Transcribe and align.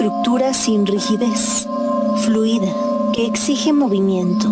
estructura 0.00 0.54
sin 0.54 0.86
rigidez, 0.86 1.68
fluida, 2.24 2.72
que 3.12 3.26
exige 3.26 3.74
movimiento, 3.74 4.48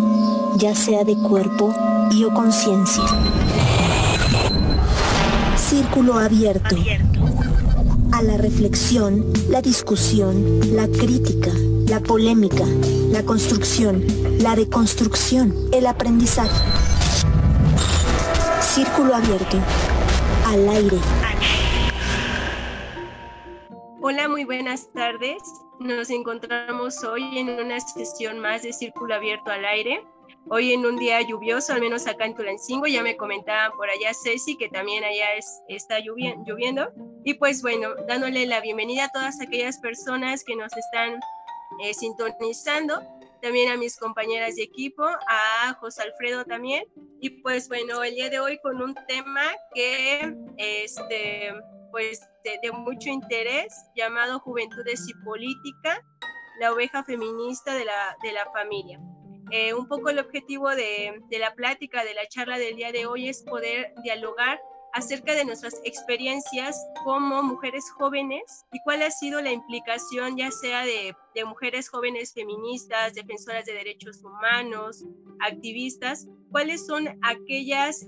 ya 0.57 0.75
sea 0.75 1.03
de 1.03 1.17
cuerpo 1.17 1.73
y 2.11 2.23
o 2.23 2.31
conciencia. 2.31 3.03
Círculo 5.57 6.19
abierto. 6.19 6.75
A 8.11 8.21
la 8.21 8.37
reflexión, 8.37 9.25
la 9.49 9.63
discusión, 9.63 10.75
la 10.75 10.87
crítica, 10.87 11.51
la 11.87 11.99
polémica, 11.99 12.65
la 13.11 13.23
construcción, 13.23 14.05
la 14.41 14.55
deconstrucción, 14.55 15.55
el 15.71 15.87
aprendizaje. 15.87 16.61
Círculo 18.61 19.15
abierto. 19.15 19.57
Al 20.45 20.69
aire. 20.69 20.99
Buenas 24.59 24.91
tardes. 24.91 25.41
Nos 25.79 26.09
encontramos 26.09 27.01
hoy 27.05 27.39
en 27.39 27.49
una 27.49 27.79
sesión 27.79 28.39
más 28.39 28.61
de 28.61 28.73
Círculo 28.73 29.15
Abierto 29.15 29.49
al 29.51 29.63
Aire. 29.63 30.03
Hoy 30.49 30.73
en 30.73 30.85
un 30.85 30.97
día 30.97 31.21
lluvioso, 31.21 31.71
al 31.71 31.79
menos 31.79 32.05
acá 32.07 32.25
en 32.25 32.35
Tulancingo, 32.35 32.85
ya 32.85 33.01
me 33.01 33.15
comentaba 33.15 33.73
por 33.77 33.89
allá 33.89 34.11
Ceci 34.13 34.57
que 34.57 34.67
también 34.67 35.05
allá 35.05 35.33
es, 35.35 35.61
está 35.69 36.01
lloviendo. 36.01 36.91
Y 37.23 37.35
pues 37.35 37.61
bueno, 37.61 37.91
dándole 38.09 38.45
la 38.47 38.59
bienvenida 38.59 39.05
a 39.05 39.11
todas 39.13 39.39
aquellas 39.39 39.77
personas 39.79 40.43
que 40.43 40.57
nos 40.57 40.75
están 40.75 41.21
eh, 41.81 41.93
sintonizando, 41.93 43.01
también 43.41 43.71
a 43.71 43.77
mis 43.77 43.97
compañeras 43.97 44.55
de 44.55 44.63
equipo, 44.63 45.03
a 45.03 45.73
José 45.79 46.03
Alfredo 46.03 46.45
también. 46.45 46.85
Y 47.21 47.41
pues 47.41 47.67
bueno, 47.67 48.03
el 48.03 48.15
día 48.15 48.29
de 48.29 48.39
hoy 48.39 48.59
con 48.61 48.81
un 48.81 48.95
tema 49.07 49.43
que 49.73 50.33
este, 50.57 51.53
pues 51.91 52.21
de, 52.43 52.71
mucho 52.71 53.09
interés 53.09 53.73
llamado 53.95 54.39
Juventudes 54.39 55.07
y 55.07 55.13
Política, 55.25 56.03
la 56.59 56.73
oveja 56.73 57.03
feminista 57.03 57.73
de 57.75 57.85
la, 57.85 58.17
de 58.23 58.31
la 58.31 58.45
familia. 58.51 58.99
Eh, 59.51 59.73
un 59.73 59.87
poco 59.87 60.09
el 60.09 60.19
objetivo 60.19 60.69
de, 60.69 61.21
de, 61.29 61.39
la 61.39 61.53
plática, 61.55 62.03
de 62.03 62.13
la 62.13 62.27
charla 62.27 62.57
del 62.59 62.75
día 62.75 62.91
de 62.91 63.07
hoy 63.07 63.29
es 63.29 63.43
poder 63.43 63.93
dialogar 64.03 64.61
acerca 64.93 65.33
de 65.33 65.45
nuestras 65.45 65.79
experiencias 65.83 66.77
como 67.03 67.43
mujeres 67.43 67.89
jóvenes 67.91 68.65
y 68.71 68.79
cuál 68.83 69.01
ha 69.01 69.11
sido 69.11 69.41
la 69.41 69.51
implicación 69.51 70.37
ya 70.37 70.51
sea 70.51 70.85
de, 70.85 71.15
mujeres 71.45 71.87
jóvenes 71.87 72.33
feministas, 72.33 73.13
defensoras 73.13 73.63
de 73.65 73.71
derechos 73.71 74.21
humanos, 74.25 75.05
activistas, 75.39 76.27
cuáles 76.51 76.85
son 76.85 77.07
aquellos 77.21 78.05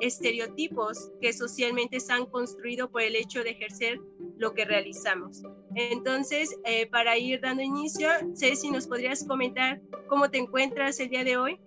estereotipos 0.00 1.12
que 1.20 1.32
socialmente 1.32 2.00
se 2.00 2.12
han 2.12 2.26
construido 2.26 2.90
por 2.90 3.02
el 3.02 3.14
hecho 3.14 3.44
de 3.44 3.50
ejercer 3.50 4.00
lo 4.38 4.54
que 4.54 4.64
realizamos. 4.64 5.42
Entonces, 5.76 6.56
eh, 6.64 6.86
para 6.86 7.16
ir 7.16 7.40
dando 7.40 7.62
inicio, 7.62 8.08
Ceci, 8.34 8.70
¿nos 8.70 8.88
podrías 8.88 9.24
comentar 9.24 9.80
cómo 10.08 10.28
te 10.28 10.38
encuentras 10.38 10.98
el 10.98 11.10
día 11.10 11.22
de 11.22 11.36
hoy? 11.36 11.60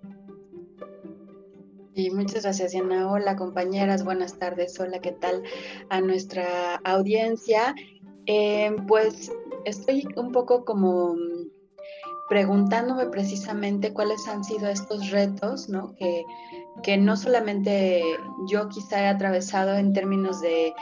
Y 1.94 2.10
muchas 2.12 2.44
gracias, 2.44 2.72
Diana. 2.72 3.12
Hola, 3.12 3.36
compañeras, 3.36 4.06
buenas 4.06 4.40
tardes. 4.40 4.80
Hola, 4.80 5.00
¿qué 5.00 5.12
tal 5.12 5.44
a 5.90 6.00
nuestra 6.00 6.76
audiencia? 6.86 7.76
Eh, 8.28 8.74
pues 8.88 9.32
estoy 9.66 10.08
un 10.16 10.32
poco 10.32 10.64
como 10.64 11.16
preguntándome 12.30 13.08
precisamente 13.08 13.92
cuáles 13.92 14.26
han 14.30 14.46
sido 14.46 14.70
estos 14.70 15.10
retos, 15.10 15.68
¿no? 15.68 15.94
Que, 15.98 16.24
que 16.82 16.96
no 16.96 17.18
solamente 17.18 18.02
yo 18.50 18.70
quizá 18.70 19.02
he 19.02 19.08
atravesado 19.08 19.76
en 19.76 19.92
términos 19.92 20.40
de, 20.40 20.74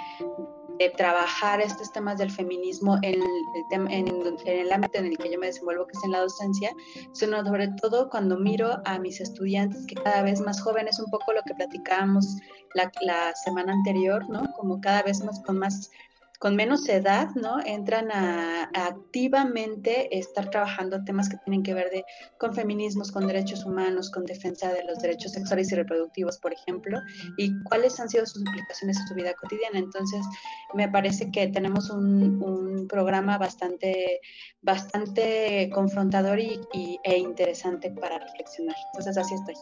de 0.80 0.90
trabajar 0.92 1.60
estos 1.60 1.92
temas 1.92 2.18
del 2.18 2.32
feminismo 2.32 2.98
en 3.02 3.22
el, 3.22 3.86
en, 3.90 4.08
el 4.46 4.72
ámbito 4.72 4.98
en 4.98 5.08
el 5.08 5.18
que 5.18 5.32
yo 5.32 5.38
me 5.38 5.48
desenvuelvo, 5.48 5.86
que 5.86 5.98
es 5.98 6.04
en 6.06 6.12
la 6.12 6.22
docencia, 6.22 6.72
sino 7.12 7.44
sobre 7.46 7.68
todo 7.82 8.10
cuando 8.10 8.38
miro 8.38 8.82
a 8.86 8.98
mis 8.98 9.20
estudiantes 9.20 9.86
que 9.86 9.96
cada 9.96 10.24
vez 10.24 10.40
más 10.40 10.62
jóvenes, 10.62 10.98
un 11.00 11.12
poco 11.12 11.34
lo 11.34 11.42
que 11.44 11.54
platicábamos 11.54 12.38
la, 12.76 12.90
la 13.02 13.34
semana 13.44 13.74
anterior, 13.74 14.28
¿no? 14.30 14.52
Como 14.54 14.80
cada 14.80 15.04
vez 15.04 15.22
más 15.24 15.42
con 15.42 15.60
más 15.60 15.92
con 16.40 16.56
menos 16.56 16.88
edad, 16.88 17.30
¿no? 17.36 17.60
Entran 17.66 18.12
a, 18.12 18.72
activamente 18.74 20.18
estar 20.18 20.50
trabajando 20.50 21.04
temas 21.04 21.28
que 21.28 21.36
tienen 21.44 21.64
que 21.64 21.74
ver 21.74 22.06
con 22.38 22.54
feminismos, 22.56 23.12
con 23.12 23.28
derechos 23.28 23.66
humanos, 23.66 24.10
con 24.10 24.24
defensa 24.24 24.72
de 24.72 24.86
los 24.86 25.00
derechos 25.00 25.34
sexuales 25.34 25.70
y 25.72 25.76
reproductivos, 25.76 26.38
por 26.40 26.54
ejemplo, 26.54 26.98
y 27.38 27.52
cuáles 27.64 28.00
han 28.00 28.10
sido 28.10 28.26
sus 28.26 28.42
implicaciones 28.42 28.98
en 28.98 29.08
su 29.08 29.16
vida 29.16 29.34
cotidiana. 29.34 29.80
Entonces, 29.80 30.26
me 30.74 30.88
parece 30.88 31.30
que 31.30 31.48
tenemos 31.50 31.90
un, 31.90 32.42
un 32.42 32.88
programa 32.88 33.38
bastante, 33.38 34.22
bastante 34.62 35.70
confrontador 35.74 36.40
y, 36.40 36.62
y, 36.72 37.00
e 37.04 37.18
interesante 37.18 37.92
para 37.92 38.18
reflexionar. 38.18 38.76
Entonces, 38.94 39.18
así 39.18 39.36
estoy. 39.36 39.56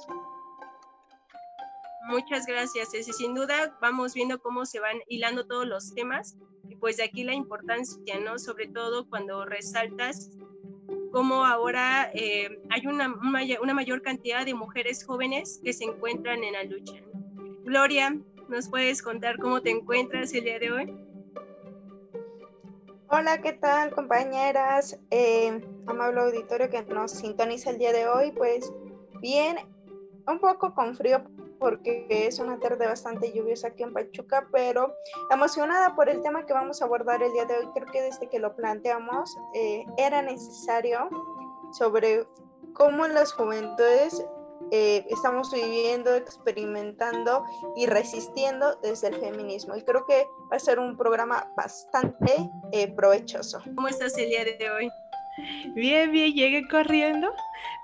Muchas 2.08 2.46
gracias, 2.46 2.92
Ceci. 2.92 3.12
Sin 3.14 3.34
duda 3.34 3.76
vamos 3.82 4.14
viendo 4.14 4.40
cómo 4.40 4.66
se 4.66 4.80
van 4.80 4.98
hilando 5.08 5.46
todos 5.46 5.68
los 5.68 5.94
temas 5.94 6.38
y 6.70 6.76
pues 6.76 6.98
de 6.98 7.04
aquí 7.04 7.24
la 7.24 7.34
importancia, 7.34 8.20
¿no? 8.20 8.40
Sobre 8.40 8.68
todo 8.68 9.08
cuando 9.10 9.46
resaltas 9.46 10.32
cómo 11.12 11.46
ahora 11.46 12.12
eh, 12.14 12.60
hay 12.70 12.86
una, 12.88 13.14
una 13.62 13.74
mayor 13.74 14.02
cantidad 14.02 14.46
de 14.46 14.54
mujeres 14.54 15.06
jóvenes 15.06 15.60
que 15.64 15.74
se 15.74 15.86
encuentran 15.86 16.44
en 16.44 16.54
la 16.54 16.64
lucha. 16.64 16.96
Gloria, 17.64 18.18
¿nos 18.50 18.70
puedes 18.70 19.02
contar 19.02 19.38
cómo 19.38 19.62
te 19.62 19.72
encuentras 19.72 20.34
el 20.34 20.44
día 20.44 20.60
de 20.60 20.72
hoy? 20.72 21.08
Hola, 23.10 23.42
¿qué 23.42 23.54
tal 23.54 23.92
compañeras? 23.92 25.00
Eh, 25.12 25.62
amable 25.88 26.20
auditorio 26.20 26.70
que 26.70 26.84
nos 26.84 27.12
sintoniza 27.12 27.70
el 27.70 27.78
día 27.78 27.94
de 27.94 28.06
hoy, 28.08 28.32
pues 28.32 28.72
bien, 29.22 29.58
un 30.28 30.40
poco 30.40 30.74
con 30.74 30.96
frío 30.96 31.24
porque 31.60 32.06
es 32.10 32.40
una 32.40 32.60
tarde 32.60 32.86
bastante 32.86 33.32
lluviosa 33.32 33.70
aquí 33.70 33.84
en 33.84 33.94
Pachuca, 33.94 34.48
pero 34.52 34.96
emocionada 35.32 35.96
por 35.96 36.10
el 36.10 36.22
tema 36.22 36.46
que 36.46 36.54
vamos 36.54 36.82
a 36.82 36.86
abordar 36.86 37.24
el 37.24 37.32
día 37.34 37.46
de 37.46 37.58
hoy. 37.58 37.68
Creo 37.74 37.88
que 37.88 38.02
desde 38.02 38.30
que 38.30 38.40
lo 38.40 38.56
planteamos 38.56 39.36
eh, 39.56 39.86
era 39.98 40.22
necesario 40.22 41.10
sobre 41.72 42.28
cómo 42.74 43.08
las 43.08 43.34
juventudes 43.34 44.24
eh, 44.72 45.06
estamos 45.10 45.52
viviendo, 45.52 46.14
experimentando 46.16 47.46
y 47.76 47.86
resistiendo 47.86 48.76
desde 48.82 49.08
el 49.08 49.16
feminismo. 49.16 49.76
Y 49.76 49.84
creo 49.84 50.06
que 50.06 50.28
va 50.52 50.58
a 50.58 50.60
ser 50.60 50.80
un 50.80 50.98
programa 50.98 51.52
bastante 51.56 52.50
eh, 52.72 52.94
provechoso. 52.94 53.62
¿Cómo 53.76 53.88
estás 53.88 54.18
el 54.18 54.30
día 54.30 54.44
de 54.44 54.70
hoy? 54.70 54.92
Bien, 55.76 56.12
bien, 56.12 56.34
llegué 56.34 56.68
corriendo, 56.68 57.34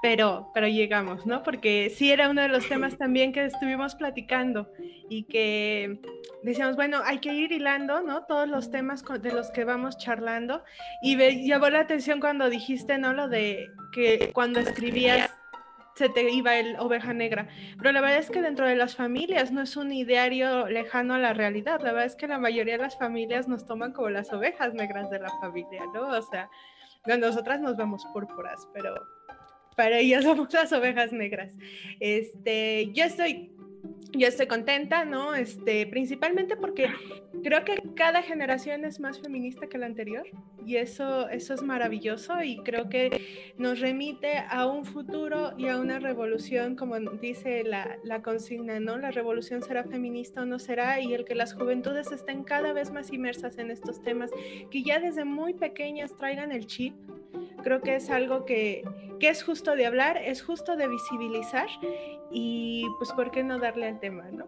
pero, 0.02 0.50
pero 0.53 0.68
llegamos, 0.68 1.25
¿no? 1.25 1.44
Porque 1.44 1.91
sí 1.96 2.12
era 2.12 2.30
uno 2.30 2.41
de 2.41 2.47
los 2.47 2.68
temas 2.68 2.97
también 2.97 3.31
que 3.31 3.46
estuvimos 3.46 3.96
platicando 3.96 4.72
y 5.09 5.24
que 5.24 6.00
decíamos, 6.44 6.75
bueno, 6.75 7.02
hay 7.06 7.19
que 7.19 7.34
ir 7.34 7.52
hilando, 7.52 8.02
¿no? 8.02 8.24
Todos 8.25 8.47
los 8.47 8.72
temas 8.72 9.03
de 9.03 9.31
los 9.31 9.52
que 9.52 9.66
vamos 9.66 9.97
charlando. 9.97 10.63
Y 11.02 11.16
me 11.16 11.46
llamó 11.46 11.69
la 11.69 11.81
atención 11.81 12.19
cuando 12.19 12.50
dijiste, 12.50 12.97
¿no? 12.97 13.13
Lo 13.13 13.28
de 13.28 13.69
que 13.92 14.31
cuando 14.34 14.59
escribías 14.59 15.31
se 15.96 16.09
te 16.09 16.30
iba 16.31 16.56
el 16.56 16.75
oveja 16.80 17.13
negra. 17.13 17.47
Pero 17.78 17.92
la 17.92 18.02
verdad 18.02 18.18
es 18.18 18.30
que 18.30 18.42
dentro 18.42 18.66
de 18.68 18.75
las 18.75 18.96
familias 18.96 19.52
no 19.52 19.62
es 19.62 19.78
un 19.78 19.92
ideario 19.92 20.68
lejano 20.68 21.13
a 21.13 21.19
la 21.19 21.34
realidad. 21.34 21.81
La 21.81 21.92
verdad 21.92 22.06
es 22.06 22.16
que 22.16 22.28
la 22.28 22.40
mayoría 22.40 22.78
de 22.78 22.84
las 22.84 22.97
familias 22.97 23.47
nos 23.47 23.66
toman 23.66 23.94
como 23.94 24.09
las 24.09 24.34
ovejas 24.34 24.74
negras 24.74 25.09
de 25.09 25.19
la 25.19 25.30
familia, 25.40 25.81
¿no? 25.94 26.08
O 26.08 26.22
sea, 26.24 26.50
nosotras 27.06 27.59
nos 27.62 27.75
vemos 27.78 28.06
púrpuras, 28.14 28.68
pero 28.74 28.96
para 29.75 29.97
ellas 29.97 30.24
somos 30.24 30.52
las 30.53 30.72
ovejas 30.72 31.12
negras. 31.12 31.56
Este, 32.00 32.91
yo 32.94 33.03
estoy 33.06 33.52
yo 34.11 34.27
estoy 34.27 34.47
contenta, 34.47 35.05
¿no? 35.05 35.33
Este, 35.35 35.88
principalmente 35.88 36.56
porque 36.56 36.88
creo 37.44 37.65
que 37.65 37.81
cada 37.95 38.21
generación 38.21 38.85
es 38.85 39.00
más 39.00 39.19
feminista 39.19 39.68
que 39.68 39.77
la 39.77 39.88
anterior 39.88 40.25
y 40.65 40.77
eso, 40.77 41.27
eso 41.30 41.53
es 41.53 41.62
maravilloso 41.63 42.41
y 42.44 42.57
creo 42.57 42.89
que 42.89 43.53
nos 43.57 43.80
remite 43.80 44.38
a 44.50 44.68
un 44.68 44.85
futuro 44.85 45.53
y 45.57 45.68
a 45.68 45.77
una 45.77 46.00
revolución, 46.00 46.75
como 46.75 47.00
dice 47.00 47.63
la, 47.63 47.97
la 48.03 48.21
consigna, 48.21 48.80
¿no? 48.80 48.97
La 48.97 49.12
revolución 49.12 49.62
será 49.62 49.83
feminista 49.83 50.41
o 50.44 50.45
no 50.45 50.59
será 50.59 51.00
y 51.01 51.13
el 51.13 51.25
que 51.25 51.36
las 51.36 51.53
juventudes 51.53 52.12
estén 52.12 52.44
cada 52.44 52.71
vez 52.71 52.91
más 52.91 53.12
inmersas 53.12 53.57
en 53.57 53.71
estos 53.71 54.01
temas, 54.03 54.31
que 54.69 54.83
ya 54.83 55.00
desde 55.00 55.25
muy 55.25 55.53
pequeñas 55.53 56.15
traigan 56.18 56.51
el 56.51 56.68
chip 56.68 56.94
creo 57.63 57.81
que 57.81 57.95
es 57.95 58.09
algo 58.09 58.45
que, 58.45 58.83
que, 59.19 59.30
es 59.30 59.44
justo 59.44 59.75
de 59.75 59.85
hablar, 59.85 60.18
es 60.18 60.44
justo 60.44 60.75
de 60.75 60.88
visibilizar 60.88 61.68
y 62.31 62.85
pues 62.97 63.12
por 63.13 63.31
qué 63.31 63.44
no 63.44 63.59
darle 63.59 63.88
al 63.88 64.00
tema, 64.00 64.24
¿no? 64.31 64.47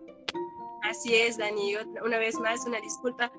Así 0.84 1.16
es, 1.16 1.38
Dani, 1.38 1.76
una 2.04 2.18
vez 2.20 2.36
más 2.40 2.66
una 2.66 2.80
disculpa. 2.80 3.32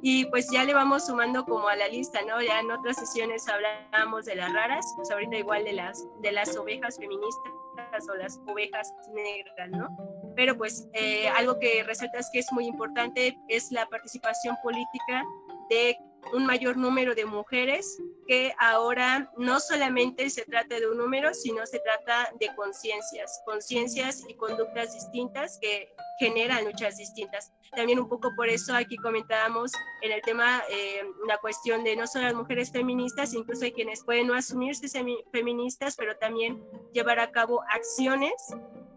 Y 0.00 0.26
pues 0.26 0.48
ya 0.50 0.64
le 0.64 0.74
vamos 0.74 1.06
sumando 1.06 1.44
como 1.44 1.68
a 1.68 1.76
la 1.76 1.88
lista, 1.88 2.20
¿no? 2.22 2.40
Ya 2.40 2.60
en 2.60 2.70
otras 2.70 2.96
sesiones 2.96 3.48
hablábamos 3.48 4.26
de 4.26 4.36
las 4.36 4.52
raras, 4.52 4.84
pues 4.96 5.10
ahorita 5.10 5.36
igual 5.36 5.64
de 5.64 5.72
las, 5.72 6.06
de 6.22 6.32
las 6.32 6.56
ovejas 6.56 6.96
feministas 6.96 8.08
o 8.08 8.14
las 8.14 8.40
ovejas 8.46 8.92
negras, 9.12 9.70
¿no? 9.70 9.88
Pero 10.36 10.56
pues 10.56 10.88
eh, 10.92 11.28
algo 11.30 11.58
que 11.58 11.82
resaltas 11.82 12.30
que 12.32 12.38
es 12.40 12.52
muy 12.52 12.66
importante 12.66 13.36
es 13.48 13.72
la 13.72 13.86
participación 13.86 14.56
política 14.62 15.24
de 15.68 15.96
un 16.32 16.46
mayor 16.46 16.76
número 16.76 17.14
de 17.14 17.24
mujeres, 17.24 17.98
que 18.26 18.52
ahora 18.58 19.30
no 19.36 19.60
solamente 19.60 20.28
se 20.30 20.44
trata 20.44 20.78
de 20.78 20.86
un 20.86 20.98
número, 20.98 21.32
sino 21.34 21.64
se 21.66 21.78
trata 21.80 22.30
de 22.38 22.54
conciencias, 22.54 23.42
conciencias 23.44 24.24
y 24.28 24.34
conductas 24.34 24.94
distintas 24.94 25.58
que 25.60 25.88
generan 26.18 26.64
luchas 26.64 26.96
distintas. 26.96 27.52
También 27.74 27.98
un 27.98 28.08
poco 28.08 28.34
por 28.34 28.48
eso 28.48 28.74
aquí 28.74 28.96
comentábamos 28.96 29.72
en 30.02 30.12
el 30.12 30.22
tema 30.22 30.62
eh, 30.70 31.02
la 31.26 31.38
cuestión 31.38 31.84
de 31.84 31.96
no 31.96 32.06
solo 32.06 32.24
las 32.24 32.34
mujeres 32.34 32.72
feministas, 32.72 33.34
incluso 33.34 33.64
hay 33.64 33.72
quienes 33.72 34.02
pueden 34.04 34.26
no 34.26 34.34
asumirse 34.34 34.88
feministas, 35.32 35.96
pero 35.96 36.16
también 36.16 36.62
llevar 36.92 37.20
a 37.20 37.30
cabo 37.30 37.62
acciones, 37.70 38.32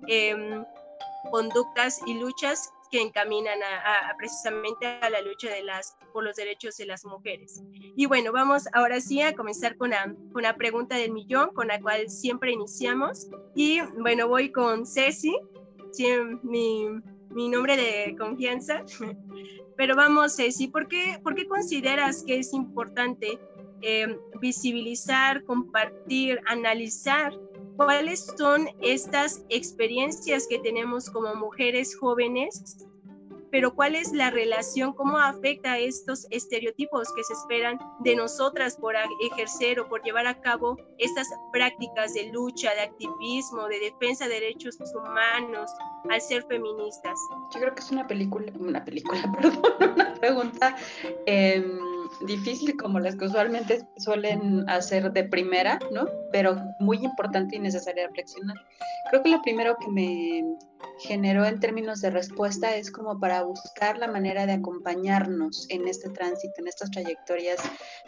em, 0.08 0.66
conductas 1.30 2.00
y 2.06 2.16
luchas 2.16 2.72
que 2.92 3.02
encaminan 3.02 3.60
precisamente 4.18 4.86
a 4.86 5.10
la 5.10 5.22
lucha 5.22 5.50
de 5.50 5.64
las, 5.64 5.98
por 6.14 6.24
los 6.24 6.36
derechos 6.36 6.76
de 6.78 6.86
las 6.86 7.06
mujeres. 7.06 7.64
Y 7.96 8.06
bueno, 8.06 8.32
vamos 8.32 8.68
ahora 8.74 9.00
sí 9.00 9.22
a 9.22 9.34
comenzar 9.34 9.78
con 9.78 9.92
la, 9.92 10.14
con 10.34 10.44
la 10.44 10.56
pregunta 10.56 10.98
del 10.98 11.12
millón, 11.12 11.52
con 11.54 11.68
la 11.68 11.80
cual 11.80 12.10
siempre 12.10 12.52
iniciamos. 12.52 13.30
Y 13.56 13.80
bueno, 14.00 14.28
voy 14.28 14.52
con 14.52 14.86
Ceci, 14.86 15.38
mi, 16.44 16.88
mi 17.30 17.50
nombre 17.50 17.78
de 17.78 18.16
confianza. 18.18 18.84
Pero 19.78 19.96
vamos, 19.96 20.36
Ceci, 20.36 20.68
¿por 20.68 20.88
qué, 20.88 21.20
¿por 21.24 21.34
qué 21.34 21.48
consideras 21.48 22.24
que 22.24 22.40
es 22.40 22.54
importante 22.54 23.40
eh, 23.82 24.20
visibilizar, 24.40 25.44
compartir, 25.46 26.40
analizar 26.46 27.34
cuáles 27.76 28.26
son 28.38 28.68
estas 28.82 29.44
experiencias 29.50 30.48
que 30.48 30.60
tenemos 30.60 31.10
como 31.10 31.36
mujeres 31.36 31.96
jóvenes, 31.96 32.78
pero 33.52 33.76
cuál 33.76 33.96
es 33.96 34.14
la 34.14 34.32
relación, 34.32 34.94
cómo 34.94 35.18
afecta 35.18 35.74
a 35.74 35.78
estos 35.78 36.26
estereotipos 36.32 37.10
que 37.14 37.24
se 37.24 37.34
esperan 37.34 37.78
de 38.00 38.16
nosotras 38.16 38.78
por 38.78 38.96
ejercer 39.22 39.80
o 39.80 39.90
por 39.90 40.02
llevar 40.04 40.26
a 40.26 40.40
cabo 40.40 40.78
estas 40.98 41.28
prácticas 41.52 42.14
de 42.14 42.32
lucha, 42.32 42.74
de 42.74 42.82
activismo, 42.82 43.68
de 43.68 43.80
defensa 43.80 44.28
de 44.28 44.36
derechos 44.36 44.78
humanos 44.96 45.70
al 46.10 46.22
ser 46.22 46.44
feministas. 46.48 47.20
Yo 47.54 47.60
creo 47.60 47.76
que 47.76 47.82
es 47.82 47.92
una 47.92 48.08
película, 48.08 48.52
una 48.58 48.84
película, 48.84 49.22
perdón, 49.42 49.62
una 49.94 50.14
pregunta. 50.14 50.76
Em, 51.26 51.51
difícil 52.38 52.76
como 52.78 53.00
las 53.00 53.16
que 53.16 53.26
usualmente 53.26 53.86
suelen 53.98 54.70
hacer 54.70 55.12
de 55.12 55.24
primera, 55.24 55.80
¿no? 55.92 56.06
Pero 56.32 56.56
muy 56.80 56.98
importante 57.04 57.56
y 57.56 57.60
necesaria 57.60 58.08
reflexionar. 58.08 58.58
Creo 59.10 59.24
que 59.24 59.30
lo 59.30 59.42
primero 59.42 59.76
que 59.80 59.88
me 59.90 60.44
generó 61.00 61.46
en 61.46 61.60
términos 61.60 62.02
de 62.02 62.10
respuesta 62.10 62.76
es 62.76 62.92
como 62.92 63.20
para 63.20 63.44
buscar 63.44 63.98
la 63.98 64.08
manera 64.08 64.46
de 64.46 64.54
acompañarnos 64.54 65.66
en 65.70 65.88
este 65.88 66.10
tránsito, 66.10 66.54
en 66.58 66.68
estas 66.68 66.92
trayectorias 66.92 67.60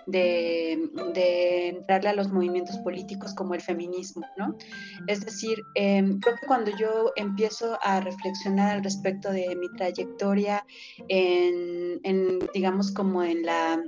de, 0.05 0.89
de 1.13 1.69
entrarle 1.69 2.09
a 2.09 2.13
los 2.13 2.31
movimientos 2.31 2.77
políticos 2.79 3.33
como 3.33 3.53
el 3.53 3.61
feminismo, 3.61 4.25
¿no? 4.37 4.55
Es 5.07 5.25
decir, 5.25 5.61
em, 5.75 6.19
creo 6.19 6.35
que 6.35 6.47
cuando 6.47 6.71
yo 6.77 7.11
empiezo 7.15 7.77
a 7.81 7.99
reflexionar 7.99 8.77
al 8.77 8.83
respecto 8.83 9.31
de 9.31 9.55
mi 9.55 9.69
trayectoria 9.75 10.65
en, 11.07 11.99
en 12.03 12.39
digamos, 12.53 12.91
como 12.91 13.23
en 13.23 13.43
la 13.43 13.81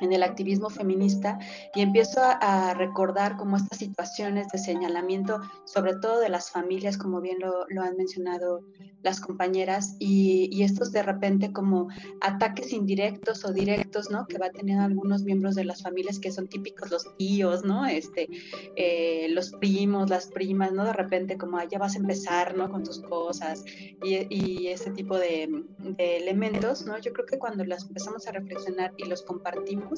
en 0.00 0.12
el 0.12 0.22
activismo 0.22 0.70
feminista 0.70 1.38
y 1.74 1.80
empiezo 1.80 2.20
a, 2.22 2.74
recordar 2.74 3.36
como 3.36 3.56
estas 3.56 3.78
situaciones 3.78 4.48
de 4.48 4.58
señalamiento, 4.58 5.40
sobre 5.64 5.96
todo 5.96 6.20
de 6.20 6.28
las 6.28 6.50
familias, 6.50 6.96
como 6.96 7.20
bien 7.20 7.38
lo, 7.40 7.82
han 7.82 7.96
mencionado 7.96 8.64
las 9.02 9.20
compañeras, 9.20 9.96
y, 9.98 10.62
estos 10.62 10.92
de 10.92 11.02
repente 11.02 11.52
como 11.52 11.88
ataques 12.20 12.72
indirectos 12.72 13.44
o 13.44 13.52
directos, 13.52 14.10
¿no? 14.10 14.26
Que 14.26 14.36
va 14.36 14.50
teniendo 14.50 14.84
algunos 14.84 15.22
miembros 15.22 15.54
de 15.54 15.64
las 15.64 15.82
familias 15.82 16.18
que 16.18 16.30
son 16.30 16.48
típicos 16.48 16.90
los 16.90 17.16
tíos, 17.16 17.64
¿no? 17.64 17.86
Este, 17.86 18.28
eh, 18.76 19.28
los 19.30 19.52
primos, 19.52 20.10
las 20.10 20.26
primas, 20.26 20.72
¿no? 20.72 20.84
De 20.84 20.92
repente 20.92 21.38
como 21.38 21.56
ah, 21.56 21.64
ya 21.64 21.78
vas 21.78 21.94
a 21.94 21.98
empezar, 21.98 22.56
¿no? 22.56 22.70
Con 22.70 22.84
tus 22.84 23.00
cosas 23.00 23.64
y, 24.02 24.26
y 24.28 24.68
ese 24.68 24.90
tipo 24.90 25.16
de, 25.18 25.48
de 25.78 26.16
elementos, 26.18 26.84
¿no? 26.84 26.98
Yo 26.98 27.12
creo 27.12 27.26
que 27.26 27.38
cuando 27.38 27.64
las 27.64 27.86
empezamos 27.86 28.26
a 28.26 28.32
reflexionar 28.32 28.92
y 28.96 29.04
los 29.06 29.22
compartimos, 29.22 29.89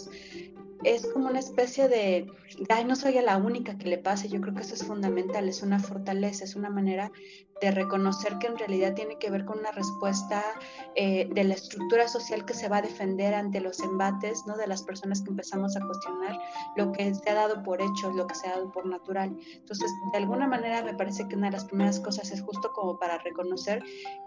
es 0.84 1.06
como 1.06 1.28
una 1.28 1.38
especie 1.38 1.88
de, 1.88 2.26
ay, 2.68 2.84
no 2.84 2.96
soy 2.96 3.14
la 3.20 3.36
única 3.36 3.78
que 3.78 3.88
le 3.88 3.98
pase. 3.98 4.28
Yo 4.28 4.40
creo 4.40 4.54
que 4.54 4.62
eso 4.62 4.74
es 4.74 4.84
fundamental, 4.84 5.48
es 5.48 5.62
una 5.62 5.78
fortaleza, 5.78 6.44
es 6.44 6.56
una 6.56 6.70
manera 6.70 7.10
de 7.60 7.70
reconocer 7.70 8.38
que 8.38 8.48
en 8.48 8.58
realidad 8.58 8.94
tiene 8.94 9.16
que 9.18 9.30
ver 9.30 9.44
con 9.44 9.60
una 9.60 9.70
respuesta 9.70 10.42
eh, 10.96 11.28
de 11.32 11.44
la 11.44 11.54
estructura 11.54 12.08
social 12.08 12.44
que 12.44 12.54
se 12.54 12.68
va 12.68 12.78
a 12.78 12.82
defender 12.82 13.34
ante 13.34 13.60
los 13.60 13.78
embates, 13.80 14.42
¿no? 14.46 14.56
De 14.56 14.66
las 14.66 14.82
personas 14.82 15.22
que 15.22 15.30
empezamos 15.30 15.76
a 15.76 15.80
cuestionar 15.80 16.38
lo 16.76 16.90
que 16.90 17.14
se 17.14 17.30
ha 17.30 17.34
dado 17.34 17.62
por 17.62 17.80
hecho, 17.80 18.10
lo 18.10 18.26
que 18.26 18.34
se 18.34 18.48
ha 18.48 18.56
dado 18.56 18.72
por 18.72 18.86
natural. 18.86 19.36
Entonces, 19.54 19.88
de 20.12 20.18
alguna 20.18 20.48
manera 20.48 20.82
me 20.82 20.94
parece 20.94 21.28
que 21.28 21.36
una 21.36 21.46
de 21.46 21.52
las 21.52 21.64
primeras 21.66 22.00
cosas 22.00 22.32
es 22.32 22.42
justo 22.42 22.72
como 22.72 22.98
para 22.98 23.18
reconocer 23.18 23.80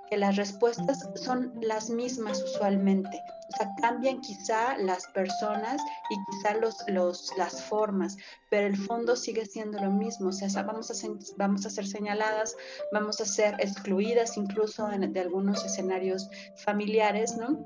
que 0.10 0.16
las 0.16 0.38
respuestas 0.38 1.10
son 1.16 1.52
las 1.62 1.90
mismas 1.90 2.42
usualmente. 2.42 3.20
O 3.54 3.58
sea, 3.58 3.70
cambian 3.80 4.22
quizá 4.22 4.78
las 4.78 5.06
personas 5.08 5.82
y 6.10 6.16
quizá 6.32 6.56
los, 6.56 6.76
los, 6.88 7.32
las 7.38 7.62
formas, 7.64 8.18
pero 8.50 8.68
el 8.68 8.78
fondo 8.78 9.16
sigue 9.16 9.46
siendo 9.46 9.80
lo 9.80 9.92
mismo. 9.92 10.30
O 10.30 10.34
sea, 10.34 10.50
vamos 10.64 10.90
a, 10.92 10.94
ser, 10.94 11.12
vamos 11.38 11.66
a 11.66 11.70
ser 11.70 11.86
señaladas, 11.86 12.56
vamos 12.92 13.22
a 13.22 13.26
ser 13.26 13.56
excluidas 13.60 14.38
incluso 14.38 14.88
de 14.88 15.20
algunos 15.20 15.64
escenarios 15.64 16.30
familiares, 16.58 17.38
¿no? 17.38 17.66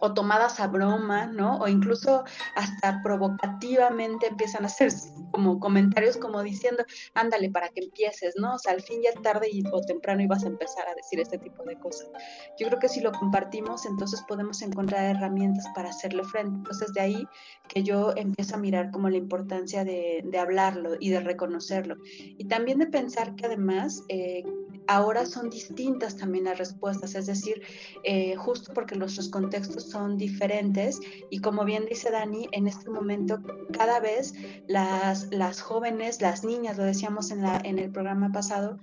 O 0.00 0.14
tomadas 0.14 0.60
a 0.60 0.66
broma, 0.66 1.26
¿no? 1.26 1.58
O 1.58 1.68
incluso 1.68 2.24
hasta 2.54 3.02
provocativamente 3.02 4.26
empiezan 4.28 4.64
a 4.64 4.66
hacer 4.66 4.92
como 5.30 5.58
comentarios 5.60 6.16
como 6.16 6.42
diciendo, 6.42 6.84
ándale 7.14 7.50
para 7.50 7.68
que 7.68 7.84
empieces, 7.84 8.34
¿no? 8.38 8.54
O 8.54 8.58
sea, 8.58 8.72
al 8.72 8.82
fin 8.82 9.00
ya 9.02 9.20
tarde 9.20 9.48
y, 9.50 9.62
o 9.72 9.80
temprano 9.82 10.22
ibas 10.22 10.44
a 10.44 10.48
empezar 10.48 10.88
a 10.88 10.94
decir 10.94 11.20
este 11.20 11.38
tipo 11.38 11.62
de 11.64 11.78
cosas. 11.78 12.08
Yo 12.58 12.66
creo 12.68 12.78
que 12.78 12.88
si 12.88 13.00
lo 13.00 13.12
compartimos, 13.12 13.86
entonces 13.86 14.22
podemos 14.26 14.62
encontrar 14.62 15.16
herramientas 15.16 15.66
para 15.74 15.90
hacerle 15.90 16.24
frente. 16.24 16.56
Entonces 16.56 16.92
de 16.92 17.00
ahí 17.00 17.28
que 17.68 17.82
yo 17.82 18.12
empiezo 18.16 18.56
a 18.56 18.58
mirar 18.58 18.90
como 18.90 19.08
la 19.08 19.16
importancia 19.16 19.84
de, 19.84 20.22
de 20.24 20.38
hablarlo 20.38 20.96
y 20.98 21.10
de 21.10 21.20
reconocerlo. 21.20 21.96
Y 22.38 22.46
también 22.46 22.78
de 22.78 22.86
pensar 22.86 23.34
que 23.34 23.46
además 23.46 24.02
eh, 24.08 24.44
ahora 24.86 25.26
son 25.26 25.50
distintas 25.50 26.16
también 26.16 26.44
las 26.44 26.58
respuestas, 26.58 27.14
es 27.14 27.26
decir, 27.26 27.62
eh, 28.04 28.36
justo 28.36 28.72
porque 28.72 28.96
nuestros 28.96 29.28
contextos 29.28 29.84
son 29.90 30.16
diferentes 30.16 31.00
y 31.30 31.40
como 31.40 31.64
bien 31.64 31.86
dice 31.88 32.10
Dani, 32.10 32.48
en 32.52 32.66
este 32.66 32.90
momento 32.90 33.40
cada 33.72 34.00
vez 34.00 34.34
las, 34.66 35.28
las 35.32 35.60
jóvenes, 35.60 36.20
las 36.20 36.44
niñas, 36.44 36.76
lo 36.76 36.84
decíamos 36.84 37.30
en, 37.30 37.42
la, 37.42 37.60
en 37.64 37.78
el 37.78 37.90
programa 37.90 38.30
pasado, 38.32 38.78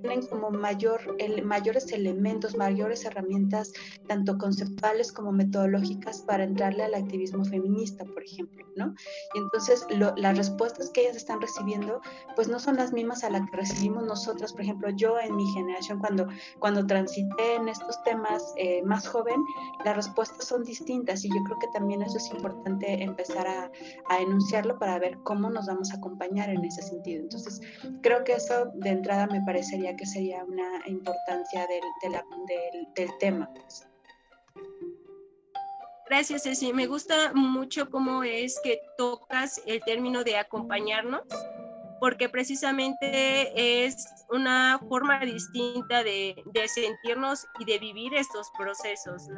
tienen 0.00 0.26
como 0.26 0.50
mayor, 0.50 1.16
el, 1.18 1.44
mayores 1.44 1.90
elementos, 1.92 2.56
mayores 2.56 3.04
herramientas, 3.04 3.72
tanto 4.06 4.38
conceptuales 4.38 5.12
como 5.12 5.32
metodológicas 5.32 6.22
para 6.22 6.44
entrarle 6.44 6.84
al 6.84 6.94
activismo 6.94 7.44
feminista, 7.44 8.04
por 8.04 8.22
ejemplo, 8.22 8.64
¿no? 8.76 8.94
Y 9.34 9.38
entonces 9.38 9.86
las 9.90 10.36
respuestas 10.36 10.90
que 10.90 11.02
ellas 11.02 11.16
están 11.16 11.40
recibiendo, 11.40 12.00
pues 12.36 12.48
no 12.48 12.58
son 12.60 12.76
las 12.76 12.92
mismas 12.92 13.24
a 13.24 13.30
las 13.30 13.48
que 13.50 13.56
recibimos 13.56 14.04
nosotras, 14.04 14.52
por 14.52 14.62
ejemplo, 14.62 14.90
yo 14.90 15.18
en 15.18 15.37
mi 15.38 15.46
generación, 15.52 15.98
cuando, 16.00 16.26
cuando 16.58 16.86
transité 16.86 17.54
en 17.54 17.68
estos 17.68 18.02
temas 18.02 18.42
eh, 18.56 18.82
más 18.82 19.06
joven, 19.06 19.40
las 19.84 19.96
respuestas 19.96 20.46
son 20.46 20.64
distintas 20.64 21.24
y 21.24 21.28
yo 21.28 21.42
creo 21.44 21.58
que 21.60 21.68
también 21.72 22.02
eso 22.02 22.18
es 22.18 22.28
importante 22.30 23.02
empezar 23.02 23.46
a, 23.46 23.70
a 24.10 24.20
enunciarlo 24.20 24.78
para 24.78 24.98
ver 24.98 25.16
cómo 25.22 25.48
nos 25.48 25.66
vamos 25.66 25.92
a 25.92 25.96
acompañar 25.96 26.50
en 26.50 26.64
ese 26.64 26.82
sentido. 26.82 27.22
Entonces, 27.22 27.60
creo 28.02 28.24
que 28.24 28.32
eso 28.34 28.66
de 28.74 28.90
entrada 28.90 29.26
me 29.28 29.40
parecería 29.42 29.96
que 29.96 30.06
sería 30.06 30.44
una 30.44 30.82
importancia 30.86 31.66
del, 31.66 31.82
del, 32.02 32.88
del 32.96 33.18
tema. 33.18 33.48
Pues. 33.54 33.88
Gracias, 36.08 36.44
Ceci. 36.44 36.72
Me 36.72 36.86
gusta 36.86 37.32
mucho 37.34 37.90
cómo 37.90 38.22
es 38.22 38.58
que 38.64 38.80
tocas 38.96 39.60
el 39.66 39.82
término 39.84 40.24
de 40.24 40.38
acompañarnos 40.38 41.22
porque 42.00 42.28
precisamente 42.28 43.86
es 43.86 44.06
una 44.30 44.78
forma 44.88 45.20
distinta 45.20 46.02
de, 46.02 46.42
sentirnos 46.66 47.46
y 47.58 47.64
de 47.64 47.78
vivir 47.78 48.14
estos 48.14 48.50
procesos. 48.56 49.28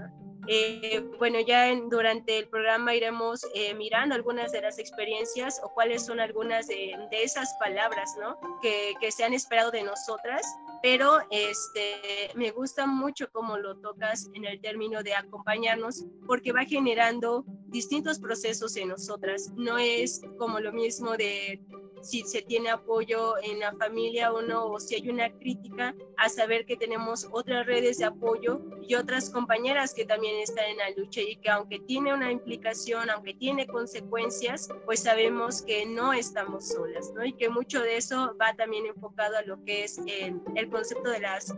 Eh, 0.47 1.01
bueno, 1.19 1.39
ya 1.41 1.75
durante 1.91 2.39
el 2.39 2.49
programa 2.49 2.95
iremos 2.95 3.47
eh, 3.55 3.75
mirando 3.75 4.15
algunas 4.15 4.53
de 4.53 4.63
las 4.63 4.79
experiencias 4.79 5.61
o 5.63 5.73
cuáles 5.75 6.07
son 6.07 6.21
algunas 6.21 6.67
de, 6.69 6.97
esas 7.11 7.55
palabras 7.61 8.17
¿no? 8.19 8.39
que, 8.63 8.95
que, 9.01 9.13
se 9.13 9.25
han 9.25 9.35
esperado 9.35 9.71
de 9.71 9.83
nosotras, 9.83 10.47
pero 10.83 11.19
este, 11.31 12.31
me 12.35 12.51
gusta 12.51 12.87
mucho 12.87 13.31
cómo 13.33 13.59
lo 13.59 13.77
tocas 13.79 14.29
en 14.35 14.45
el 14.45 14.61
término 14.61 15.03
de 15.03 15.15
acompañarnos 15.15 16.05
porque 16.27 16.53
va 16.53 16.65
generando 16.65 17.45
distintos 17.67 18.19
procesos 18.19 18.77
en 18.77 18.89
nosotras. 18.89 19.53
No 19.57 19.79
es 19.79 20.23
como 20.39 20.61
lo 20.61 20.73
mismo 20.73 21.17
de 21.17 21.61
si 22.03 22.23
se 22.23 22.43
tiene 22.43 22.71
apoyo 22.71 23.35
en 23.43 23.61
la 23.61 23.73
familia 23.75 24.33
o 24.33 24.43
no, 24.43 24.67
o 24.67 24.81
si 24.81 24.97
hay 24.97 25.09
una 25.09 25.31
crítica, 25.31 25.95
a 26.17 26.29
saber 26.29 26.65
que 26.65 26.77
tenemos 26.77 27.29
otras 27.31 27.67
redes 27.67 27.99
de 27.99 28.07
apoyo 28.07 28.61
y 28.87 28.95
otras 28.95 29.31
compañeras 29.31 29.95
que 29.95 30.05
también 30.05 30.30
están 30.39 30.67
en 30.67 30.77
la 30.79 30.91
lucha 30.91 31.21
y 31.21 31.37
que 31.37 31.51
aunque 31.51 31.81
tiene 31.81 32.15
una 32.15 32.31
implicación, 32.31 33.11
aunque 33.11 33.35
tiene 33.35 33.67
consecuencias, 33.67 34.69
pues 34.85 35.03
sabemos 35.03 35.63
que 35.63 35.87
no 35.87 36.13
estamos 36.13 36.69
solas, 36.69 37.13
¿no? 37.15 37.25
Y 37.25 37.33
que 37.33 37.49
mucho 37.49 37.83
de 37.83 37.97
eso 37.97 38.37
va 38.41 38.55
también 38.55 38.87
enfocado 38.87 39.37
a 39.37 39.43
lo 39.43 39.63
que 39.65 39.85
es 39.85 39.99
el, 40.07 40.41
el 40.55 40.71
concepto 40.71 41.11
de 41.11 41.21
las 41.21 41.55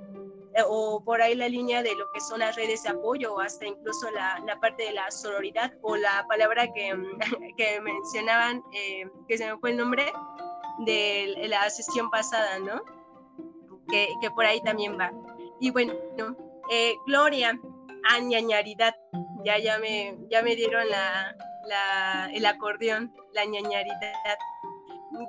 eh, 0.55 0.63
o 0.67 1.03
por 1.03 1.23
ahí 1.23 1.35
la 1.35 1.49
línea 1.49 1.83
de 1.83 1.95
lo 1.95 2.11
que 2.13 2.21
son 2.21 2.41
las 2.41 2.57
redes 2.57 2.83
de 2.83 2.91
apoyo 2.91 3.35
o 3.35 3.41
hasta 3.41 3.65
incluso 3.65 4.11
la, 4.11 4.39
la 4.47 4.61
parte 4.61 4.85
de 4.85 4.93
la 4.93 5.11
sororidad 5.11 5.73
o 5.81 5.97
la 5.97 6.27
palabra 6.29 6.71
que, 6.73 6.95
que 7.57 7.81
mencionaban, 7.81 8.63
eh, 8.73 9.09
que 9.29 9.39
se 9.39 9.47
me 9.47 9.59
fue 9.59 9.71
el 9.71 9.79
nombre 9.79 10.13
de 10.81 11.47
la 11.49 11.69
sesión 11.71 12.11
pasada, 12.11 12.59
¿no? 12.59 12.83
Que, 13.89 14.09
que 14.21 14.31
por 14.31 14.45
ahí 14.45 14.61
también 14.63 14.99
va. 14.99 15.11
Y 15.61 15.71
bueno, 15.71 15.95
eh, 16.71 16.97
Gloria, 17.07 17.59
añañaridad, 18.09 18.95
ya, 19.45 19.59
ya, 19.59 19.79
me, 19.79 20.17
ya 20.31 20.43
me 20.43 20.57
dieron 20.57 20.89
la, 20.89 21.37
la, 21.67 22.31
el 22.33 22.47
acordeón, 22.47 23.13
la 23.33 23.45
ñañaridad. 23.45 24.39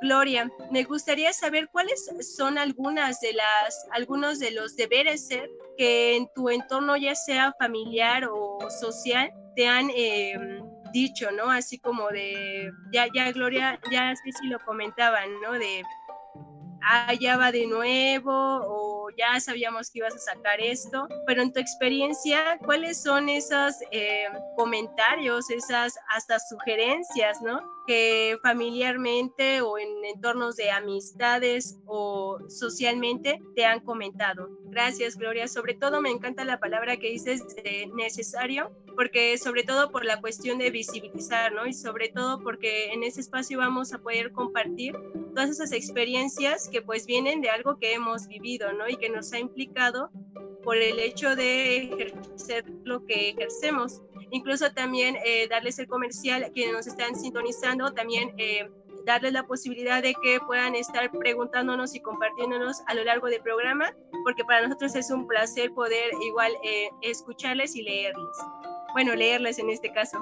Gloria, 0.02 0.50
me 0.72 0.84
gustaría 0.84 1.34
saber 1.34 1.70
cuáles 1.70 2.10
son 2.36 2.58
algunas 2.58 3.20
de 3.20 3.34
las, 3.34 3.88
algunos 3.92 4.40
de 4.40 4.52
los 4.52 4.76
deberes 4.76 5.28
ser 5.28 5.50
que 5.78 6.16
en 6.16 6.30
tu 6.34 6.50
entorno, 6.50 6.96
ya 6.96 7.16
sea 7.16 7.54
familiar 7.60 8.26
o 8.32 8.60
social, 8.70 9.32
te 9.56 9.68
han 9.68 9.90
em, 9.94 10.64
dicho, 10.94 11.32
¿no? 11.32 11.50
Así 11.50 11.80
como 11.80 12.08
de, 12.10 12.72
ya, 12.92 13.08
ya 13.14 13.32
Gloria, 13.32 13.80
ya 13.92 14.16
sé 14.16 14.32
si 14.32 14.48
lo 14.48 14.60
comentaban, 14.60 15.30
¿no? 15.42 15.54
De, 15.54 15.84
ah, 16.82 17.14
ya 17.20 17.38
va 17.38 17.52
de 17.52 17.68
nuevo 17.68 18.32
o 18.32 19.03
ya 19.18 19.40
sabíamos 19.40 19.90
que 19.90 20.00
ibas 20.00 20.16
a 20.16 20.20
sacar 20.20 20.60
esto, 20.62 21.08
pero 21.26 21.42
en 21.42 21.54
tu 21.54 21.60
experiencia, 21.60 22.58
¿cuáles 22.66 23.02
son 23.02 23.30
esos 23.30 23.76
em, 23.92 24.32
comentarios, 24.56 25.50
esas 25.50 25.98
hasta 26.10 26.40
sugerencias, 26.40 27.42
¿no? 27.42 27.62
que 27.86 28.38
familiarmente 28.42 29.62
o 29.62 29.78
en 29.78 30.06
entornos 30.06 30.56
de 30.56 30.72
amistades 30.72 31.78
o 31.86 32.40
socialmente 32.50 33.42
te 33.56 33.66
han 33.66 33.82
comentado. 33.82 34.50
Gracias, 34.66 35.18
Gloria. 35.18 35.48
Sobre 35.48 35.74
todo 35.74 36.02
me 36.02 36.10
encanta 36.10 36.46
la 36.46 36.60
palabra 36.60 36.98
que 36.98 37.10
dices 37.10 37.56
de 37.56 37.90
necesario, 37.94 38.72
porque 38.96 39.38
sobre 39.38 39.64
todo 39.64 39.92
por 39.92 40.06
la 40.06 40.22
cuestión 40.22 40.58
de 40.58 40.72
visibilizar, 40.72 41.52
¿no? 41.52 41.68
Y 41.68 41.74
sobre 41.74 42.10
todo 42.10 42.42
porque 42.42 42.92
en 42.92 43.04
ese 43.04 43.22
espacio 43.22 43.60
vamos 43.60 43.94
a 43.94 44.00
poder 44.00 44.32
compartir 44.32 44.96
todas 45.34 45.50
esas 45.50 45.72
experiencias 45.72 46.70
que 46.70 46.82
pues 46.82 47.06
vienen 47.06 47.42
de 47.42 47.50
algo 47.50 47.78
que 47.78 47.94
hemos 47.94 48.28
vivido, 48.28 48.72
¿no? 48.74 48.88
Y 48.94 48.98
que 48.98 49.10
nos 49.10 49.34
ha 49.34 49.40
implicado 49.40 50.12
por 50.64 50.78
el 50.78 51.00
hecho 51.00 51.36
de 51.36 51.78
ejercer 51.78 52.64
lo 52.84 53.06
que 53.06 53.30
ejercemos 53.30 54.02
incluso 54.34 54.72
también 54.72 55.16
eh, 55.24 55.48
darles 55.48 55.80
el 55.80 55.88
comercial 55.88 56.44
a 56.44 56.50
quienes 56.50 56.74
nos 56.74 56.88
están 56.88 57.16
sintonizando, 57.16 57.94
también 57.94 58.34
eh, 58.38 58.68
darles 59.06 59.32
la 59.32 59.44
posibilidad 59.44 60.02
de 60.02 60.16
que 60.16 60.40
puedan 60.46 60.76
estar 60.76 61.12
preguntándonos 61.12 61.96
y 61.96 62.00
compartiéndonos 62.00 62.82
a 62.88 62.96
lo 62.96 63.04
largo 63.04 63.28
del 63.28 63.42
programa, 63.42 63.94
porque 64.24 64.44
para 64.44 64.64
nosotros 64.64 64.96
es 64.96 65.12
un 65.12 65.28
placer 65.28 65.72
poder 65.74 66.12
igual 66.26 66.52
eh, 66.64 66.90
escucharles 67.02 67.76
y 67.76 67.84
leerles. 67.84 68.38
Bueno, 68.94 69.16
leerles 69.16 69.60
en 69.60 69.70
este 69.70 69.92
caso. 69.92 70.18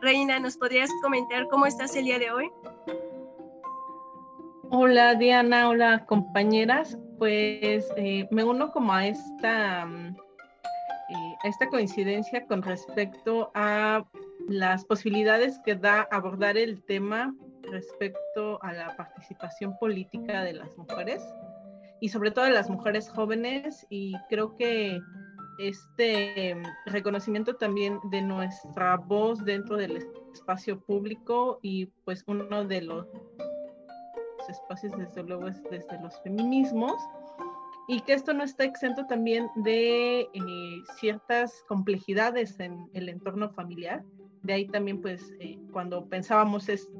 Reina, 0.00 0.38
¿nos 0.40 0.56
podrías 0.56 0.90
comentar 1.02 1.46
cómo 1.48 1.66
estás 1.66 1.94
el 1.94 2.06
día 2.06 2.18
de 2.18 2.30
hoy? 2.30 2.50
Hola 4.70 5.14
Diana, 5.14 5.68
hola 5.68 6.04
compañeras. 6.06 6.98
Pues 7.18 7.86
me 8.30 8.44
uno 8.44 8.70
como 8.70 8.92
a 8.92 9.06
esta 9.06 9.86
mm, 9.86 10.16
esta 11.44 11.68
coincidencia 11.68 12.46
con 12.46 12.62
respecto 12.62 13.50
a 13.54 14.04
las 14.48 14.84
posibilidades 14.84 15.58
que 15.64 15.74
da 15.74 16.08
abordar 16.10 16.56
el 16.56 16.82
tema 16.82 17.34
respecto 17.62 18.62
a 18.62 18.72
la 18.72 18.96
participación 18.96 19.76
política 19.78 20.42
de 20.42 20.54
las 20.54 20.76
mujeres 20.76 21.22
y 22.00 22.08
sobre 22.08 22.30
todo 22.30 22.44
de 22.44 22.52
las 22.52 22.70
mujeres 22.70 23.08
jóvenes. 23.10 23.86
Y 23.90 24.14
creo 24.28 24.54
que 24.56 25.00
este 25.58 26.56
reconocimiento 26.86 27.56
también 27.56 27.98
de 28.10 28.22
nuestra 28.22 28.96
voz 28.96 29.44
dentro 29.44 29.76
del 29.76 29.98
espacio 30.32 30.80
público 30.80 31.58
y 31.62 31.86
pues 32.04 32.22
uno 32.26 32.64
de 32.64 32.82
los 32.82 33.06
espacios 34.48 34.92
desde 34.96 35.22
luego 35.22 35.48
es 35.48 35.62
desde 35.70 36.00
los 36.00 36.20
feminismos 36.22 36.96
y 37.88 38.00
que 38.00 38.12
esto 38.12 38.34
no 38.34 38.44
está 38.44 38.64
exento 38.64 39.06
también 39.06 39.48
de 39.56 40.20
eh, 40.20 40.28
ciertas 40.98 41.64
complejidades 41.66 42.60
en 42.60 42.88
el 42.92 43.08
entorno 43.08 43.48
familiar. 43.48 44.04
De 44.42 44.52
ahí 44.52 44.66
también, 44.66 45.00
pues, 45.00 45.32
eh, 45.40 45.58
cuando 45.72 46.06
pensábamos 46.06 46.68
este 46.68 46.92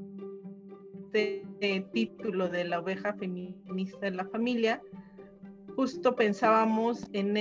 título 1.93 2.49
de 2.49 2.65
la 2.65 2.81
oveja 2.81 3.13
feminista 3.13 4.07
en 4.07 4.17
la 4.17 4.25
familia, 4.25 4.81
justo 5.77 6.17
pensábamos 6.17 7.07
en 7.13 7.37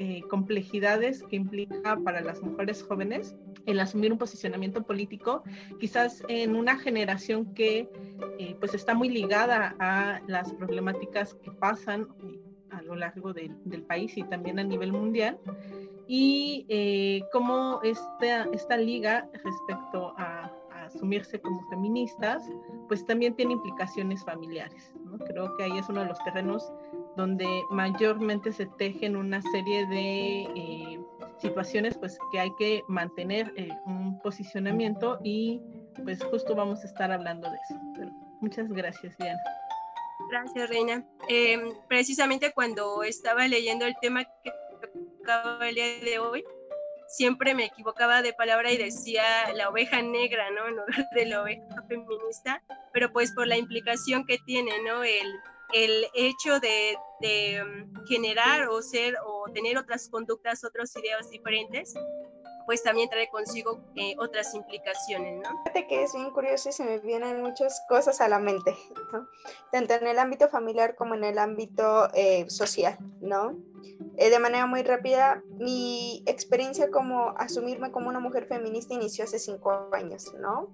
eh, 0.00 0.22
complejidades 0.28 1.22
que 1.22 1.36
implica 1.36 1.96
para 2.04 2.20
las 2.20 2.42
mujeres 2.42 2.82
jóvenes 2.82 3.36
el 3.66 3.78
asumir 3.78 4.10
un 4.10 4.18
posicionamiento 4.18 4.82
político, 4.82 5.44
quizás 5.78 6.24
en 6.28 6.56
una 6.56 6.78
generación 6.78 7.54
que 7.54 7.88
pues 8.58 8.74
está 8.74 8.94
muy 8.94 9.10
ligada 9.10 9.76
a 9.78 10.20
las 10.26 10.52
problemáticas 10.54 11.34
que 11.34 11.50
pasan 11.52 12.08
a 12.70 12.82
lo 12.82 12.94
largo 12.96 13.32
del 13.32 13.82
país 13.82 14.16
y 14.16 14.22
también 14.24 14.58
a 14.58 14.64
nivel 14.64 14.92
mundial. 14.92 15.38
Y 16.06 16.66
eh, 16.68 17.22
cómo 17.32 17.80
esta, 17.82 18.44
esta 18.52 18.76
liga 18.76 19.28
respecto 19.44 20.14
a, 20.18 20.52
asumirse 20.70 21.40
como 21.40 21.62
feministas, 21.68 22.42
pues 22.88 23.06
también 23.06 23.36
tiene 23.36 23.52
implicaciones 23.52 24.24
familiares. 24.24 24.92
Creo 25.24 25.56
que 25.56 25.62
ahí 25.62 25.78
es 25.78 25.88
uno 25.88 26.00
de 26.00 26.06
los 26.06 26.18
terrenos 26.24 26.72
donde 27.16 27.46
mayormente 27.70 28.52
se 28.52 28.66
tejen 28.78 29.16
una 29.16 29.42
serie 29.42 29.86
de 29.86 30.42
eh, 30.54 31.00
situaciones 31.38 31.96
pues 31.98 32.18
que 32.32 32.40
hay 32.40 32.50
que 32.58 32.82
mantener 32.88 33.52
eh, 33.56 33.70
un 33.86 34.18
posicionamiento 34.20 35.18
y 35.24 35.60
pues 36.04 36.22
justo 36.24 36.54
vamos 36.54 36.82
a 36.82 36.86
estar 36.86 37.10
hablando 37.10 37.50
de 37.50 37.56
eso. 37.56 38.12
muchas 38.40 38.68
gracias, 38.72 39.16
Diana. 39.18 39.40
Gracias, 40.30 40.68
Reina. 40.68 41.04
Em, 41.28 41.72
precisamente 41.88 42.52
cuando 42.52 43.02
estaba 43.02 43.48
leyendo 43.48 43.84
el 43.86 43.94
tema 44.00 44.24
que 44.24 44.52
tocaba 45.18 45.68
el 45.68 45.74
día 45.74 46.00
de 46.04 46.18
hoy, 46.18 46.44
siempre 47.08 47.54
me 47.54 47.64
equivocaba 47.64 48.22
de 48.22 48.32
palabra 48.32 48.70
y 48.70 48.76
decía 48.76 49.22
la 49.54 49.68
oveja 49.68 50.00
negra, 50.02 50.50
¿no? 50.50 50.68
En 50.68 50.76
lugar 50.76 51.08
de 51.14 51.26
la 51.26 51.42
oveja 51.42 51.82
feminista, 51.88 52.62
pero 52.92 53.12
pues 53.12 53.32
por 53.32 53.46
la 53.48 53.56
implicación 53.56 54.24
que 54.24 54.38
tiene, 54.46 54.70
¿no? 54.86 55.02
El, 55.02 55.26
el 55.72 56.06
hecho 56.14 56.60
de, 56.60 56.96
de 57.20 57.56
em, 57.56 57.92
generar 58.06 58.68
o 58.68 58.82
ser 58.82 59.16
o 59.24 59.44
tener 59.52 59.78
otras 59.78 60.08
conductas, 60.08 60.64
otros 60.64 60.94
ideas 60.96 61.30
diferentes, 61.30 61.94
pues 62.70 62.84
también 62.84 63.08
trae 63.10 63.28
consigo 63.30 63.80
eh, 63.96 64.14
otras 64.18 64.54
implicaciones, 64.54 65.42
¿no? 65.42 65.50
Fíjate 65.64 65.88
que 65.88 66.04
es 66.04 66.14
bien 66.14 66.30
curioso 66.30 66.68
y 66.68 66.72
se 66.72 66.84
me 66.84 67.00
vienen 67.00 67.42
muchas 67.42 67.82
cosas 67.88 68.20
a 68.20 68.28
la 68.28 68.38
mente, 68.38 68.76
tanto 69.72 69.94
en 69.94 70.06
el 70.06 70.20
ámbito 70.20 70.48
familiar 70.48 70.94
como 70.94 71.16
en 71.16 71.24
el 71.24 71.38
ámbito 71.38 72.08
eh, 72.14 72.48
social, 72.48 72.96
¿no? 73.20 73.56
Eh, 74.18 74.30
de 74.30 74.38
manera 74.38 74.66
muy 74.66 74.84
rápida, 74.84 75.42
mi 75.58 76.22
experiencia 76.26 76.92
como 76.92 77.34
asumirme 77.38 77.90
como 77.90 78.08
una 78.08 78.20
mujer 78.20 78.46
feminista 78.46 78.94
inició 78.94 79.24
hace 79.24 79.40
cinco 79.40 79.88
años, 79.92 80.32
¿no? 80.38 80.72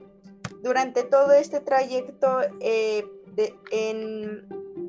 Durante 0.63 1.03
todo 1.03 1.33
este 1.33 1.61
trayecto 1.61 2.41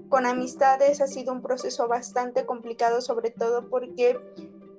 con 0.10 0.26
amistades 0.26 1.02
ha 1.02 1.08
sido 1.08 1.34
un 1.34 1.42
proceso 1.42 1.88
bastante 1.88 2.46
complicado, 2.46 3.02
sobre 3.02 3.32
todo 3.32 3.70
porque 3.70 4.20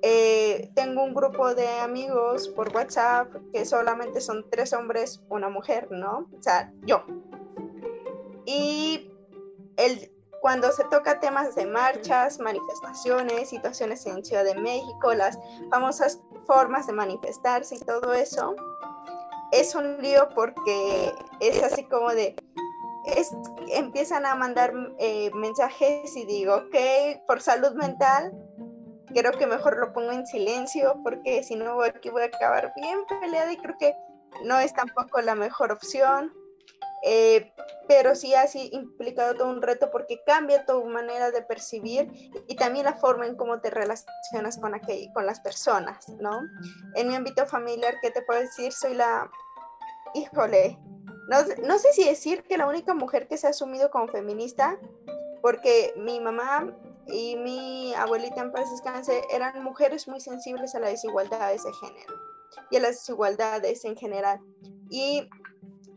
eh, 0.03 0.71
tengo 0.75 1.03
un 1.03 1.15
grupo 1.15 1.55
de 1.55 1.69
amigos 1.81 2.49
por 2.49 2.75
WhatsApp 2.75 3.35
que 3.53 3.65
solamente 3.65 4.21
son 4.21 4.49
tres 4.51 4.73
hombres, 4.73 5.21
una 5.29 5.49
mujer, 5.49 5.89
¿no? 5.91 6.29
O 6.39 6.43
sea, 6.43 6.73
yo. 6.85 7.05
Y 8.45 9.11
el, 9.77 10.11
cuando 10.41 10.71
se 10.73 10.85
toca 10.85 11.21
temas 11.21 11.55
de 11.55 11.67
marchas, 11.67 12.39
manifestaciones, 12.39 13.49
situaciones 13.49 14.07
en 14.07 14.25
Ciudad 14.25 14.45
de 14.45 14.55
México, 14.55 15.13
las 15.15 15.39
famosas 15.71 16.21
formas 16.47 16.87
de 16.87 16.93
manifestarse 16.93 17.75
y 17.75 17.81
todo 17.81 18.13
eso, 18.15 18.55
es 19.53 19.75
un 19.75 20.01
lío 20.01 20.29
porque 20.35 21.13
es 21.41 21.63
así 21.63 21.85
como 21.85 22.11
de, 22.11 22.37
es, 23.17 23.31
empiezan 23.73 24.27
a 24.27 24.35
mandar 24.35 24.73
eh, 24.99 25.31
mensajes 25.35 26.17
y 26.17 26.25
digo, 26.27 26.57
ok, 26.57 26.77
por 27.27 27.41
salud 27.41 27.73
mental, 27.75 28.33
creo 29.15 29.33
que 29.33 29.47
mejor 29.47 29.79
lo 29.79 29.93
pongo 29.93 30.13
en 30.13 30.27
silencio 30.27 31.01
porque 31.03 31.43
si 31.43 31.57
no 31.57 31.83
aquí 31.83 32.11
voy 32.11 32.23
a 32.23 32.27
acabar 32.27 32.73
bien 32.77 32.99
peleada 33.21 33.53
y 33.53 33.57
creo 33.57 33.77
que 33.79 33.95
no 34.45 34.59
es 34.59 34.73
tampoco 34.75 35.21
la 35.21 35.35
mejor 35.35 35.73
opción. 35.73 36.33
Eh, 37.05 37.53
pero 37.87 38.17
sí 38.17 38.35
ha 38.35 38.45
implicado 38.73 39.33
todo 39.35 39.49
un 39.49 39.63
reto 39.63 39.89
porque 39.93 40.21
cambia 40.27 40.67
tu 40.67 40.85
manera 40.85 41.31
de 41.31 41.43
percibir 41.43 42.11
y 42.49 42.57
también 42.57 42.87
la 42.87 42.95
forma 42.95 43.25
en 43.25 43.37
cómo 43.37 43.61
te 43.61 43.71
relacionas 43.71 44.59
con, 44.61 44.75
aquel, 44.75 45.09
con 45.13 45.25
las 45.25 45.39
personas, 45.39 46.09
¿no? 46.21 46.41
En 46.97 47.07
mi 47.07 47.15
ámbito 47.15 47.47
familiar, 47.47 47.95
¿qué 48.03 48.11
te 48.11 48.23
puedo 48.23 48.41
decir? 48.41 48.73
Soy 48.73 48.95
la, 48.95 49.31
híjole, 50.13 50.77
no, 51.29 51.37
no 51.67 51.79
sé 51.79 51.93
si 51.93 52.05
decir 52.05 52.43
que 52.43 52.59
la 52.59 52.67
única 52.67 52.95
mujer 52.95 53.29
que 53.29 53.37
se 53.37 53.47
ha 53.47 53.51
asumido 53.51 53.91
como 53.91 54.09
feminista, 54.09 54.79
porque 55.43 55.93
mi 55.97 56.21
mamá 56.21 56.75
y 57.07 57.37
mi 57.37 57.95
abuelita 57.95 58.41
en 58.41 58.53
paz 58.53 58.71
descanse 58.71 59.23
eran 59.33 59.63
mujeres 59.63 60.09
muy 60.09 60.21
sensibles 60.21 60.75
a 60.75 60.81
las 60.81 60.91
desigualdades 60.91 61.65
de 61.65 61.73
género 61.75 62.15
y 62.71 62.77
a 62.77 62.81
las 62.81 62.97
desigualdades 62.97 63.85
en 63.85 63.97
general. 63.97 64.41
Y 64.91 65.29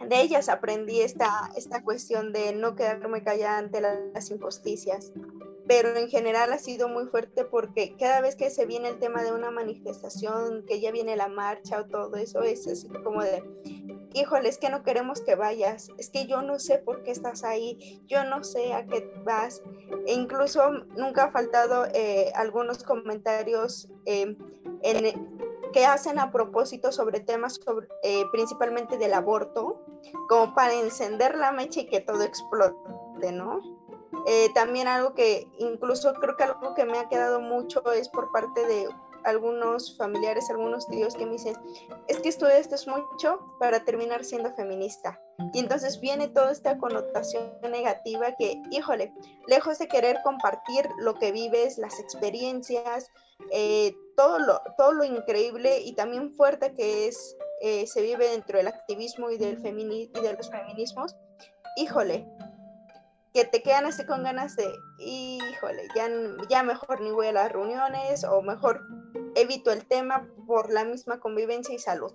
de 0.08 0.22
ellas 0.22 0.50
aprendí 0.50 1.02
esta, 1.02 1.50
esta 1.56 1.82
cuestión 1.84 2.34
de 2.34 2.54
no 2.54 2.76
quedarme 2.76 3.24
callada 3.24 3.58
ante 3.58 3.82
las 3.82 4.32
injusticias. 4.32 5.12
Pero 5.72 5.96
en 5.96 6.10
general 6.10 6.52
ha 6.52 6.60
sido 6.60 6.90
muy 6.90 7.06
fuerte 7.06 7.46
porque 7.46 7.96
cada 7.98 8.20
vez 8.20 8.36
que 8.36 8.50
se 8.50 8.66
viene 8.66 8.90
el 8.90 9.00
tema 9.00 9.24
de 9.24 9.32
una 9.32 9.52
manifestación, 9.52 10.66
que 10.68 10.82
ya 10.82 10.92
viene 10.92 11.16
la 11.16 11.30
marcha 11.30 11.80
o 11.80 11.86
todo 11.86 12.18
eso, 12.18 12.42
es 12.42 12.68
así 12.68 12.90
como 12.90 13.24
de, 13.24 13.42
híjole, 14.14 14.50
es 14.50 14.58
que 14.58 14.70
no 14.70 14.84
queremos 14.84 15.22
que 15.22 15.36
vayas, 15.36 15.88
es 15.98 16.10
que 16.10 16.28
yo 16.28 16.42
no 16.42 16.60
sé 16.60 16.80
por 16.80 17.04
qué 17.04 17.12
estás 17.12 17.46
ahí, 17.46 18.04
yo 18.06 18.26
no 18.26 18.44
sé 18.44 18.74
a 18.74 18.86
qué 18.86 19.10
vas. 19.24 19.64
E 20.08 20.14
incluso 20.14 20.72
nunca 20.98 21.24
ha 21.24 21.32
faltado 21.32 21.86
eh, 21.94 22.34
algunos 22.36 22.84
comentarios 22.84 23.88
eh, 24.06 24.36
que 25.72 25.86
hacen 25.86 26.20
a 26.20 26.34
propósito 26.34 26.92
sobre 26.92 27.22
temas 27.22 27.62
eh, 28.04 28.26
principalmente 28.34 28.98
del 28.98 29.14
aborto, 29.14 29.86
como 30.28 30.54
para 30.54 30.74
encender 30.74 31.38
la 31.38 31.54
mecha 31.54 31.80
y 31.80 31.86
que 31.88 32.02
todo 32.02 32.24
explote, 32.24 33.32
¿no? 33.32 33.81
Eh, 34.28 34.50
también 34.54 34.88
algo 34.88 35.14
que 35.14 35.48
incluso 35.58 36.14
creo 36.14 36.36
que 36.38 36.44
algo 36.44 36.74
que 36.76 36.86
me 36.86 37.00
ha 37.00 37.10
quedado 37.10 37.40
mucho 37.40 37.82
es 37.92 38.10
por 38.10 38.32
parte 38.32 38.66
de 38.66 38.88
algunos 39.24 39.98
familiares, 39.98 40.50
algunos 40.50 40.88
tíos 40.88 41.16
que 41.16 41.26
me 41.26 41.34
dicen, 41.34 41.56
es 42.08 42.20
que 42.20 42.30
estudiaste 42.30 42.76
mucho 42.90 43.40
para 43.60 43.84
terminar 43.84 44.24
siendo 44.24 44.54
feminista. 44.56 45.20
Y 45.54 45.60
entonces 45.60 46.00
viene 46.00 46.28
toda 46.28 46.52
esta 46.52 46.78
connotación 46.78 47.52
negativa 47.62 48.36
que, 48.38 48.62
híjole, 48.72 49.14
lejos 49.48 49.80
de 49.80 49.88
querer 49.88 50.20
compartir 50.24 50.88
lo 51.00 51.16
que 51.16 51.32
vives, 51.32 51.78
las 51.78 52.00
experiencias, 52.00 53.08
eh, 53.52 53.94
todo, 54.16 54.40
lo, 54.40 54.62
todo 54.78 54.92
lo 54.92 55.04
increíble 55.04 55.80
y 55.82 55.94
también 55.94 56.34
fuerte 56.34 56.74
que 56.74 57.08
es, 57.08 57.36
eh, 57.62 57.88
se 57.88 58.02
vive 58.02 58.30
dentro 58.30 58.58
del 58.58 58.68
activismo 58.68 59.32
y, 59.32 59.38
del 59.38 59.60
y 59.64 60.08
de 60.08 60.34
los 60.34 60.50
feminismos, 60.50 61.16
híjole, 61.76 62.28
que 63.34 63.46
te 63.46 63.62
quedan 63.62 63.86
así 63.86 64.06
con 64.06 64.24
ganas 64.24 64.56
de, 64.56 64.72
híjole, 65.00 65.88
ya, 65.96 66.10
ya 66.50 66.64
mejor 66.64 67.02
ni 67.02 67.12
voy 67.12 67.28
a 67.28 67.32
las 67.32 67.52
reuniones 67.52 68.24
o 68.24 68.42
mejor 68.42 68.82
evito 69.36 69.72
el 69.72 69.86
tema 69.86 70.28
por 70.48 70.72
la 70.72 70.84
misma 70.84 71.20
convivencia 71.20 71.74
y 71.74 71.80
salud 71.80 72.12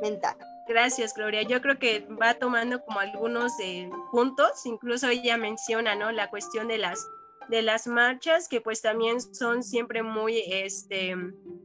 mental. 0.00 0.36
Gracias, 0.66 1.14
Gloria. 1.14 1.42
Yo 1.42 1.62
creo 1.62 1.78
que 1.78 2.06
va 2.20 2.34
tomando 2.34 2.84
como 2.84 3.00
algunos 3.00 3.52
eh, 3.62 3.88
puntos, 4.10 4.66
incluso 4.66 5.08
ella 5.08 5.36
menciona, 5.36 5.94
¿no? 5.94 6.12
La 6.12 6.28
cuestión 6.28 6.68
de 6.68 6.78
las 6.78 7.06
de 7.48 7.62
las 7.62 7.86
marchas 7.86 8.46
que 8.46 8.60
pues 8.60 8.82
también 8.82 9.20
son 9.20 9.62
siempre 9.62 10.02
muy 10.02 10.42
este, 10.46 11.16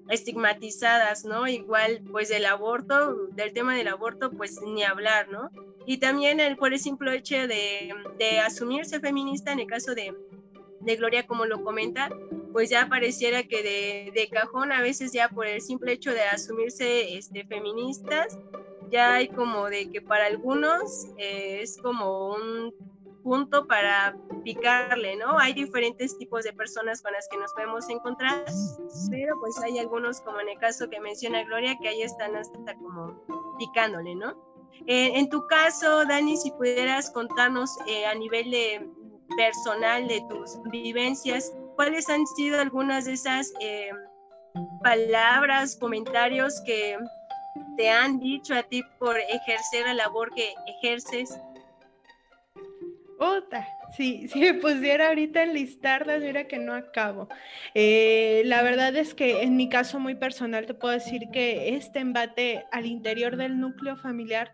estigmatizadas, 0.09 1.25
¿no? 1.25 1.47
Igual 1.47 2.01
pues 2.11 2.29
del 2.29 2.45
aborto, 2.45 3.27
del 3.31 3.53
tema 3.53 3.75
del 3.75 3.89
aborto 3.89 4.31
pues 4.31 4.61
ni 4.61 4.83
hablar, 4.83 5.27
¿no? 5.29 5.49
Y 5.85 5.97
también 5.97 6.39
el, 6.39 6.55
por 6.55 6.73
el 6.73 6.79
simple 6.79 7.15
hecho 7.15 7.35
de, 7.35 7.93
de 8.17 8.39
asumirse 8.39 8.99
feminista 8.99 9.51
en 9.51 9.59
el 9.59 9.67
caso 9.67 9.93
de, 9.93 10.15
de 10.79 10.95
Gloria 10.95 11.25
como 11.25 11.45
lo 11.45 11.63
comenta, 11.63 12.09
pues 12.51 12.69
ya 12.69 12.87
pareciera 12.87 13.43
que 13.43 13.63
de, 13.63 14.11
de, 14.13 14.29
cajón 14.29 14.71
a 14.71 14.81
veces 14.81 15.11
ya 15.11 15.29
por 15.29 15.47
el 15.47 15.61
simple 15.61 15.93
hecho 15.93 16.11
de 16.11 16.21
asumirse 16.21 17.17
este, 17.17 17.45
feministas, 17.45 18.37
ya 18.91 19.15
hay 19.15 19.27
como 19.27 19.69
de 19.69 19.89
que 19.89 20.01
para 20.01 20.27
algunos 20.27 21.07
eh, 21.17 21.59
es 21.61 21.77
como 21.81 22.35
un 22.35 22.73
punto 23.23 23.65
para 23.65 24.15
picarle, 24.43 25.15
¿no? 25.15 25.39
Hay 25.39 25.53
diferentes 25.53 26.17
tipos 26.17 26.43
de 26.43 26.53
personas 26.53 27.01
con 27.01 27.13
las 27.13 27.27
que 27.29 27.37
nos 27.37 27.53
podemos 27.53 27.89
encontrar, 27.89 28.45
pero 29.09 29.39
pues 29.39 29.57
hay 29.63 29.79
algunos, 29.79 30.21
como 30.21 30.39
en 30.41 30.49
el 30.49 30.59
caso 30.59 30.89
que 30.89 30.99
menciona 30.99 31.43
Gloria, 31.45 31.77
que 31.81 31.87
ahí 31.87 32.01
están 32.01 32.35
hasta 32.35 32.75
como 32.75 33.23
picándole, 33.57 34.13
¿no? 34.13 34.52
Eh, 34.87 35.11
en 35.15 35.29
tu 35.29 35.45
caso, 35.47 36.05
Dani, 36.05 36.35
si 36.37 36.51
pudieras 36.51 37.09
contarnos 37.11 37.69
eh, 37.87 38.05
a 38.05 38.15
nivel 38.15 38.51
de 38.51 38.87
personal 39.37 40.07
de 40.07 40.21
tus 40.29 40.61
vivencias, 40.71 41.53
¿cuáles 41.75 42.09
han 42.09 42.25
sido 42.27 42.59
algunas 42.59 43.05
de 43.05 43.13
esas 43.13 43.53
eh, 43.59 43.91
palabras, 44.81 45.75
comentarios 45.77 46.61
que 46.65 46.97
te 47.77 47.89
han 47.89 48.19
dicho 48.19 48.53
a 48.53 48.63
ti 48.63 48.83
por 48.99 49.17
ejercer 49.17 49.85
la 49.85 49.93
labor 49.93 50.33
que 50.33 50.53
ejerces? 50.67 51.39
Otra, 53.19 53.65
sí, 53.95 54.27
si 54.27 54.39
me 54.39 54.53
pusiera 54.55 55.07
ahorita 55.07 55.43
en 55.43 55.53
listarlas, 55.53 56.21
mira 56.21 56.47
que 56.47 56.59
no 56.59 56.73
acabo. 56.73 57.27
Eh, 57.73 58.43
la 58.45 58.61
verdad 58.63 58.95
es 58.95 59.13
que 59.13 59.43
en 59.43 59.55
mi 59.55 59.69
caso 59.69 59.99
muy 59.99 60.15
personal 60.15 60.65
te 60.65 60.73
puedo 60.73 60.93
decir 60.93 61.29
que 61.31 61.75
este 61.75 61.99
embate 61.99 62.65
al 62.71 62.85
interior 62.85 63.37
del 63.37 63.59
núcleo 63.59 63.95
familiar, 63.97 64.51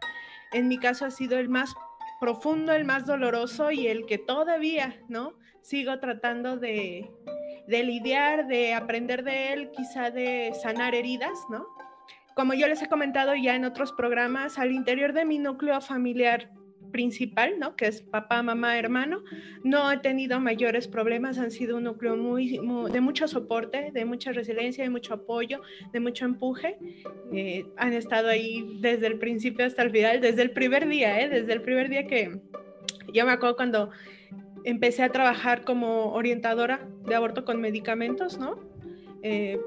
en 0.52 0.68
mi 0.68 0.78
caso 0.78 1.06
ha 1.06 1.12
sido 1.12 1.38
el 1.38 1.50
más 1.50 1.74
profundo, 2.20 2.74
el 2.74 2.86
más 2.86 3.06
doloroso 3.06 3.72
y 3.72 3.88
el 3.88 4.06
que 4.06 4.18
todavía, 4.18 4.98
¿no? 5.08 5.34
Sigo 5.62 6.00
tratando 6.00 6.58
de, 6.58 7.10
de 7.68 7.84
lidiar, 7.84 8.48
de 8.48 8.74
aprender 8.74 9.24
de 9.24 9.54
él, 9.54 9.72
quizá 9.72 10.12
de 10.12 10.54
sanar 10.62 10.96
heridas, 10.96 11.38
¿no? 11.50 11.66
Como 12.36 12.54
yo 12.54 12.68
les 12.68 12.82
he 12.82 12.88
comentado 12.88 13.36
ya 13.36 13.56
en 13.56 13.66
otros 13.66 13.92
programas, 13.94 14.58
al 14.60 14.72
interior 14.72 15.14
de 15.14 15.26
mi 15.26 15.40
núcleo 15.40 15.80
familiar 15.82 16.50
principal, 16.92 17.60
¿no? 17.60 17.76
Que 17.76 17.88
es 17.88 18.02
papá, 18.02 18.42
mamá, 18.44 18.78
hermano, 18.78 19.24
no 19.64 19.92
he 19.92 19.98
tenido 19.98 20.40
mayores 20.40 20.88
problemas, 20.88 21.38
han 21.38 21.52
sido 21.52 21.78
un 21.78 21.84
núcleo 21.84 22.18
muy, 22.18 22.60
de 22.92 23.02
mucho 23.02 23.28
soporte, 23.28 23.92
de 23.92 24.06
mucha 24.06 24.32
resiliencia, 24.32 24.84
de 24.84 24.90
mucho 24.90 25.14
apoyo, 25.14 25.62
de 25.94 26.00
mucho 26.00 26.26
empuje. 26.26 26.78
Eh, 27.32 27.66
han 27.78 27.94
estado 27.94 28.30
ahí 28.30 28.78
desde 28.82 29.08
el 29.08 29.18
principio 29.18 29.66
hasta 29.66 29.82
el 29.82 29.92
final, 29.92 30.22
desde 30.22 30.42
el 30.42 30.52
primer 30.52 30.88
día, 30.88 31.22
¿eh? 31.22 31.30
Desde 31.30 31.54
el 31.54 31.62
primer 31.62 31.90
día 31.90 32.08
que 32.08 32.40
yo 33.14 33.26
me 33.26 33.32
acuerdo 33.32 33.56
cuando 33.56 33.90
empecé 34.64 35.04
a 35.04 35.10
trabajar 35.10 35.64
como 35.64 36.14
orientadora 36.14 36.88
de 37.06 37.16
aborto 37.16 37.46
con 37.46 37.62
medicamentos, 37.62 38.38
¿no? 38.38 38.60
Eh, 39.24 39.60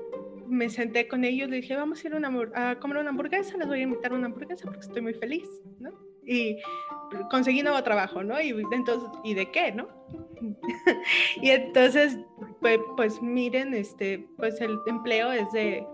me 0.48 0.68
senté 0.68 1.08
con 1.08 1.24
ellos, 1.24 1.48
le 1.48 1.56
dije, 1.56 1.74
vamos 1.76 2.04
a 2.04 2.08
ir 2.08 2.14
a 2.54 2.78
comer 2.78 2.98
una 2.98 3.10
hamburguesa, 3.10 3.56
les 3.56 3.66
voy 3.66 3.80
a 3.80 3.82
invitar 3.82 4.12
una 4.12 4.26
hamburguesa 4.26 4.64
porque 4.64 4.80
estoy 4.80 5.02
muy 5.02 5.14
feliz, 5.14 5.48
¿no? 5.80 5.90
Y 6.24 6.58
conseguí 7.30 7.62
nuevo 7.62 7.82
trabajo, 7.82 8.22
¿no? 8.22 8.40
Y 8.40 8.50
entonces, 8.70 9.08
¿y 9.24 9.34
de 9.34 9.50
qué, 9.50 9.72
no? 9.72 9.88
y 11.42 11.50
entonces, 11.50 12.18
pues, 12.60 12.78
pues, 12.96 13.22
miren, 13.22 13.74
este, 13.74 14.26
pues 14.36 14.60
el 14.60 14.78
empleo 14.86 15.32
es 15.32 15.50
de 15.52 15.86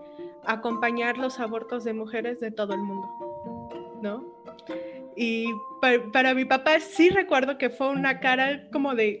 acompañar 0.45 1.17
los 1.17 1.39
abortos 1.39 1.83
de 1.83 1.93
mujeres 1.93 2.39
de 2.39 2.51
todo 2.51 2.73
el 2.73 2.81
mundo, 2.81 3.99
¿no? 4.01 4.39
Y 5.15 5.47
para, 6.13 6.33
mi 6.33 6.45
papá 6.45 6.79
sí 6.79 7.09
recuerdo 7.09 7.57
que 7.57 7.69
fue 7.69 7.89
una 7.89 8.19
cara 8.19 8.69
como 8.71 8.95
de, 8.95 9.19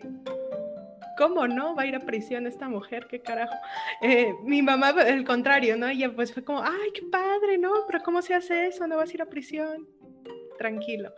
¿cómo 1.17 1.47
no? 1.47 1.75
Va 1.75 1.83
a 1.83 1.85
ir 1.87 1.95
a 1.95 1.99
prisión 1.99 2.47
esta 2.47 2.69
mujer, 2.69 3.07
qué 3.09 3.21
carajo. 3.21 3.53
Eh, 4.01 4.33
mi 4.43 4.61
mamá, 4.61 4.91
el 4.91 5.25
contrario, 5.25 5.75
¿no? 5.75 5.89
Ella 5.89 6.15
pues 6.15 6.33
fue 6.33 6.41
como, 6.41 6.63
ay, 6.63 6.91
qué 6.93 7.01
padre, 7.11 7.57
¿no? 7.57 7.73
Pero 7.85 8.01
¿cómo 8.01 8.21
se 8.21 8.33
hace 8.33 8.67
eso? 8.67 8.87
No 8.87 8.95
vas 8.95 9.09
a 9.09 9.13
ir 9.13 9.21
a 9.21 9.25
prisión. 9.25 9.89
Tranquilo. 10.59 11.13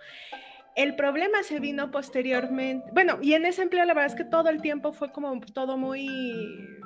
El 0.75 0.95
problema 0.95 1.43
se 1.43 1.60
vino 1.60 1.91
posteriormente, 1.91 2.91
bueno, 2.93 3.17
y 3.21 3.34
en 3.34 3.45
ese 3.45 3.63
empleo 3.63 3.84
la 3.86 3.93
verdad 3.93 4.12
es 4.12 4.15
que 4.15 4.23
todo 4.23 4.49
el 4.49 4.62
tiempo 4.62 4.93
fue 4.93 5.12
como 5.12 5.38
todo 5.54 5.77
muy, 5.77 6.80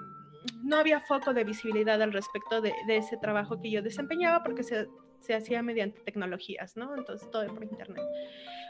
no 0.64 0.78
había 0.78 1.02
foco 1.02 1.34
de 1.34 1.44
visibilidad 1.44 2.02
al 2.02 2.14
respecto 2.14 2.62
de, 2.62 2.74
de 2.88 2.98
ese 2.98 3.18
trabajo 3.18 3.60
que 3.62 3.70
yo 3.70 3.84
desempeñaba 3.84 4.42
porque 4.42 4.64
se 4.64 4.88
se 5.26 5.34
hacía 5.34 5.62
mediante 5.62 6.00
tecnologías, 6.02 6.76
¿no? 6.78 6.96
Entonces 6.96 7.30
todo 7.32 7.46
por 7.48 7.64
internet. 7.64 8.04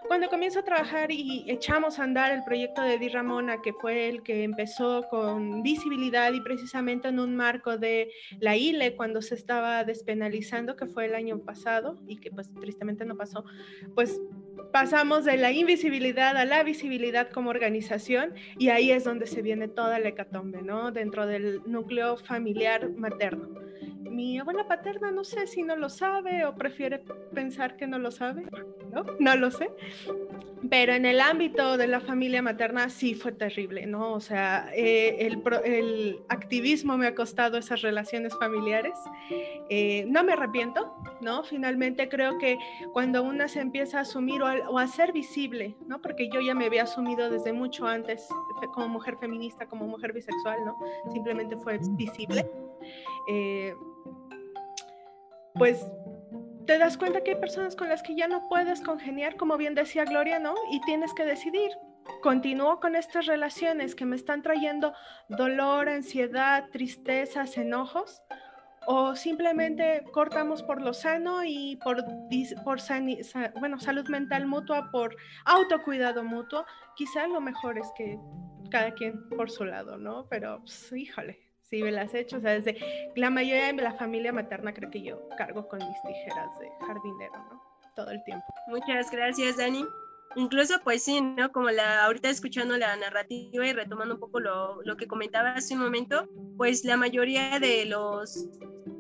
Cuando 0.08 0.30
comienzo 0.30 0.60
a 0.60 0.64
trabajar 0.64 1.12
y 1.12 1.46
echamos 1.48 1.98
a 1.98 2.04
andar 2.04 2.32
el 2.32 2.44
proyecto 2.44 2.84
de 2.84 3.00
Di 3.00 3.10
Ramona, 3.10 3.62
que 3.62 3.74
fue 3.74 4.08
el 4.08 4.22
que 4.22 4.44
empezó 4.44 5.08
con 5.10 5.64
visibilidad 5.64 6.32
y 6.32 6.42
precisamente 6.42 7.08
en 7.08 7.20
un 7.20 7.36
marco 7.36 7.78
de 7.78 8.12
la 8.40 8.56
ILE 8.56 8.96
cuando 8.96 9.22
se 9.24 9.34
estaba 9.34 9.84
despenalizando, 9.84 10.76
que 10.76 10.86
fue 10.86 11.06
el 11.06 11.16
año 11.16 11.40
pasado 11.40 12.00
y 12.08 12.18
que 12.18 12.30
pues 12.30 12.54
tristemente 12.54 13.04
no 13.04 13.18
pasó, 13.18 13.46
pues 13.96 14.22
pasamos 14.72 15.26
de 15.26 15.38
la 15.38 15.52
invisibilidad 15.52 16.36
a 16.38 16.46
la 16.46 16.64
visibilidad 16.64 17.30
como 17.30 17.50
organización 17.50 18.34
y 18.58 18.70
ahí 18.70 18.92
es 18.92 19.04
donde 19.04 19.28
se 19.28 19.42
viene 19.42 19.68
toda 19.68 20.00
la 20.00 20.10
hecatombe, 20.10 20.62
¿no? 20.62 20.92
Dentro 20.92 21.26
del 21.26 21.62
núcleo 21.66 22.18
familiar 22.18 22.90
materno. 22.92 23.50
mi 24.10 24.38
abuela 24.40 24.68
paterna 24.68 25.12
no 25.12 25.24
sé 25.24 25.48
si 25.48 25.64
no 25.64 25.76
lo 25.76 25.90
sabe 25.90 26.46
o 26.46 26.56
prefiere 26.56 27.04
pensar 27.34 27.76
que 27.76 27.88
no 27.88 28.00
lo 28.00 28.12
sabe, 28.12 28.44
¿no? 28.96 29.06
No 29.20 29.36
lo 29.36 29.52
sé. 29.52 29.70
Pero 30.70 30.94
en 30.94 31.06
el 31.06 31.20
ámbito 31.20 31.78
de 31.78 31.86
la 31.86 32.00
familia 32.00 32.42
materna 32.42 32.90
sí 32.90 33.14
fue 33.14 33.34
terrible, 33.34 33.86
¿no? 33.86 34.14
O 34.14 34.20
sea, 34.20 34.72
eh, 34.74 35.18
el, 35.20 35.44
el, 35.64 36.20
activismo 36.30 36.98
me 36.98 37.06
ha 37.06 37.14
costado 37.14 37.58
esas 37.58 37.82
relaciones 37.82 38.34
familiares. 38.40 38.98
Eh, 39.70 40.06
no 40.08 40.24
me 40.24 40.34
arrepiento, 40.34 40.96
¿no? 41.22 41.44
Finalmente 41.44 42.10
creo 42.10 42.40
que 42.40 42.58
cuando 42.94 43.22
una 43.22 43.48
se 43.48 43.60
empieza 43.60 44.00
a 44.00 44.02
asumir 44.02 44.42
o 44.42 44.48
a, 44.48 44.56
o 44.70 44.80
a 44.80 44.88
ser 44.88 45.12
visible, 45.12 45.76
¿no? 45.86 46.02
Porque 46.02 46.30
yo 46.30 46.40
ya 46.42 46.56
me 46.56 46.66
había 46.66 46.84
asumido 46.84 47.30
desde 47.30 47.54
mucho 47.54 47.86
antes 47.86 48.28
como 48.74 48.88
mujer 48.88 49.18
feminista, 49.18 49.68
como 49.68 49.86
mujer 49.86 50.14
bisexual, 50.14 50.66
¿no? 50.66 50.78
Simplemente 51.12 51.58
fue 51.58 51.80
visible. 51.92 52.50
Eh, 53.28 53.74
pues 55.56 55.86
te 56.66 56.78
das 56.78 56.98
cuenta 56.98 57.22
que 57.22 57.32
hay 57.32 57.40
personas 57.40 57.76
con 57.76 57.90
las 57.90 58.02
que 58.02 58.16
ya 58.16 58.28
no 58.28 58.48
puedes 58.50 58.82
congeniar, 58.82 59.36
como 59.36 59.58
bien 59.58 59.76
decía 59.76 60.06
Gloria, 60.06 60.40
¿no? 60.40 60.56
Y 60.72 60.82
tienes 60.82 61.14
que 61.14 61.26
decidir, 61.26 61.72
continúo 62.22 62.80
con 62.80 62.96
estas 62.96 63.26
relaciones 63.26 63.96
que 63.96 64.06
me 64.06 64.16
están 64.16 64.42
trayendo 64.42 64.94
dolor, 65.30 65.90
ansiedad, 65.90 66.66
tristezas, 66.72 67.58
enojos, 67.58 68.22
o 68.88 69.16
simplemente 69.16 70.04
cortamos 70.12 70.62
por 70.64 70.82
lo 70.82 70.94
sano 70.94 71.44
y 71.44 71.76
por, 71.78 72.04
por 72.64 72.80
bueno, 73.60 73.80
salud 73.80 74.08
mental 74.10 74.46
mutua, 74.46 74.92
por 74.92 75.16
autocuidado 75.46 76.24
mutuo, 76.24 76.66
quizá 76.96 77.28
lo 77.28 77.42
mejor 77.42 77.80
es 77.80 77.92
que 77.98 78.20
cada 78.70 78.94
quien 78.94 79.28
por 79.30 79.50
su 79.50 79.66
lado, 79.66 79.98
¿no? 79.98 80.28
Pero, 80.30 80.60
pues, 80.60 80.92
híjole, 80.92 81.45
sí 81.70 81.84
me 81.84 81.92
las 81.92 82.14
he 82.14 82.22
hecho, 82.22 82.38
o 82.38 82.42
sea, 82.42 82.52
desde 82.52 82.78
la 83.16 83.30
mayoría 83.30 83.72
de 83.72 83.82
la 83.82 83.94
familia 83.94 84.32
materna 84.32 84.74
creo 84.74 84.92
que 84.92 85.02
yo 85.02 85.28
cargo 85.38 85.68
con 85.68 85.80
mis 85.80 86.02
tijeras 86.04 86.60
de 86.60 86.70
jardinero, 86.86 87.38
¿no? 87.52 87.62
Todo 87.96 88.12
el 88.12 88.24
tiempo. 88.24 88.46
Muchas 88.68 89.10
gracias, 89.12 89.58
Dani. 89.58 89.86
Incluso, 90.36 90.76
pues 90.84 91.04
sí, 91.04 91.22
¿no? 91.22 91.52
Como 91.52 91.70
la, 91.70 92.04
ahorita 92.04 92.30
escuchando 92.30 92.76
la 92.76 92.96
narrativa 92.98 93.66
y 93.66 93.72
retomando 93.72 94.16
un 94.16 94.20
poco 94.20 94.42
lo, 94.42 94.82
lo 94.84 94.98
que 94.98 95.08
comentaba 95.08 95.54
hace 95.54 95.76
un 95.76 95.82
momento, 95.82 96.28
pues 96.58 96.84
la 96.84 96.98
mayoría 96.98 97.58
de 97.60 97.86
los 97.86 98.50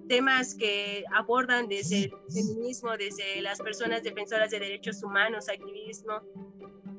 temas 0.07 0.55
que 0.55 1.03
abordan 1.13 1.67
desde 1.67 2.05
el 2.05 2.11
feminismo, 2.33 2.95
desde 2.97 3.41
las 3.41 3.59
personas 3.59 4.03
defensoras 4.03 4.51
de 4.51 4.59
derechos 4.59 5.03
humanos, 5.03 5.49
activismo, 5.49 6.21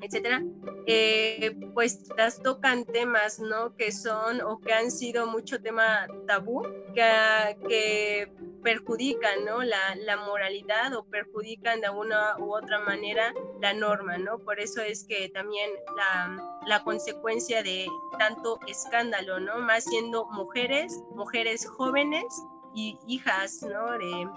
etcétera, 0.01 0.43
eh, 0.85 1.55
pues 1.73 2.07
las 2.17 2.41
tocan 2.41 2.85
temas, 2.85 3.39
¿no? 3.39 3.75
Que 3.75 3.91
son 3.91 4.41
o 4.41 4.59
que 4.59 4.73
han 4.73 4.91
sido 4.91 5.27
mucho 5.27 5.61
tema 5.61 6.07
tabú, 6.27 6.63
que, 6.93 7.57
que 7.67 8.31
perjudican, 8.63 9.45
¿no? 9.45 9.63
La, 9.63 9.95
la, 9.95 10.17
moralidad 10.17 10.93
o 10.93 11.05
perjudican 11.05 11.81
de 11.81 11.89
una 11.89 12.37
u 12.37 12.55
otra 12.55 12.79
manera 12.79 13.33
la 13.61 13.73
norma, 13.73 14.17
¿no? 14.17 14.39
Por 14.39 14.59
eso 14.59 14.81
es 14.81 15.05
que 15.05 15.29
también 15.29 15.69
la, 15.95 16.59
la 16.65 16.83
consecuencia 16.83 17.63
de 17.63 17.87
tanto 18.17 18.59
escándalo, 18.67 19.39
¿no? 19.39 19.59
Más 19.59 19.85
siendo 19.85 20.25
mujeres, 20.25 21.01
mujeres 21.15 21.65
jóvenes 21.65 22.25
y 22.73 22.99
hijas, 23.07 23.61
¿no? 23.63 23.97
De, 23.97 24.27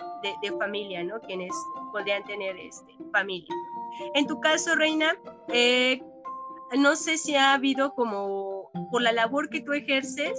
de, 0.42 0.58
familia, 0.58 1.04
¿no? 1.04 1.20
Quienes 1.20 1.52
podrían 1.92 2.24
tener 2.24 2.56
este, 2.56 2.96
familia. 3.12 3.54
En 4.14 4.26
tu 4.26 4.40
caso, 4.40 4.74
Reina, 4.74 5.16
eh, 5.48 6.00
no 6.78 6.96
sé 6.96 7.18
si 7.18 7.34
ha 7.34 7.54
habido 7.54 7.94
como, 7.94 8.70
por 8.90 9.02
la 9.02 9.12
labor 9.12 9.48
que 9.48 9.60
tú 9.60 9.72
ejerces, 9.72 10.38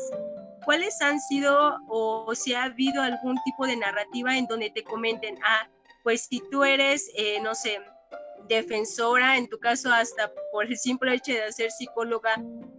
¿cuáles 0.66 1.02
han 1.02 1.20
sido 1.20 1.78
o 1.88 2.34
si 2.36 2.54
ha 2.54 2.64
habido 2.64 3.02
algún 3.02 3.38
tipo 3.44 3.66
de 3.68 3.76
narrativa 3.76 4.38
en 4.38 4.48
donde 4.48 4.70
te 4.70 4.84
comenten, 4.84 5.38
ah, 5.44 5.68
pues 6.04 6.28
si 6.30 6.42
tú 6.50 6.64
eres, 6.64 7.10
eh, 7.16 7.40
no 7.42 7.54
sé, 7.54 7.80
defensora, 8.48 9.38
en 9.38 9.48
tu 9.50 9.60
caso 9.60 9.92
hasta 9.92 10.32
por 10.52 10.66
el 10.66 10.78
simple 10.78 11.14
hecho 11.14 11.34
de 11.34 11.52
ser 11.52 11.72
psicóloga 11.72 12.36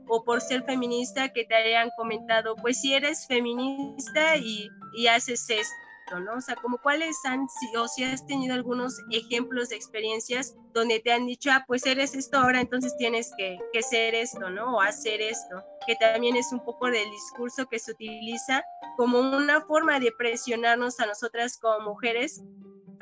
o 0.08 0.24
por 0.24 0.40
ser 0.40 0.64
feminista, 0.64 1.32
que 1.32 1.44
te 1.44 1.54
hayan 1.54 1.90
comentado, 1.96 2.56
pues 2.56 2.80
si 2.80 2.94
eres 2.94 3.26
feminista 3.26 4.36
y, 4.36 4.68
y 4.94 5.06
haces 5.06 5.48
esto, 5.48 5.74
¿no? 6.20 6.34
O 6.34 6.40
sea, 6.40 6.56
como 6.56 6.78
cuáles 6.78 7.16
han 7.24 7.48
sido, 7.48 7.84
o 7.84 7.88
si 7.88 8.04
has 8.04 8.26
tenido 8.26 8.54
algunos 8.54 8.94
ejemplos 9.10 9.68
de 9.68 9.76
experiencias 9.76 10.54
donde 10.74 11.00
te 11.00 11.12
han 11.12 11.26
dicho, 11.26 11.50
ah, 11.52 11.64
pues 11.66 11.86
eres 11.86 12.14
esto 12.14 12.38
ahora, 12.38 12.60
entonces 12.60 12.96
tienes 12.96 13.30
que, 13.36 13.58
que 13.72 13.82
ser 13.82 14.14
esto, 14.14 14.50
¿no? 14.50 14.76
O 14.76 14.80
hacer 14.80 15.20
esto, 15.20 15.62
que 15.86 15.96
también 15.96 16.36
es 16.36 16.52
un 16.52 16.64
poco 16.64 16.86
del 16.86 17.10
discurso 17.10 17.66
que 17.66 17.78
se 17.78 17.92
utiliza 17.92 18.64
como 18.96 19.20
una 19.20 19.60
forma 19.62 19.98
de 20.00 20.12
presionarnos 20.12 21.00
a 21.00 21.06
nosotras 21.06 21.58
como 21.58 21.90
mujeres 21.90 22.42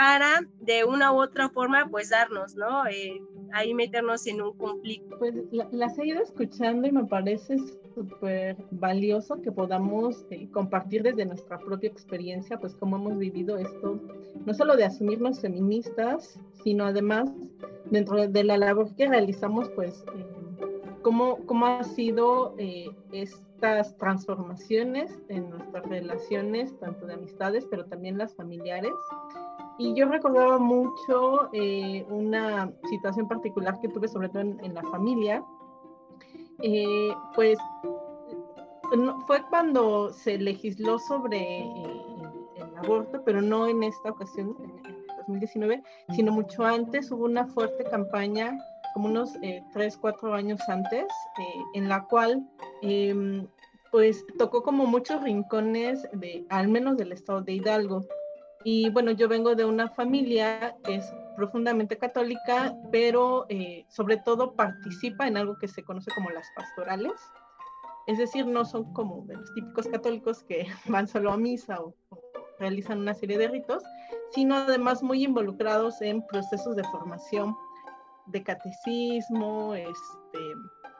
para 0.00 0.40
de 0.60 0.82
una 0.82 1.12
u 1.12 1.20
otra 1.20 1.50
forma 1.50 1.86
pues 1.90 2.08
darnos, 2.08 2.56
¿no? 2.56 2.86
Eh, 2.86 3.20
ahí 3.52 3.74
meternos 3.74 4.26
en 4.26 4.40
un 4.40 4.56
conflicto. 4.56 5.18
Pues 5.18 5.34
las 5.72 5.98
he 5.98 6.06
ido 6.06 6.22
escuchando 6.22 6.88
y 6.88 6.90
me 6.90 7.04
parece 7.04 7.58
súper 7.94 8.56
valioso 8.70 9.42
que 9.42 9.52
podamos 9.52 10.24
eh, 10.30 10.48
compartir 10.52 11.02
desde 11.02 11.26
nuestra 11.26 11.58
propia 11.58 11.90
experiencia, 11.90 12.58
pues 12.58 12.74
cómo 12.76 12.96
hemos 12.96 13.18
vivido 13.18 13.58
esto, 13.58 14.00
no 14.46 14.54
solo 14.54 14.74
de 14.74 14.86
asumirnos 14.86 15.38
feministas, 15.38 16.40
sino 16.64 16.86
además 16.86 17.30
dentro 17.90 18.26
de 18.26 18.44
la 18.44 18.56
labor 18.56 18.96
que 18.96 19.06
realizamos, 19.06 19.68
pues 19.76 20.02
eh, 20.16 20.24
cómo, 21.02 21.44
cómo 21.44 21.66
ha 21.66 21.84
sido 21.84 22.54
estas 23.12 23.98
transformaciones 23.98 25.12
en 25.28 25.50
nuestras 25.50 25.84
relaciones, 25.84 26.74
tanto 26.78 27.04
de 27.04 27.12
amistades, 27.12 27.66
pero 27.70 27.84
también 27.84 28.16
las 28.16 28.34
familiares 28.34 28.94
y 29.80 29.94
yo 29.94 30.06
recordaba 30.06 30.58
mucho 30.58 31.48
eh, 31.54 32.04
una 32.10 32.70
situación 32.90 33.26
particular 33.26 33.80
que 33.80 33.88
tuve, 33.88 34.08
sobre 34.08 34.28
todo 34.28 34.42
en, 34.42 34.74
la 34.74 34.82
familia. 34.82 35.42
Eh, 36.62 37.14
pues 37.34 37.58
fue 39.26 39.42
cuando 39.48 40.12
se 40.12 40.36
legisló 40.36 40.98
sobre 40.98 41.60
eh, 41.60 42.02
el 42.56 42.76
aborto, 42.76 43.22
pero 43.24 43.40
no 43.40 43.68
en 43.68 43.82
esta 43.82 44.10
ocasión, 44.10 44.54
en, 44.60 45.06
2019, 45.16 45.82
sino 46.10 46.30
mucho 46.30 46.62
antes. 46.62 47.10
Hubo 47.10 47.24
una 47.24 47.46
fuerte 47.46 47.82
campaña, 47.84 48.58
como 48.92 49.08
unos 49.08 49.32
3, 49.72 49.96
4 49.96 50.34
años 50.34 50.60
antes, 50.68 51.06
en 51.72 51.88
la 51.88 52.04
cual 52.04 52.46
em, 52.82 53.46
pues 53.90 54.26
tocó 54.36 54.62
como 54.62 54.84
muchos 54.84 55.22
rincones, 55.22 56.06
de, 56.12 56.44
al 56.50 56.68
menos 56.68 56.98
del 56.98 57.12
estado 57.12 57.40
de 57.40 57.54
Hidalgo. 57.54 58.04
Y 58.62 58.90
bueno, 58.90 59.12
yo 59.12 59.28
vengo 59.28 59.54
de 59.54 59.64
una 59.64 59.88
familia 59.88 60.76
que 60.84 60.96
es 60.96 61.12
profundamente 61.36 61.96
católica, 61.96 62.76
pero 62.92 63.46
eh, 63.48 63.86
sobre 63.88 64.18
todo 64.18 64.54
participa 64.54 65.26
en 65.26 65.38
algo 65.38 65.56
que 65.58 65.68
se 65.68 65.82
conoce 65.82 66.10
como 66.14 66.30
las 66.30 66.46
pastorales. 66.54 67.12
Es 68.06 68.18
decir, 68.18 68.46
no 68.46 68.64
son 68.64 68.92
como 68.92 69.22
de 69.26 69.36
los 69.36 69.54
típicos 69.54 69.86
católicos 69.86 70.42
que 70.42 70.66
van 70.86 71.08
solo 71.08 71.32
a 71.32 71.36
misa 71.36 71.80
o, 71.80 71.94
o 72.10 72.20
realizan 72.58 72.98
una 72.98 73.14
serie 73.14 73.38
de 73.38 73.48
ritos, 73.48 73.82
sino 74.32 74.56
además 74.56 75.02
muy 75.02 75.24
involucrados 75.24 76.02
en 76.02 76.26
procesos 76.26 76.76
de 76.76 76.84
formación 76.84 77.56
de 78.26 78.42
catecismo, 78.42 79.74
este, 79.74 80.38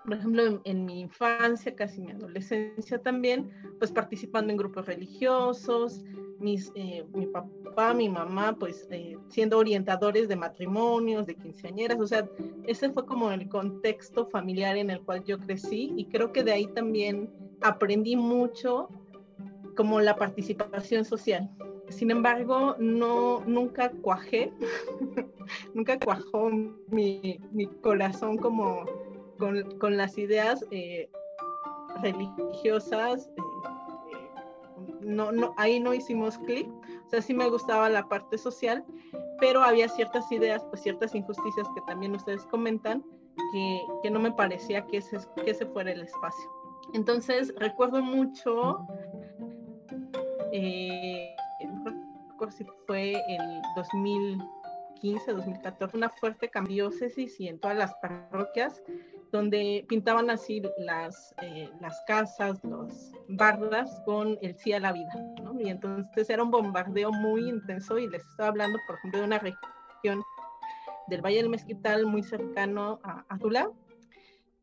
por 0.04 0.14
ejemplo, 0.14 0.60
en, 0.64 0.84
mi 0.84 1.00
infancia, 1.00 1.74
casi 1.74 2.00
mi 2.00 2.10
adolescencia 2.10 2.98
también, 2.98 3.50
pues 3.78 3.92
participando 3.92 4.50
en 4.50 4.56
grupos 4.56 4.86
religiosos, 4.86 6.04
mis, 6.38 6.72
eh, 6.74 7.04
mi 7.12 7.26
papá, 7.26 7.92
mi 7.92 8.08
mamá, 8.08 8.56
pues 8.58 8.86
eh, 8.90 9.16
siendo 9.28 9.58
orientadores 9.58 10.26
de 10.28 10.36
matrimonios, 10.36 11.26
de 11.26 11.34
quinceañeras, 11.34 12.00
o 12.00 12.06
sea, 12.06 12.26
ese 12.66 12.90
fue 12.90 13.04
como 13.04 13.30
el 13.30 13.48
contexto 13.48 14.26
familiar 14.26 14.76
en 14.76 14.90
el 14.90 15.00
cual 15.02 15.22
yo 15.24 15.38
crecí 15.38 15.92
y 15.96 16.06
creo 16.06 16.32
que 16.32 16.42
de 16.42 16.52
ahí 16.52 16.66
también 16.68 17.28
aprendí 17.60 18.16
mucho 18.16 18.88
como 19.76 20.00
la 20.00 20.16
participación 20.16 21.04
social. 21.04 21.50
Sin 21.90 22.10
embargo, 22.10 22.76
no, 22.78 23.44
nunca 23.46 23.90
cuajé, 23.90 24.52
nunca 25.74 25.98
cuajó 25.98 26.50
mi, 26.88 27.38
mi 27.52 27.66
corazón 27.66 28.38
como 28.38 28.86
con, 29.40 29.78
con 29.78 29.96
las 29.96 30.16
ideas 30.18 30.64
eh, 30.70 31.10
religiosas, 32.02 33.28
eh, 33.28 33.40
eh, 34.12 34.94
no, 35.00 35.32
no, 35.32 35.54
ahí 35.56 35.80
no 35.80 35.92
hicimos 35.92 36.38
clic, 36.38 36.68
o 37.06 37.10
sea, 37.10 37.22
sí 37.22 37.34
me 37.34 37.48
gustaba 37.48 37.88
la 37.88 38.08
parte 38.08 38.38
social, 38.38 38.84
pero 39.40 39.62
había 39.62 39.88
ciertas 39.88 40.30
ideas, 40.30 40.64
pues 40.66 40.82
ciertas 40.82 41.14
injusticias 41.14 41.66
que 41.74 41.80
también 41.82 42.14
ustedes 42.14 42.44
comentan, 42.46 43.02
que, 43.52 43.80
que 44.02 44.10
no 44.10 44.20
me 44.20 44.30
parecía 44.30 44.86
que 44.86 44.98
ese, 44.98 45.18
que 45.44 45.50
ese 45.50 45.66
fuera 45.66 45.90
el 45.90 46.02
espacio. 46.02 46.48
Entonces, 46.92 47.52
recuerdo 47.56 48.02
mucho, 48.02 48.86
eh, 50.52 51.34
no 51.64 51.84
recuerdo 52.30 52.52
si 52.56 52.66
fue 52.86 53.12
el 53.12 53.62
2015, 53.76 55.32
2014, 55.32 55.96
una 55.96 56.10
fuerte 56.10 56.48
cambiócesis 56.48 57.40
y 57.40 57.48
en 57.48 57.58
todas 57.58 57.76
las 57.76 57.94
parroquias 57.96 58.82
donde 59.30 59.84
pintaban 59.88 60.30
así 60.30 60.62
las, 60.78 61.34
eh, 61.42 61.70
las 61.80 62.00
casas, 62.06 62.62
los 62.64 63.12
bardas 63.28 64.00
con 64.04 64.38
el 64.42 64.56
sí 64.56 64.72
a 64.72 64.80
la 64.80 64.92
vida. 64.92 65.12
Y 65.58 65.68
entonces 65.68 66.28
era 66.30 66.42
un 66.42 66.50
bombardeo 66.50 67.12
muy 67.12 67.48
intenso 67.48 67.98
y 67.98 68.08
les 68.08 68.24
estaba 68.26 68.48
hablando, 68.48 68.78
por 68.86 68.96
ejemplo, 68.96 69.20
de 69.20 69.26
una 69.26 69.38
región 69.38 70.22
del 71.08 71.22
Valle 71.22 71.38
del 71.38 71.48
Mezquital 71.48 72.06
muy 72.06 72.22
cercano 72.22 73.00
a, 73.02 73.24
a 73.28 73.38
Tula 73.38 73.70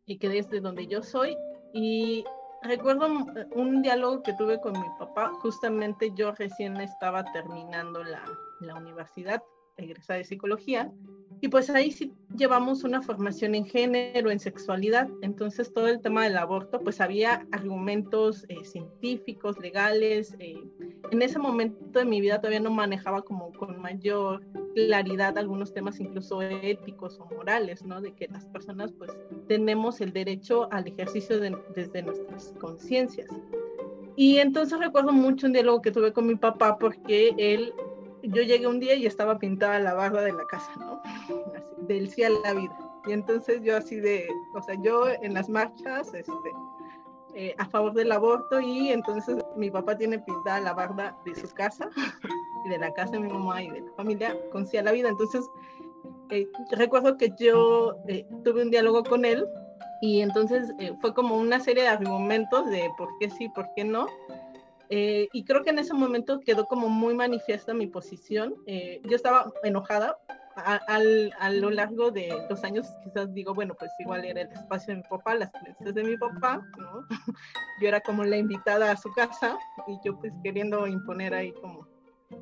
y 0.06 0.17
que 0.17 0.30
desde 0.30 0.60
donde 0.60 0.88
yo 0.88 1.03
soy. 1.03 1.38
Y 1.73 2.25
recuerdo 2.63 3.08
un 3.53 3.82
diálogo 3.82 4.23
que 4.23 4.34
tuve 4.34 4.60
con 4.60 4.73
mi 4.73 4.88
papá, 4.97 5.32
justamente 5.41 6.12
yo 6.15 6.32
recién 6.32 6.77
estaba 6.77 7.23
terminando 7.32 8.03
la, 8.03 8.23
la 8.62 8.75
universidad, 8.75 9.43
egresada 9.77 10.17
de 10.17 10.23
psicología, 10.23 10.91
y 11.39 11.50
pues 11.50 11.69
ahí 11.69 11.91
sí 11.91 12.13
llevamos 12.36 12.84
una 12.84 13.02
formación 13.02 13.54
en 13.54 13.65
género, 13.65 14.32
en 14.32 14.39
sexualidad, 14.39 15.08
entonces 15.21 15.71
todo 15.71 15.88
el 15.88 16.02
tema 16.02 16.23
del 16.23 16.38
aborto, 16.38 16.80
pues 16.80 17.00
había 17.00 17.45
argumentos 17.52 18.45
eh, 18.50 18.63
científicos, 18.63 19.60
legales. 19.60 20.36
Eh, 20.39 20.63
en 21.12 21.21
ese 21.21 21.38
momento 21.38 22.00
de 22.00 22.06
mi 22.06 22.21
vida 22.21 22.39
todavía 22.39 22.60
no 22.60 22.71
manejaba 22.71 23.21
como 23.21 23.52
con 23.54 23.80
mayor 23.80 24.41
claridad 24.73 25.38
algunos 25.38 25.73
temas 25.73 26.00
incluso 26.00 26.41
éticos 26.41 27.19
o 27.19 27.26
morales, 27.36 27.84
¿no? 27.84 28.02
De 28.02 28.13
que 28.13 28.28
las 28.28 28.45
personas 28.45 28.91
pues 28.93 29.12
tenemos 29.47 30.02
el 30.02 30.13
derecho 30.13 30.67
al 30.71 30.88
ejercicio 30.88 31.39
desde 31.39 32.02
nuestras 32.02 32.54
conciencias. 32.60 33.30
Y 34.15 34.39
entonces 34.39 34.80
recuerdo 34.80 35.12
mucho 35.12 35.45
un 35.45 35.54
diálogo 35.54 35.82
que 35.82 35.91
tuve 35.91 36.12
con 36.12 36.26
mi 36.26 36.36
papá 36.36 36.80
porque 36.80 37.36
él 37.38 37.71
yo 38.23 38.41
llegué 38.41 38.67
un 38.67 38.80
día 38.80 38.95
y 38.95 39.06
estaba 39.06 39.39
pintada 39.39 39.80
la 39.80 39.93
barra 39.93 40.21
de 40.21 40.34
la 40.34 40.45
casa, 40.45 40.71
¿no? 40.80 40.87
Del 41.87 42.09
cielo 42.09 42.37
a 42.43 42.53
la 42.53 42.59
vida. 42.59 42.77
Y 43.05 43.13
entonces 43.13 43.61
yo 43.63 43.77
así 43.77 43.99
de, 43.99 44.27
o 44.53 44.61
sea, 44.61 44.75
yo 44.81 45.07
en 45.07 45.33
las 45.33 45.49
marchas, 45.49 46.13
este, 46.13 46.33
eh, 47.35 47.53
a 47.57 47.65
favor 47.65 47.93
del 47.93 48.11
aborto 48.11 48.59
y 48.59 48.89
entonces 48.89 49.37
mi 49.55 49.69
papá 49.69 49.97
tiene 49.97 50.19
pintada 50.19 50.59
la 50.59 50.73
barra 50.73 51.15
de 51.23 51.35
su 51.35 51.47
casa 51.53 51.89
y 52.65 52.69
de 52.69 52.77
la 52.79 52.91
casa 52.93 53.11
de 53.11 53.19
mi 53.19 53.31
mamá 53.31 53.61
y 53.61 53.69
de 53.69 53.81
la 53.81 53.91
familia 53.93 54.35
con 54.51 54.65
sí 54.65 54.77
a 54.77 54.83
la 54.83 54.91
vida. 54.91 55.09
Entonces, 55.09 55.45
eh, 56.29 56.47
recuerdo 56.71 57.17
que 57.17 57.33
yo 57.39 57.95
eh, 58.07 58.25
tuve 58.43 58.63
un 58.63 58.71
diálogo 58.71 59.03
con 59.03 59.23
él 59.23 59.47
y 60.01 60.21
entonces 60.21 60.71
fue 61.01 61.13
como 61.13 61.37
una 61.37 61.59
serie 61.59 61.83
de 61.83 61.89
argumentos 61.89 62.69
de 62.69 62.89
por 62.97 63.09
qué 63.19 63.29
sí, 63.29 63.49
por 63.49 63.67
qué 63.75 63.83
no. 63.83 64.07
Eh, 64.89 65.27
y 65.33 65.43
creo 65.43 65.63
que 65.63 65.71
en 65.71 65.79
ese 65.79 65.93
momento 65.93 66.39
quedó 66.39 66.65
como 66.65 66.87
muy 66.89 67.13
manifiesta 67.13 67.73
mi 67.73 67.87
posición. 67.87 68.55
Eh, 68.65 69.01
yo 69.03 69.15
estaba 69.15 69.51
enojada. 69.63 70.17
A, 70.59 70.81
a, 71.39 71.49
lo 71.51 71.69
largo 71.69 72.09
de 72.09 72.35
los 72.49 72.63
años 72.63 72.87
quizás 73.03 73.31
digo, 73.31 73.53
bueno, 73.53 73.75
pues 73.75 73.91
igual 73.99 74.25
era 74.25 74.41
el 74.41 74.51
espacio 74.51 74.93
de 74.95 75.01
mi 75.01 75.07
papá, 75.07 75.35
las 75.35 75.51
creencias 75.51 75.93
de 75.93 76.03
mi 76.03 76.17
papá, 76.17 76.65
¿no? 76.79 77.05
Yo 77.81 77.87
era 77.87 78.01
como 78.01 78.23
la 78.23 78.37
invitada 78.37 78.91
a 78.91 78.97
su 78.97 79.11
casa 79.13 79.59
y 79.85 79.99
yo 80.03 80.17
pues 80.19 80.33
queriendo 80.43 80.87
imponer 80.87 81.35
ahí 81.35 81.51
como... 81.53 81.87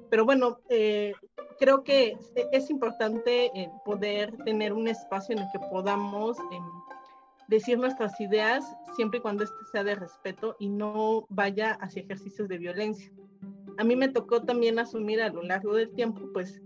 Pero 0.09 0.23
bueno, 0.23 0.59
eh, 0.69 1.13
creo 1.59 1.83
que 1.83 2.17
es 2.53 2.69
importante 2.69 3.51
poder 3.83 4.35
tener 4.45 4.71
un 4.71 4.87
espacio 4.87 5.35
en 5.35 5.43
el 5.43 5.47
que 5.51 5.59
podamos 5.59 6.37
em, 6.51 6.63
decir 7.47 7.77
nuestras 7.77 8.19
ideas 8.21 8.65
siempre 8.95 9.19
y 9.19 9.21
cuando 9.21 9.43
este 9.43 9.65
sea 9.71 9.83
de 9.83 9.95
respeto 9.95 10.55
y 10.59 10.69
no 10.69 11.25
vaya 11.29 11.73
hacia 11.81 12.01
ejercicios 12.01 12.47
de 12.47 12.57
violencia. 12.57 13.11
A 13.77 13.83
mí 13.83 13.95
me 13.95 14.07
tocó 14.07 14.41
también 14.41 14.79
asumir 14.79 15.21
a 15.21 15.29
lo 15.29 15.41
largo 15.43 15.75
del 15.75 15.91
tiempo, 15.91 16.29
pues, 16.33 16.61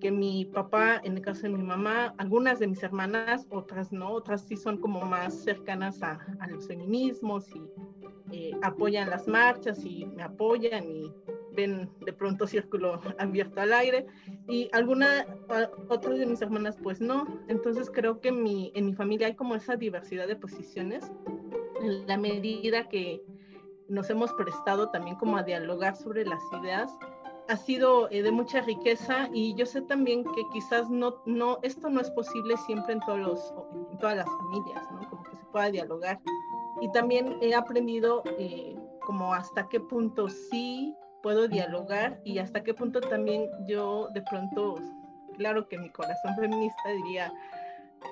que 0.00 0.10
mi 0.10 0.46
papá, 0.46 1.00
en 1.04 1.16
el 1.16 1.22
caso 1.22 1.42
de 1.42 1.50
mi 1.50 1.62
mamá, 1.62 2.14
algunas 2.18 2.58
de 2.58 2.66
mis 2.66 2.82
hermanas, 2.82 3.46
otras 3.50 3.92
no, 3.92 4.10
otras 4.10 4.42
sí 4.42 4.56
son 4.56 4.78
como 4.78 5.02
más 5.02 5.34
cercanas 5.42 6.02
a, 6.02 6.18
a 6.40 6.48
los 6.48 6.66
feminismos 6.66 7.46
y 7.54 7.62
eh, 8.32 8.52
apoyan 8.62 9.10
las 9.10 9.26
marchas 9.26 9.84
y 9.84 10.06
me 10.06 10.22
apoyan 10.22 10.88
y 10.88 11.12
ven 11.52 11.90
de 12.00 12.12
pronto 12.12 12.46
círculo 12.46 13.00
abierto 13.18 13.60
al 13.60 13.72
aire. 13.72 14.06
Y 14.48 14.68
alguna 14.72 15.26
otras 15.88 16.18
de 16.18 16.26
mis 16.26 16.40
hermanas 16.40 16.76
pues 16.82 17.00
no. 17.00 17.26
Entonces 17.48 17.90
creo 17.92 18.20
que 18.20 18.32
mi, 18.32 18.72
en 18.74 18.86
mi 18.86 18.94
familia 18.94 19.26
hay 19.26 19.34
como 19.34 19.54
esa 19.54 19.76
diversidad 19.76 20.28
de 20.28 20.36
posiciones 20.36 21.10
en 21.80 22.06
la 22.06 22.16
medida 22.16 22.88
que 22.88 23.22
nos 23.88 24.08
hemos 24.10 24.32
prestado 24.34 24.90
también 24.90 25.16
como 25.16 25.36
a 25.36 25.42
dialogar 25.42 25.96
sobre 25.96 26.24
las 26.24 26.40
ideas 26.60 26.92
ha 27.50 27.56
sido 27.56 28.08
eh, 28.10 28.22
de 28.22 28.30
mucha 28.30 28.60
riqueza 28.60 29.28
y 29.32 29.54
yo 29.54 29.66
sé 29.66 29.82
también 29.82 30.22
que 30.22 30.42
quizás 30.52 30.88
no, 30.88 31.20
no, 31.26 31.58
esto 31.62 31.90
no 31.90 32.00
es 32.00 32.08
posible 32.10 32.56
siempre 32.58 32.92
en, 32.92 33.00
todos 33.00 33.18
los, 33.18 33.54
en 33.90 33.98
todas 33.98 34.18
las 34.18 34.26
familias, 34.26 34.88
¿no? 34.92 35.10
Como 35.10 35.24
que 35.24 35.36
se 35.36 35.44
pueda 35.50 35.70
dialogar. 35.70 36.20
Y 36.80 36.90
también 36.92 37.36
he 37.40 37.52
aprendido 37.54 38.22
eh, 38.38 38.76
como 39.04 39.34
hasta 39.34 39.68
qué 39.68 39.80
punto 39.80 40.28
sí 40.28 40.94
puedo 41.24 41.48
dialogar 41.48 42.20
y 42.24 42.38
hasta 42.38 42.62
qué 42.62 42.72
punto 42.72 43.00
también 43.00 43.50
yo 43.66 44.08
de 44.14 44.22
pronto, 44.22 44.76
claro 45.36 45.66
que 45.68 45.76
mi 45.76 45.90
corazón 45.90 46.36
feminista 46.36 46.88
diría, 46.88 47.32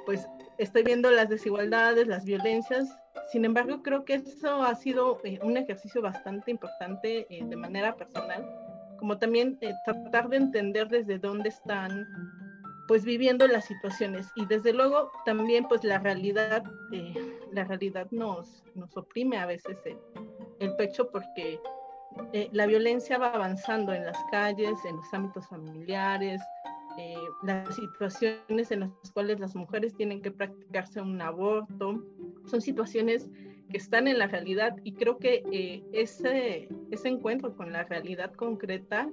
pues 0.05 0.29
estoy 0.59 0.83
viendo 0.83 1.12
las 1.12 1.29
desigualdades, 1.29 2.09
las 2.09 2.24
violencias, 2.24 2.88
sin 3.31 3.44
embargo 3.44 3.85
creo 3.85 4.05
que 4.05 4.14
eso 4.14 4.64
ha 4.64 4.74
sido 4.74 5.20
eh, 5.22 5.38
un 5.42 5.57
ejercicio 5.57 6.03
bastante 6.03 6.51
importante 6.51 7.27
eh, 7.31 7.44
de 7.44 7.57
manera 7.57 7.94
personal, 7.94 8.68
como 8.99 9.19
también 9.19 9.59
eh, 9.61 9.73
tratar 9.85 10.29
de 10.29 10.37
entender 10.37 10.89
desde 10.89 11.19
dónde 11.19 11.49
están 11.49 12.07
pues 12.87 13.05
viviendo 13.05 13.47
las 13.47 13.67
situaciones. 13.67 14.29
Y 14.35 14.47
desde 14.47 14.73
luego 14.73 15.11
también 15.25 15.65
pues 15.69 15.85
la 15.85 15.99
realidad 15.99 16.65
la 17.53 17.65
realidad 17.65 18.09
nos 18.11 18.65
nos 18.75 18.97
oprime 18.97 19.39
a 19.39 19.47
veces 19.47 19.77
el, 19.85 19.99
el 20.61 20.75
pecho 20.77 21.11
porque 21.11 21.61
eh, 22.33 22.49
la 22.53 22.67
violencia 22.67 23.19
va 23.19 23.29
avanzando 23.29 23.93
en 23.93 24.05
las 24.05 24.19
calles, 24.31 24.79
en 24.85 24.97
los 24.97 25.15
ámbitos 25.15 25.47
familiares, 25.49 26.41
eh, 26.99 27.17
las 27.43 27.75
situaciones 27.75 28.71
en 28.71 28.81
las 28.81 29.13
cuales 29.13 29.39
las 29.41 29.55
mujeres 29.55 29.95
tienen 29.95 30.21
que 30.21 30.31
practicarse 30.31 31.01
un 31.01 31.21
aborto, 31.21 32.03
son 32.47 32.61
situaciones 32.61 33.29
que 33.71 33.77
están 33.77 34.09
en 34.09 34.19
la 34.19 34.27
realidad 34.27 34.77
y 34.85 34.93
creo 34.93 35.19
que 35.19 35.43
eh, 35.53 35.83
ese, 35.93 36.69
ese 36.91 37.09
encuentro 37.09 37.55
con 37.57 37.73
la 37.73 37.85
realidad 37.85 38.33
concreta 38.33 39.11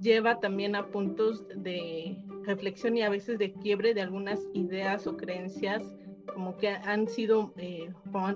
lleva 0.00 0.40
también 0.40 0.76
a 0.76 0.86
puntos 0.88 1.44
de 1.54 2.16
reflexión 2.44 2.96
y 2.96 3.02
a 3.02 3.08
veces 3.08 3.38
de 3.38 3.52
quiebre 3.52 3.94
de 3.94 4.02
algunas 4.02 4.40
ideas 4.52 5.06
o 5.06 5.16
creencias 5.16 5.82
como 6.32 6.56
que 6.56 6.68
han 6.68 7.08
sido, 7.08 7.54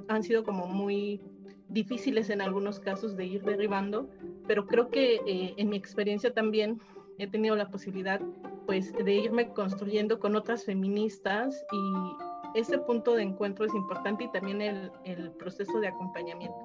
han 0.09 0.23
sido 0.23 0.45
como 0.45 0.67
muy 0.67 1.21
difíciles 1.69 2.31
en 2.31 2.41
algunos 2.41 2.81
casos 2.81 3.17
de 3.17 3.27
ir 3.27 3.43
derribando, 3.43 4.09
pero 4.47 4.67
creo 4.67 4.89
que 4.89 5.21
eh, 5.27 5.55
en 5.57 5.69
mi 5.69 5.77
experiencia 5.77 6.33
también 6.33 6.81
he 7.19 7.27
tenido 7.27 7.57
la 7.57 7.69
posibilidad 7.69 8.21
pues 8.67 8.93
de 8.93 9.15
irme 9.15 9.49
construyendo 9.53 10.19
con 10.21 10.37
otras 10.37 10.65
feministas 10.65 11.65
y 11.73 12.28
ese 12.55 12.79
punto 12.79 13.15
de 13.15 13.23
encuentro 13.23 13.65
es 13.65 13.75
importante 13.75 14.25
y 14.25 14.33
también 14.33 14.61
el, 14.61 14.91
el 15.05 15.31
proceso 15.33 15.81
de 15.81 15.89
acompañamiento. 15.89 16.59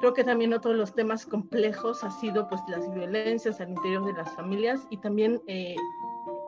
Creo 0.00 0.12
que 0.12 0.24
también 0.24 0.52
otro 0.52 0.72
de 0.72 0.76
los 0.76 0.94
temas 0.94 1.24
complejos 1.24 2.04
ha 2.04 2.10
sido 2.10 2.48
pues 2.48 2.60
las 2.68 2.92
violencias 2.92 3.60
al 3.60 3.70
interior 3.70 4.04
de 4.04 4.12
las 4.12 4.30
familias 4.36 4.86
y 4.90 4.98
también 4.98 5.40
eh, 5.46 5.74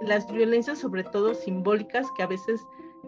las 0.00 0.30
violencias 0.30 0.78
sobre 0.78 1.02
todo 1.04 1.34
simbólicas 1.34 2.06
que 2.16 2.22
a 2.22 2.26
veces 2.26 2.60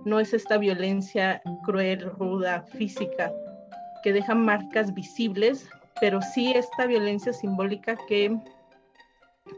no 0.05 0.19
es 0.19 0.33
esta 0.33 0.57
violencia 0.57 1.43
cruel, 1.65 2.11
ruda, 2.13 2.63
física, 2.63 3.33
que 4.03 4.15
dejan 4.15 4.45
marcas 4.45 4.95
visibles, 4.95 5.69
pero 6.01 6.23
sí 6.23 6.53
esta 6.53 6.87
violencia 6.87 7.35
simbólica 7.35 7.99
que 8.09 8.39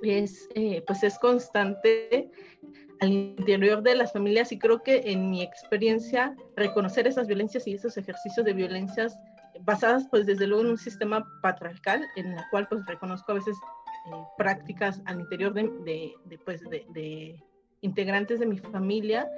es, 0.02 0.48
eh, 0.54 0.82
pues 0.86 1.04
es 1.04 1.16
constante 1.18 2.30
al 3.02 3.12
interior 3.12 3.82
de 3.82 3.96
las 3.96 4.12
familias 4.12 4.52
y 4.52 4.60
creo 4.60 4.80
que 4.80 5.02
en 5.06 5.28
mi 5.28 5.42
experiencia 5.42 6.36
reconocer 6.56 7.08
esas 7.08 7.26
violencias 7.26 7.66
y 7.66 7.74
esos 7.74 7.96
ejercicios 7.96 8.46
de 8.46 8.52
violencias 8.52 9.18
basadas 9.62 10.06
pues 10.08 10.24
desde 10.24 10.46
luego 10.46 10.62
en 10.62 10.70
un 10.70 10.78
sistema 10.78 11.26
patriarcal 11.42 12.06
en 12.14 12.36
la 12.36 12.46
cual 12.50 12.68
pues 12.68 12.86
reconozco 12.86 13.32
a 13.32 13.34
veces 13.34 13.56
eh, 14.06 14.16
prácticas 14.38 15.02
al 15.06 15.18
interior 15.18 15.52
de, 15.52 15.64
de, 15.84 16.12
de 16.26 16.38
pues, 16.38 16.60
de 16.70 17.42
integrantes 17.80 18.38
de 18.38 18.46
mi 18.46 18.58
familia 18.58 19.28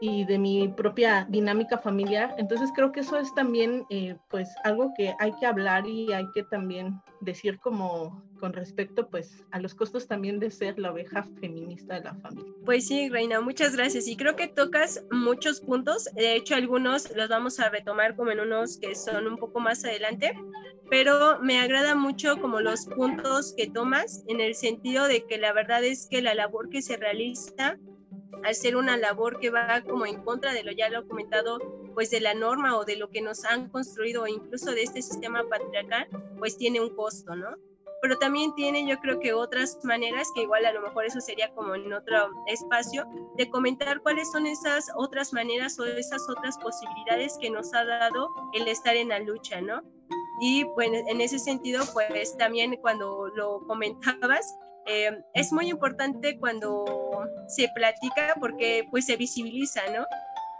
y 0.00 0.24
de 0.24 0.38
mi 0.38 0.68
propia 0.68 1.26
dinámica 1.28 1.78
familiar. 1.78 2.34
Entonces 2.38 2.70
creo 2.74 2.92
que 2.92 3.00
eso 3.00 3.18
es 3.18 3.34
también 3.34 3.84
eh, 3.90 4.16
pues 4.28 4.54
algo 4.64 4.92
que 4.94 5.14
hay 5.18 5.32
que 5.40 5.46
hablar 5.46 5.86
y 5.86 6.12
hay 6.12 6.26
que 6.34 6.42
también 6.42 7.00
decir 7.20 7.58
como 7.60 8.22
con 8.38 8.52
respecto 8.52 9.08
pues 9.08 9.42
a 9.50 9.58
los 9.58 9.74
costos 9.74 10.06
también 10.06 10.38
de 10.38 10.50
ser 10.50 10.78
la 10.78 10.92
oveja 10.92 11.24
feminista 11.40 11.94
de 11.94 12.04
la 12.04 12.14
familia. 12.16 12.52
Pues 12.64 12.86
sí, 12.86 13.08
Reina, 13.08 13.40
muchas 13.40 13.74
gracias. 13.74 14.06
Y 14.06 14.16
creo 14.16 14.36
que 14.36 14.48
tocas 14.48 15.02
muchos 15.10 15.60
puntos. 15.60 16.04
De 16.14 16.36
hecho, 16.36 16.54
algunos 16.54 17.10
los 17.16 17.28
vamos 17.28 17.58
a 17.60 17.70
retomar 17.70 18.14
como 18.14 18.32
en 18.32 18.40
unos 18.40 18.78
que 18.78 18.94
son 18.94 19.26
un 19.26 19.38
poco 19.38 19.60
más 19.60 19.84
adelante, 19.84 20.32
pero 20.90 21.40
me 21.40 21.58
agrada 21.58 21.94
mucho 21.94 22.36
como 22.40 22.60
los 22.60 22.86
puntos 22.86 23.54
que 23.56 23.68
tomas 23.68 24.22
en 24.28 24.40
el 24.40 24.54
sentido 24.54 25.08
de 25.08 25.24
que 25.24 25.38
la 25.38 25.52
verdad 25.52 25.82
es 25.84 26.06
que 26.10 26.20
la 26.20 26.34
labor 26.34 26.68
que 26.68 26.82
se 26.82 26.96
realiza 26.96 27.78
al 28.44 28.54
ser 28.54 28.76
una 28.76 28.96
labor 28.96 29.38
que 29.38 29.50
va 29.50 29.82
como 29.82 30.06
en 30.06 30.22
contra 30.22 30.52
de 30.52 30.62
lo 30.62 30.72
ya 30.72 30.88
lo 30.88 31.06
comentado, 31.06 31.58
pues 31.94 32.10
de 32.10 32.20
la 32.20 32.34
norma 32.34 32.76
o 32.76 32.84
de 32.84 32.96
lo 32.96 33.10
que 33.10 33.20
nos 33.20 33.44
han 33.44 33.68
construido 33.68 34.22
o 34.22 34.26
incluso 34.26 34.70
de 34.72 34.82
este 34.82 35.02
sistema 35.02 35.44
patriarcal, 35.48 36.08
pues 36.38 36.56
tiene 36.56 36.80
un 36.80 36.94
costo, 36.94 37.34
¿no? 37.34 37.56
pero 38.06 38.18
también 38.18 38.54
tiene 38.54 38.86
yo 38.86 38.98
creo 38.98 39.18
que 39.18 39.32
otras 39.32 39.78
maneras, 39.82 40.30
que 40.34 40.42
igual 40.42 40.64
a 40.64 40.72
lo 40.72 40.82
mejor 40.82 41.06
eso 41.06 41.20
sería 41.20 41.52
como 41.54 41.74
en 41.74 41.92
otro 41.92 42.30
espacio, 42.46 43.04
de 43.36 43.50
comentar 43.50 44.00
cuáles 44.00 44.30
son 44.30 44.46
esas 44.46 44.86
otras 44.96 45.32
maneras 45.32 45.78
o 45.78 45.84
esas 45.84 46.22
otras 46.28 46.58
posibilidades 46.58 47.36
que 47.40 47.50
nos 47.50 47.72
ha 47.74 47.84
dado 47.84 48.28
el 48.52 48.68
estar 48.68 48.94
en 48.96 49.08
la 49.08 49.18
lucha, 49.18 49.60
¿no? 49.60 49.82
Y 50.40 50.64
bueno, 50.64 50.98
en 51.08 51.20
ese 51.20 51.38
sentido, 51.38 51.82
pues 51.92 52.36
también 52.36 52.76
cuando 52.76 53.28
lo 53.34 53.66
comentabas, 53.66 54.54
eh, 54.86 55.18
es 55.34 55.52
muy 55.52 55.68
importante 55.68 56.38
cuando 56.38 56.84
se 57.48 57.68
platica 57.74 58.34
porque 58.40 58.86
pues 58.90 59.06
se 59.06 59.16
visibiliza, 59.16 59.80
¿no? 59.94 60.06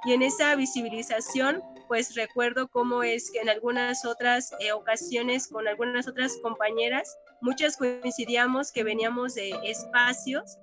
Y 0.04 0.12
en 0.12 0.22
esa 0.22 0.54
visibilización, 0.54 1.62
pues 1.88 2.14
recuerdo 2.14 2.68
cómo 2.68 3.02
es 3.02 3.30
que 3.30 3.40
en 3.40 3.48
algunas 3.48 4.04
otras 4.04 4.52
eh, 4.60 4.72
ocasiones 4.72 5.48
con 5.48 5.66
algunas 5.66 6.06
otras 6.06 6.36
compañeras, 6.42 7.16
muchas 7.40 7.76
coincidíamos 7.76 8.72
que 8.72 8.84
veníamos 8.84 9.34
de 9.34 9.50
espacios 9.64 10.58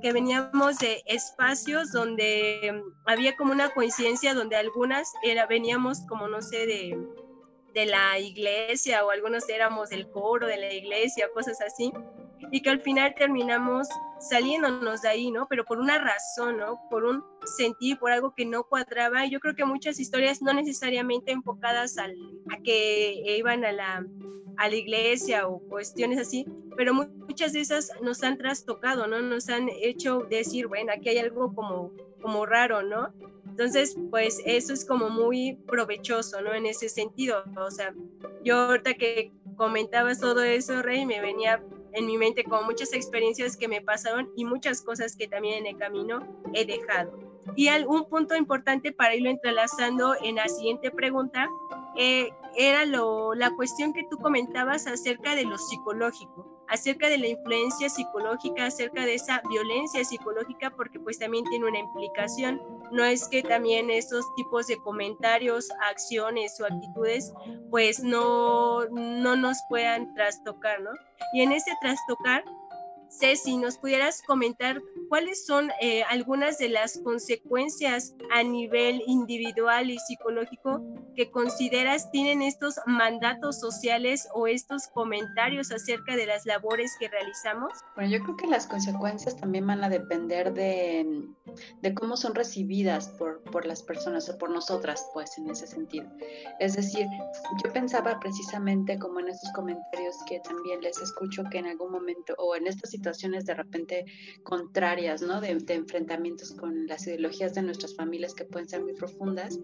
que 0.00 0.12
veníamos 0.12 0.78
de 0.78 1.02
espacios 1.06 1.90
donde 1.90 2.72
mm, 2.72 3.08
había 3.08 3.34
como 3.36 3.52
una 3.52 3.70
coincidencia 3.70 4.34
donde 4.34 4.56
algunas 4.56 5.12
era, 5.22 5.46
veníamos 5.46 6.00
como 6.02 6.28
no 6.28 6.42
sé 6.42 6.66
de, 6.66 6.98
de 7.74 7.86
la 7.86 8.18
iglesia 8.18 9.04
o 9.04 9.10
algunos 9.10 9.48
éramos 9.48 9.90
del 9.90 10.08
coro 10.10 10.46
de 10.46 10.56
la 10.56 10.72
iglesia, 10.72 11.28
cosas 11.34 11.60
así, 11.60 11.92
y 12.50 12.60
que 12.62 12.70
al 12.70 12.80
final 12.80 13.14
terminamos 13.16 13.88
saliéndonos 14.20 15.02
de 15.02 15.08
ahí, 15.08 15.30
¿no? 15.30 15.46
Pero 15.48 15.64
por 15.64 15.78
una 15.78 15.98
razón, 15.98 16.58
¿no? 16.58 16.80
Por 16.90 17.04
un 17.04 17.24
sentir, 17.44 17.98
por 17.98 18.10
algo 18.10 18.34
que 18.34 18.44
no 18.44 18.64
cuadraba. 18.64 19.26
Yo 19.26 19.40
creo 19.40 19.54
que 19.54 19.64
muchas 19.64 19.98
historias 19.98 20.42
no 20.42 20.52
necesariamente 20.52 21.32
enfocadas 21.32 21.98
al, 21.98 22.14
a 22.50 22.58
que 22.62 23.36
iban 23.36 23.64
a 23.64 23.72
la, 23.72 24.06
a 24.56 24.68
la 24.68 24.74
iglesia 24.74 25.46
o 25.46 25.58
cuestiones 25.60 26.18
así, 26.18 26.46
pero 26.76 26.94
muchas 26.94 27.52
de 27.52 27.60
esas 27.60 27.90
nos 28.02 28.22
han 28.22 28.38
trastocado, 28.38 29.06
¿no? 29.06 29.20
Nos 29.20 29.48
han 29.48 29.68
hecho 29.68 30.26
decir, 30.30 30.66
bueno, 30.66 30.92
aquí 30.92 31.10
hay 31.10 31.18
algo 31.18 31.54
como, 31.54 31.92
como 32.20 32.46
raro, 32.46 32.82
¿no? 32.82 33.12
Entonces, 33.46 33.96
pues 34.10 34.42
eso 34.44 34.72
es 34.72 34.84
como 34.84 35.08
muy 35.08 35.54
provechoso, 35.66 36.42
¿no? 36.42 36.52
En 36.52 36.66
ese 36.66 36.88
sentido, 36.88 37.42
o 37.56 37.70
sea, 37.70 37.94
yo 38.44 38.56
ahorita 38.56 38.94
que 38.94 39.32
comentabas 39.56 40.20
todo 40.20 40.42
eso, 40.42 40.82
Rey, 40.82 41.06
me 41.06 41.20
venía 41.20 41.62
en 41.96 42.06
mi 42.06 42.18
mente 42.18 42.44
con 42.44 42.64
muchas 42.66 42.92
experiencias 42.92 43.56
que 43.56 43.68
me 43.68 43.80
pasaron 43.80 44.30
y 44.36 44.44
muchas 44.44 44.82
cosas 44.82 45.16
que 45.16 45.26
también 45.26 45.58
en 45.58 45.66
el 45.66 45.78
camino 45.78 46.20
he 46.52 46.64
dejado. 46.64 47.18
Y 47.56 47.68
un 47.86 48.08
punto 48.08 48.36
importante 48.36 48.92
para 48.92 49.14
irlo 49.14 49.30
entrelazando 49.30 50.14
en 50.22 50.36
la 50.36 50.48
siguiente 50.48 50.90
pregunta 50.90 51.48
eh, 51.96 52.30
era 52.56 52.84
lo, 52.84 53.34
la 53.34 53.50
cuestión 53.50 53.92
que 53.92 54.04
tú 54.10 54.18
comentabas 54.18 54.86
acerca 54.86 55.34
de 55.34 55.44
lo 55.44 55.56
psicológico 55.56 56.55
acerca 56.68 57.08
de 57.08 57.18
la 57.18 57.28
influencia 57.28 57.88
psicológica, 57.88 58.66
acerca 58.66 59.04
de 59.04 59.14
esa 59.14 59.40
violencia 59.48 60.04
psicológica, 60.04 60.70
porque 60.70 60.98
pues 61.00 61.18
también 61.18 61.44
tiene 61.44 61.66
una 61.66 61.78
implicación. 61.78 62.60
No 62.92 63.04
es 63.04 63.28
que 63.28 63.42
también 63.42 63.90
esos 63.90 64.24
tipos 64.36 64.66
de 64.66 64.76
comentarios, 64.78 65.68
acciones 65.90 66.60
o 66.60 66.66
actitudes 66.66 67.32
pues 67.70 68.02
no, 68.02 68.86
no 68.90 69.36
nos 69.36 69.58
puedan 69.68 70.14
trastocar, 70.14 70.80
¿no? 70.80 70.90
Y 71.32 71.42
en 71.42 71.52
ese 71.52 71.72
trastocar 71.80 72.44
Ceci, 73.18 73.56
¿nos 73.56 73.78
pudieras 73.78 74.20
comentar 74.26 74.82
cuáles 75.08 75.46
son 75.46 75.70
eh, 75.80 76.02
algunas 76.04 76.58
de 76.58 76.68
las 76.68 76.98
consecuencias 76.98 78.14
a 78.30 78.42
nivel 78.42 79.02
individual 79.06 79.90
y 79.90 79.98
psicológico 79.98 80.82
que 81.14 81.30
consideras 81.30 82.10
tienen 82.10 82.42
estos 82.42 82.78
mandatos 82.84 83.58
sociales 83.58 84.28
o 84.34 84.46
estos 84.46 84.88
comentarios 84.88 85.72
acerca 85.72 86.14
de 86.14 86.26
las 86.26 86.44
labores 86.44 86.94
que 86.98 87.08
realizamos? 87.08 87.72
Bueno, 87.94 88.10
yo 88.10 88.22
creo 88.22 88.36
que 88.36 88.46
las 88.48 88.66
consecuencias 88.66 89.36
también 89.36 89.66
van 89.66 89.82
a 89.82 89.88
depender 89.88 90.52
de, 90.52 91.26
de 91.80 91.94
cómo 91.94 92.18
son 92.18 92.34
recibidas 92.34 93.08
por, 93.08 93.40
por 93.44 93.64
las 93.64 93.82
personas 93.82 94.28
o 94.28 94.36
por 94.36 94.50
nosotras, 94.50 95.08
pues, 95.14 95.38
en 95.38 95.48
ese 95.48 95.66
sentido. 95.66 96.06
Es 96.58 96.76
decir, 96.76 97.06
yo 97.64 97.72
pensaba 97.72 98.20
precisamente 98.20 98.98
como 98.98 99.20
en 99.20 99.28
estos 99.28 99.50
comentarios 99.52 100.16
que 100.28 100.40
también 100.40 100.82
les 100.82 101.00
escucho 101.00 101.44
que 101.50 101.58
en 101.58 101.66
algún 101.66 101.92
momento 101.92 102.34
o 102.38 102.54
en 102.54 102.66
esta 102.66 102.86
situación 102.86 103.05
situaciones 103.06 103.46
de 103.46 103.54
repente 103.54 104.04
contrarias, 104.42 105.22
¿no? 105.22 105.40
De, 105.40 105.56
enfrentamientos 105.68 106.52
con 106.52 106.86
las 106.86 107.06
ideologías 107.06 107.54
de 107.54 107.62
nuestras 107.62 107.94
familias 107.94 108.34
que 108.34 108.44
pueden 108.44 108.68
ser 108.68 108.82
muy 108.82 108.94
profundas 108.94 109.58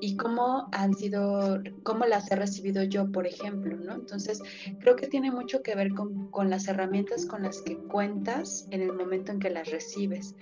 y 0.00 0.16
cómo 0.16 0.68
han 0.72 0.94
sido, 0.94 1.62
cómo 1.82 2.06
las 2.06 2.30
he 2.30 2.36
recibido 2.36 2.82
yo, 2.82 3.12
por 3.12 3.26
ejemplo, 3.26 3.76
¿no? 3.76 3.94
Entonces, 3.94 4.40
creo 4.80 4.96
que 4.96 5.06
tiene 5.06 5.30
mucho 5.30 5.62
que 5.62 5.74
ver 5.74 5.92
con, 5.92 6.30
con 6.30 6.48
las 6.48 6.66
herramientas 6.66 7.26
con 7.26 7.42
las 7.42 7.60
que 7.60 7.76
cuentas 7.76 8.66
en 8.70 8.80
el 8.80 8.92
momento 8.94 9.32
en 9.32 9.38
que 9.38 9.50
las 9.50 9.70
recibes. 9.70 10.34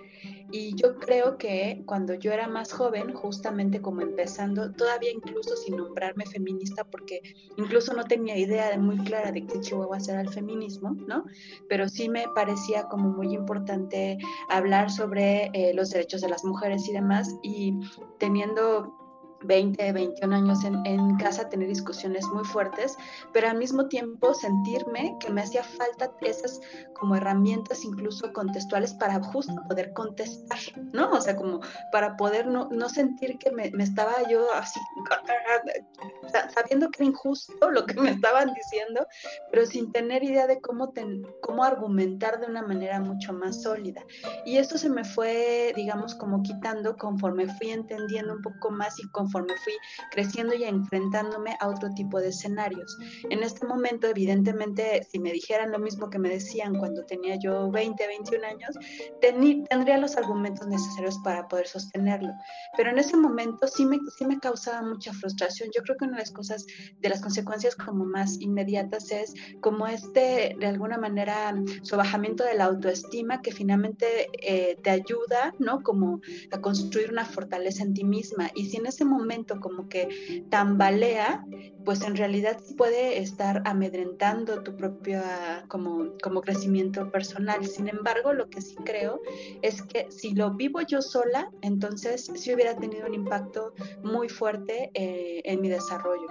Y 0.52 0.74
yo 0.74 0.98
creo 0.98 1.38
que 1.38 1.82
cuando 1.86 2.14
yo 2.14 2.32
era 2.32 2.48
más 2.48 2.72
joven, 2.72 3.14
justamente 3.14 3.80
como 3.80 4.00
empezando, 4.02 4.72
todavía 4.72 5.10
incluso 5.12 5.56
sin 5.56 5.76
nombrarme 5.76 6.26
feminista, 6.26 6.84
porque 6.84 7.22
incluso 7.56 7.94
no 7.94 8.04
tenía 8.04 8.36
idea 8.36 8.76
muy 8.76 8.98
clara 8.98 9.30
de 9.30 9.46
qué 9.46 9.60
Chihuahua 9.60 9.98
era 10.08 10.20
el 10.20 10.28
feminismo, 10.28 10.90
¿no? 11.06 11.24
Pero 11.68 11.88
sí 11.88 12.08
me 12.11 12.29
parecía 12.35 12.85
como 12.88 13.11
muy 13.11 13.35
importante 13.35 14.18
hablar 14.49 14.90
sobre 14.90 15.51
eh, 15.55 15.73
los 15.75 15.90
derechos 15.90 16.20
de 16.20 16.29
las 16.29 16.44
mujeres 16.44 16.88
y 16.88 16.92
demás, 16.92 17.35
y 17.42 17.79
teniendo 18.18 18.99
20, 19.42 19.92
21 19.92 20.37
años 20.37 20.64
en, 20.64 20.85
en, 20.87 21.16
casa, 21.16 21.48
tener 21.48 21.68
discusiones 21.68 22.26
muy 22.29 22.44
fuertes, 22.44 22.96
pero 23.33 23.48
al 23.48 23.57
mismo 23.57 23.88
tiempo 23.88 24.35
sentirme 24.35 25.16
que 25.20 25.31
me 25.31 25.42
hacía 25.42 25.62
falta 25.62 26.11
esas 26.20 26.61
como 26.94 27.16
herramientas 27.16 27.85
incluso 27.85 28.33
contextuales 28.33 28.92
para 28.94 29.22
justo 29.22 29.55
poder 29.68 29.92
contestar, 29.94 30.59
¿no? 30.92 31.11
O 31.12 31.20
sea, 31.20 31.37
como 31.37 31.61
para 31.92 32.16
poder 32.16 32.46
no, 32.46 32.68
no 32.70 32.88
sentir 32.88 33.38
que 33.38 33.50
me, 33.50 33.70
me, 33.70 33.85
estaba 33.85 34.29
yo 34.29 34.53
así, 34.55 34.79
sabiendo 36.55 36.90
que 36.90 37.03
era 37.03 37.11
injusto 37.11 37.70
lo 37.70 37.87
que 37.87 37.94
me 37.94 38.11
estaban 38.11 38.53
diciendo, 38.53 39.07
pero 39.50 39.66
sin 39.66 39.90
tener 39.92 40.22
idea 40.22 40.46
de 40.46 40.61
cómo, 40.61 40.90
ten, 40.90 41.22
cómo 41.40 41.64
argumentar 41.64 42.40
de 42.40 42.46
una 42.46 42.62
manera 42.62 43.00
mucho 43.00 43.33
más 43.33 43.62
sólida. 43.62 44.05
Y 44.44 44.59
esto 44.59 44.76
se 44.76 44.90
me 44.90 45.05
fue, 45.05 45.72
digamos, 45.74 46.14
como 46.14 46.42
quitando 46.42 46.96
conforme 46.96 47.46
fui 47.55 47.70
entendiendo 47.70 48.35
un 48.35 48.42
poco 48.42 48.70
más 48.70 48.98
y 48.98 49.09
conforme 49.11 49.29
conforme 49.30 49.54
fui 49.62 49.74
creciendo 50.10 50.54
y 50.54 50.64
enfrentándome 50.64 51.56
a 51.60 51.68
otro 51.68 51.90
tipo 51.94 52.20
de 52.20 52.28
escenarios. 52.28 52.98
En 53.30 53.42
este 53.42 53.66
momento, 53.66 54.08
evidentemente, 54.08 55.06
si 55.10 55.18
me 55.18 55.32
dijeran 55.32 55.70
lo 55.70 55.78
mismo 55.78 56.10
que 56.10 56.18
me 56.18 56.28
decían 56.28 56.76
cuando 56.76 57.04
tenía 57.04 57.36
yo 57.36 57.70
20, 57.70 58.06
21 58.06 58.46
años, 58.46 58.76
tendría 59.20 59.98
los 59.98 60.16
argumentos 60.16 60.66
necesarios 60.66 61.18
para 61.22 61.46
poder 61.46 61.66
sostenerlo. 61.66 62.32
Pero 62.76 62.90
en 62.90 62.98
ese 62.98 63.16
momento 63.16 63.68
sí 63.68 63.86
me, 63.86 63.98
sí 64.16 64.26
me 64.26 64.40
causaba 64.40 64.82
mucha 64.82 65.12
frustración. 65.12 65.70
Yo 65.74 65.82
creo 65.82 65.96
que 65.96 66.04
una 66.04 66.16
de 66.16 66.22
las 66.22 66.32
cosas, 66.32 66.66
de 66.98 67.08
las 67.08 67.20
consecuencias 67.20 67.76
como 67.76 68.04
más 68.04 68.40
inmediatas 68.40 69.10
es 69.12 69.34
como 69.60 69.86
este, 69.86 70.56
de 70.58 70.66
alguna 70.66 70.98
manera, 70.98 71.54
sobajamiento 71.82 72.44
de 72.44 72.54
la 72.54 72.64
autoestima 72.64 73.42
que 73.42 73.52
finalmente 73.52 74.28
eh, 74.42 74.76
te 74.82 74.90
ayuda, 74.90 75.54
¿no? 75.58 75.82
Como 75.82 76.20
a 76.50 76.60
construir 76.60 77.10
una 77.12 77.24
fortaleza 77.24 77.84
en 77.84 77.94
ti 77.94 78.04
misma. 78.04 78.50
Y 78.54 78.66
si 78.66 78.78
en 78.78 78.86
ese 78.86 79.04
momento 79.04 79.19
momento 79.20 79.61
como 79.61 79.88
que 79.88 80.09
tambalea, 80.50 81.44
pues 81.85 82.02
en 82.02 82.16
realidad 82.16 82.59
puede 82.76 83.18
estar 83.18 83.62
amedrentando 83.64 84.62
tu 84.62 84.76
propio 84.76 85.22
como, 85.68 86.12
como 86.22 86.40
crecimiento 86.40 87.11
personal. 87.11 87.64
Sin 87.66 87.88
embargo, 87.88 88.33
lo 88.33 88.48
que 88.48 88.61
sí 88.61 88.76
creo 88.85 89.20
es 89.62 89.83
que 89.83 90.06
si 90.11 90.35
lo 90.35 90.54
vivo 90.54 90.80
yo 90.83 91.02
sola, 91.02 91.50
entonces 91.62 92.30
sí 92.35 92.54
hubiera 92.54 92.76
tenido 92.76 93.06
un 93.06 93.14
impacto 93.14 93.72
muy 94.02 94.28
fuerte 94.28 94.90
eh, 94.94 95.40
en 95.44 95.61
mi 95.61 95.68
desarrollo. 95.68 96.26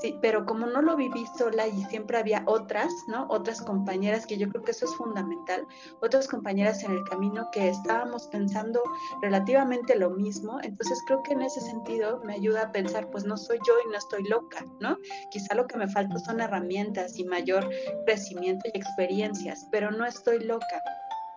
Sí, 0.00 0.16
pero 0.20 0.44
como 0.46 0.66
no 0.66 0.82
lo 0.82 0.96
viví 0.96 1.24
sola 1.36 1.66
y 1.66 1.84
siempre 1.84 2.18
había 2.18 2.42
otras, 2.46 2.92
¿no? 3.08 3.26
Otras 3.28 3.60
compañeras, 3.62 4.26
que 4.26 4.38
yo 4.38 4.48
creo 4.48 4.62
que 4.62 4.72
eso 4.72 4.84
es 4.84 4.94
fundamental, 4.94 5.66
otras 6.00 6.28
compañeras 6.28 6.82
en 6.84 6.92
el 6.92 7.04
camino 7.04 7.48
que 7.52 7.68
estábamos 7.68 8.26
pensando 8.28 8.82
relativamente 9.22 9.96
lo 9.96 10.10
mismo, 10.10 10.58
entonces 10.62 11.02
creo 11.06 11.22
que 11.22 11.32
en 11.32 11.42
ese 11.42 11.60
sentido 11.60 12.17
me 12.24 12.34
ayuda 12.34 12.62
a 12.62 12.72
pensar, 12.72 13.10
pues 13.10 13.24
no 13.24 13.36
soy 13.36 13.58
yo 13.66 13.74
y 13.86 13.90
no 13.90 13.98
estoy 13.98 14.24
loca, 14.24 14.64
¿no? 14.80 14.96
Quizá 15.30 15.54
lo 15.54 15.66
que 15.66 15.76
me 15.76 15.88
falta 15.88 16.18
son 16.18 16.40
herramientas 16.40 17.18
y 17.18 17.24
mayor 17.24 17.68
crecimiento 18.04 18.68
y 18.72 18.78
experiencias, 18.78 19.66
pero 19.70 19.90
no 19.90 20.04
estoy 20.04 20.40
loca. 20.40 20.82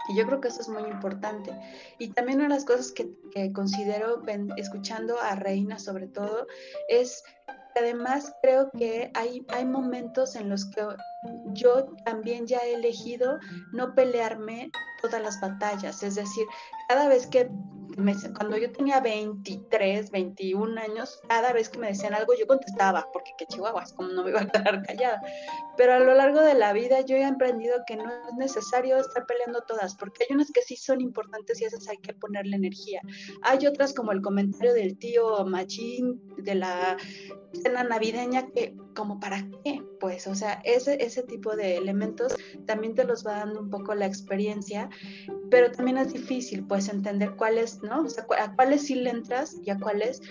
Y 0.09 0.17
yo 0.17 0.25
creo 0.25 0.41
que 0.41 0.47
eso 0.47 0.61
es 0.61 0.69
muy 0.69 0.83
importante. 0.89 1.51
Y 1.99 2.09
también 2.09 2.39
una 2.39 2.49
de 2.49 2.55
las 2.55 2.65
cosas 2.65 2.91
que, 2.91 3.09
que 3.33 3.53
considero 3.53 4.21
escuchando 4.57 5.19
a 5.19 5.35
Reina 5.35 5.77
sobre 5.79 6.07
todo 6.07 6.47
es 6.89 7.23
además 7.75 8.33
creo 8.41 8.69
que 8.71 9.11
hay, 9.13 9.45
hay 9.49 9.65
momentos 9.65 10.35
en 10.35 10.49
los 10.49 10.65
que 10.65 10.81
yo 11.53 11.85
también 12.05 12.47
ya 12.47 12.59
he 12.59 12.73
elegido 12.73 13.39
no 13.71 13.93
pelearme 13.95 14.71
todas 15.01 15.21
las 15.21 15.39
batallas, 15.39 16.03
es 16.03 16.15
decir, 16.15 16.45
cada 16.87 17.07
vez 17.07 17.27
que 17.27 17.49
cuando 18.35 18.57
yo 18.57 18.71
tenía 18.71 18.99
23, 18.99 20.11
21 20.11 20.81
años, 20.81 21.19
cada 21.27 21.53
vez 21.53 21.69
que 21.69 21.79
me 21.79 21.87
decían 21.87 22.13
algo 22.13 22.33
yo 22.37 22.47
contestaba, 22.47 23.07
porque 23.11 23.31
qué 23.37 23.45
chihuahuas, 23.45 23.93
como 23.93 24.09
no 24.09 24.23
me 24.23 24.31
iba 24.31 24.41
a 24.41 24.47
quedar 24.47 24.83
callada. 24.87 25.21
Pero 25.77 25.93
a 25.93 25.99
lo 25.99 26.13
largo 26.13 26.41
de 26.41 26.53
la 26.53 26.73
vida 26.73 27.01
yo 27.01 27.15
he 27.15 27.25
aprendido 27.25 27.75
que 27.85 27.95
no 27.95 28.05
es 28.09 28.35
necesario 28.37 28.97
estar 28.97 29.25
peleando 29.25 29.61
todas, 29.61 29.95
porque 29.95 30.25
hay 30.27 30.35
unas 30.35 30.51
que 30.51 30.61
sí 30.61 30.75
son 30.75 31.01
importantes 31.01 31.61
y 31.61 31.65
esas 31.65 31.87
hay 31.87 31.97
que 31.97 32.13
ponerle 32.13 32.55
energía. 32.55 33.01
Hay 33.41 33.65
otras 33.67 33.93
como 33.93 34.11
el 34.11 34.21
comentario 34.21 34.73
del 34.73 34.97
tío 34.97 35.45
Machín 35.45 36.21
de 36.37 36.55
la 36.55 36.97
cena 37.53 37.83
navideña 37.83 38.47
que 38.47 38.75
como 38.95 39.19
para 39.19 39.47
qué, 39.63 39.81
pues, 39.99 40.27
o 40.27 40.35
sea, 40.35 40.61
ese, 40.65 41.03
ese 41.03 41.23
tipo 41.23 41.55
de 41.55 41.77
elementos 41.77 42.35
también 42.65 42.95
te 42.95 43.03
los 43.03 43.25
va 43.25 43.37
dando 43.37 43.61
un 43.61 43.69
poco 43.69 43.95
la 43.95 44.05
experiencia, 44.05 44.89
pero 45.49 45.71
también 45.71 45.97
es 45.97 46.13
difícil, 46.13 46.65
pues, 46.65 46.89
entender 46.89 47.35
¿no? 47.81 48.01
O 48.01 48.09
sea, 48.09 48.25
a 48.39 48.55
cuáles 48.55 48.83
sí 48.83 48.95
le 48.95 49.09
entras 49.09 49.57
y 49.63 49.69
a 49.69 49.79
cuáles 49.79 50.21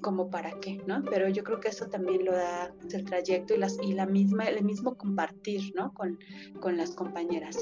como 0.00 0.30
para 0.30 0.52
qué, 0.60 0.80
¿no? 0.86 1.02
Pero 1.10 1.28
yo 1.28 1.42
creo 1.42 1.60
que 1.60 1.68
eso 1.68 1.88
también 1.88 2.24
lo 2.24 2.32
da 2.32 2.72
el 2.92 3.04
trayecto 3.04 3.54
y, 3.54 3.58
las, 3.58 3.78
y 3.82 3.92
la 3.92 4.06
misma, 4.06 4.44
el 4.44 4.64
mismo 4.64 4.96
compartir, 4.96 5.72
¿no? 5.74 5.92
Con, 5.94 6.18
con 6.60 6.76
las 6.76 6.94
compañeras. 6.94 7.58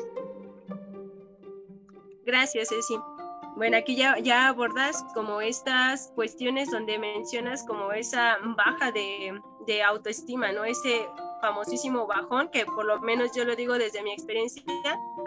Gracias, 2.24 2.68
Ceci. 2.68 2.96
Bueno, 3.56 3.78
aquí 3.78 3.96
ya, 3.96 4.18
ya 4.18 4.48
abordas 4.48 5.02
como 5.14 5.40
estas 5.40 6.12
cuestiones 6.14 6.70
donde 6.70 6.98
mencionas 6.98 7.64
como 7.64 7.90
esa 7.92 8.36
baja 8.54 8.92
de, 8.92 9.40
de 9.66 9.82
autoestima, 9.82 10.52
¿no? 10.52 10.64
Ese 10.64 11.06
famosísimo 11.40 12.06
bajón, 12.06 12.48
que 12.50 12.66
por 12.66 12.84
lo 12.84 13.00
menos 13.00 13.30
yo 13.34 13.44
lo 13.44 13.56
digo 13.56 13.78
desde 13.78 14.02
mi 14.02 14.12
experiencia, 14.12 14.62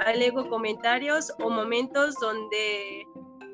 alego 0.06 0.48
comentarios 0.48 1.34
o 1.40 1.50
momentos 1.50 2.16
donde 2.22 3.08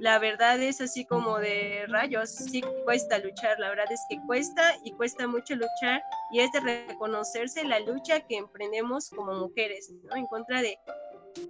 la 0.05 0.19
verdad 0.19 0.61
es 0.61 0.81
así 0.81 1.03
como 1.03 1.39
de 1.39 1.85
rayos, 1.87 2.29
sí 2.29 2.61
cuesta 2.83 3.17
luchar, 3.17 3.59
la 3.59 3.69
verdad 3.69 3.91
es 3.91 3.99
que 4.07 4.19
cuesta 4.27 4.75
y 4.83 4.91
cuesta 4.91 5.25
mucho 5.25 5.55
luchar 5.55 6.03
y 6.31 6.41
es 6.41 6.51
de 6.51 6.59
reconocerse 6.59 7.63
la 7.63 7.79
lucha 7.79 8.19
que 8.19 8.37
emprendemos 8.37 9.09
como 9.09 9.33
mujeres, 9.33 9.91
¿no? 10.03 10.15
En 10.15 10.27
contra 10.27 10.61
de, 10.61 10.77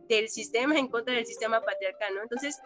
del 0.07 0.29
sistema, 0.29 0.79
en 0.79 0.87
contra 0.87 1.15
del 1.15 1.25
sistema 1.25 1.59
patriarcal, 1.59 2.15
¿no? 2.15 2.21
Entonces, 2.21 2.61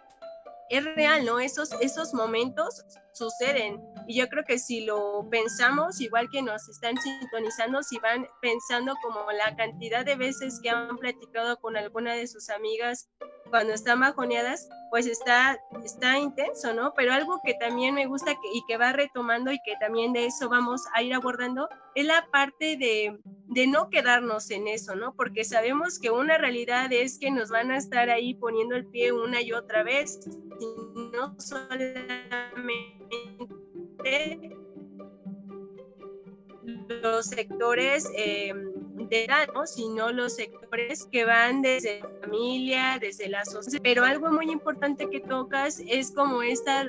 es 0.70 0.86
real, 0.94 1.26
¿no? 1.26 1.40
Esos, 1.40 1.72
esos 1.82 2.14
momentos 2.14 2.86
suceden. 3.14 3.84
Y 4.10 4.16
yo 4.16 4.28
creo 4.28 4.44
que 4.44 4.58
si 4.58 4.86
lo 4.86 5.28
pensamos, 5.30 6.02
igual 6.02 6.32
que 6.32 6.42
nos 6.42 6.68
están 6.68 6.98
sintonizando, 6.98 7.84
si 7.84 8.00
van 8.00 8.26
pensando 8.42 8.96
como 9.04 9.32
la 9.32 9.56
cantidad 9.56 10.04
de 10.04 10.16
veces 10.16 10.60
que 10.64 10.72
han 10.72 10.98
platicado 10.98 11.58
con 11.58 11.78
alguna 11.78 12.16
de 12.16 12.26
sus 12.26 12.50
amigas 12.50 13.08
cuando 13.52 13.72
están 13.72 14.00
bajoneadas, 14.00 14.68
pues 14.90 15.06
está, 15.06 15.60
está 15.86 16.18
intenso, 16.18 16.74
¿no? 16.74 16.96
Pero 16.96 17.14
algo 17.14 17.40
que 17.46 17.54
también 17.54 17.94
me 17.94 18.08
gusta 18.08 18.32
y 18.52 18.64
que 18.68 18.78
va 18.78 18.94
retomando 18.94 19.52
y 19.52 19.60
que 19.64 19.76
también 19.80 20.12
de 20.12 20.26
eso 20.26 20.50
vamos 20.50 20.82
a 20.96 21.04
ir 21.04 21.14
abordando 21.14 21.70
es 21.94 22.08
la 22.08 22.28
parte 22.32 22.78
de, 22.78 23.16
de 23.26 23.68
no 23.68 23.92
quedarnos 23.92 24.50
en 24.50 24.68
eso, 24.68 24.96
¿no? 24.96 25.14
Porque 25.14 25.44
sabemos 25.44 26.00
que 26.00 26.10
una 26.10 26.40
realidad 26.40 26.92
es 26.92 27.20
que 27.20 27.30
nos 27.30 27.52
van 27.52 27.70
a 27.70 27.78
estar 27.78 28.10
ahí 28.10 28.34
poniendo 28.34 28.76
el 28.76 28.88
pie 28.88 29.12
una 29.12 29.40
y 29.44 29.52
otra 29.52 29.84
vez, 29.84 30.20
y 30.60 31.16
no 31.16 31.40
solamente 31.40 32.00
los 37.02 37.26
sectores 37.28 38.10
eh, 38.16 38.54
de 39.10 39.26
edad, 39.26 39.48
¿no? 39.54 39.66
sino 39.66 40.12
los 40.12 40.36
sectores 40.36 41.08
que 41.12 41.26
van 41.26 41.62
desde 41.62 42.00
la 42.00 42.10
familia, 42.22 42.98
desde 43.00 43.30
la 43.30 43.46
sociedad. 43.46 43.82
Pero 43.84 44.04
algo 44.04 44.32
muy 44.32 44.52
importante 44.52 45.10
que 45.10 45.20
tocas 45.20 45.82
es 45.88 46.12
como 46.12 46.42
esta 46.42 46.86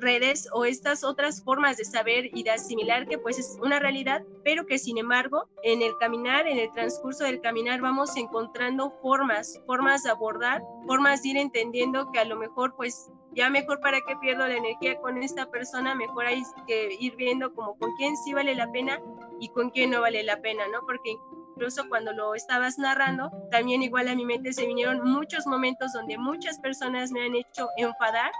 redes 0.00 0.48
o 0.52 0.64
estas 0.64 1.04
otras 1.04 1.42
formas 1.42 1.76
de 1.76 1.84
saber 1.84 2.30
y 2.34 2.42
de 2.42 2.50
asimilar 2.50 3.06
que 3.06 3.18
pues 3.18 3.38
es 3.38 3.56
una 3.62 3.78
realidad, 3.78 4.22
pero 4.44 4.66
que 4.66 4.78
sin 4.78 4.98
embargo 4.98 5.48
en 5.62 5.82
el 5.82 5.96
caminar, 5.98 6.46
en 6.46 6.58
el 6.58 6.70
transcurso 6.72 7.24
del 7.24 7.40
caminar 7.40 7.80
vamos 7.80 8.16
encontrando 8.16 8.90
formas, 9.02 9.60
formas 9.66 10.02
de 10.02 10.10
abordar, 10.10 10.62
formas 10.86 11.22
de 11.22 11.30
ir 11.30 11.36
entendiendo 11.36 12.10
que 12.12 12.18
a 12.18 12.24
lo 12.24 12.36
mejor 12.36 12.74
pues 12.76 13.10
ya 13.36 13.50
mejor 13.50 13.80
para 13.80 14.00
qué 14.00 14.16
pierdo 14.16 14.48
la 14.48 14.56
energía 14.56 14.98
con 15.00 15.22
esta 15.22 15.46
persona, 15.46 15.94
mejor 15.94 16.26
hay 16.26 16.42
que 16.66 16.96
ir 16.98 17.14
viendo 17.16 17.54
como 17.54 17.78
con 17.78 17.94
quién 17.96 18.16
sí 18.16 18.32
vale 18.32 18.54
la 18.54 18.70
pena 18.72 19.00
y 19.38 19.48
con 19.50 19.70
quién 19.70 19.90
no 19.90 20.00
vale 20.00 20.22
la 20.24 20.40
pena, 20.40 20.64
¿no? 20.72 20.80
Porque 20.86 21.16
incluso 21.50 21.88
cuando 21.88 22.12
lo 22.12 22.34
estabas 22.34 22.78
narrando, 22.78 23.30
también 23.50 23.82
igual 23.82 24.08
a 24.08 24.14
mi 24.14 24.24
mente 24.24 24.52
se 24.52 24.66
vinieron 24.66 25.04
muchos 25.04 25.46
momentos 25.46 25.92
donde 25.92 26.16
muchas 26.16 26.58
personas 26.58 27.12
me 27.12 27.26
han 27.26 27.34
hecho 27.34 27.68
enfadar 27.76 28.32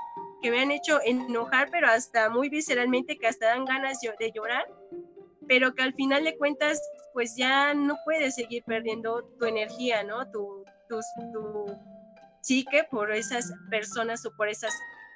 que 0.43 0.51
me 0.51 0.61
han 0.61 0.71
hecho 0.71 1.01
enojar, 1.05 1.69
pero 1.71 1.89
hasta 1.89 2.31
muy 2.31 2.49
visceralmente, 2.49 3.19
que 3.19 3.27
hasta 3.27 3.47
dan 3.47 3.65
ganas 3.65 4.01
de 4.01 4.33
llorar, 4.33 4.67
pero 5.49 5.75
que 5.75 5.83
al 5.83 5.95
final 5.95 6.25
de 6.25 6.37
cuentas, 6.37 6.81
pues 7.13 7.37
ya 7.37 7.75
no 7.75 7.97
puedes 8.05 8.35
seguir 8.35 8.63
perdiendo 8.65 9.25
tu 9.39 9.47
energía, 9.47 10.03
¿no? 10.05 10.31
Tu, 10.31 10.65
tu, 10.89 11.01
tu 12.47 12.55
psique 12.55 12.85
por 12.91 13.11
esas 13.11 13.53
personas 13.71 14.25
o 14.25 14.31
por 14.37 14.49
esas 14.49 14.73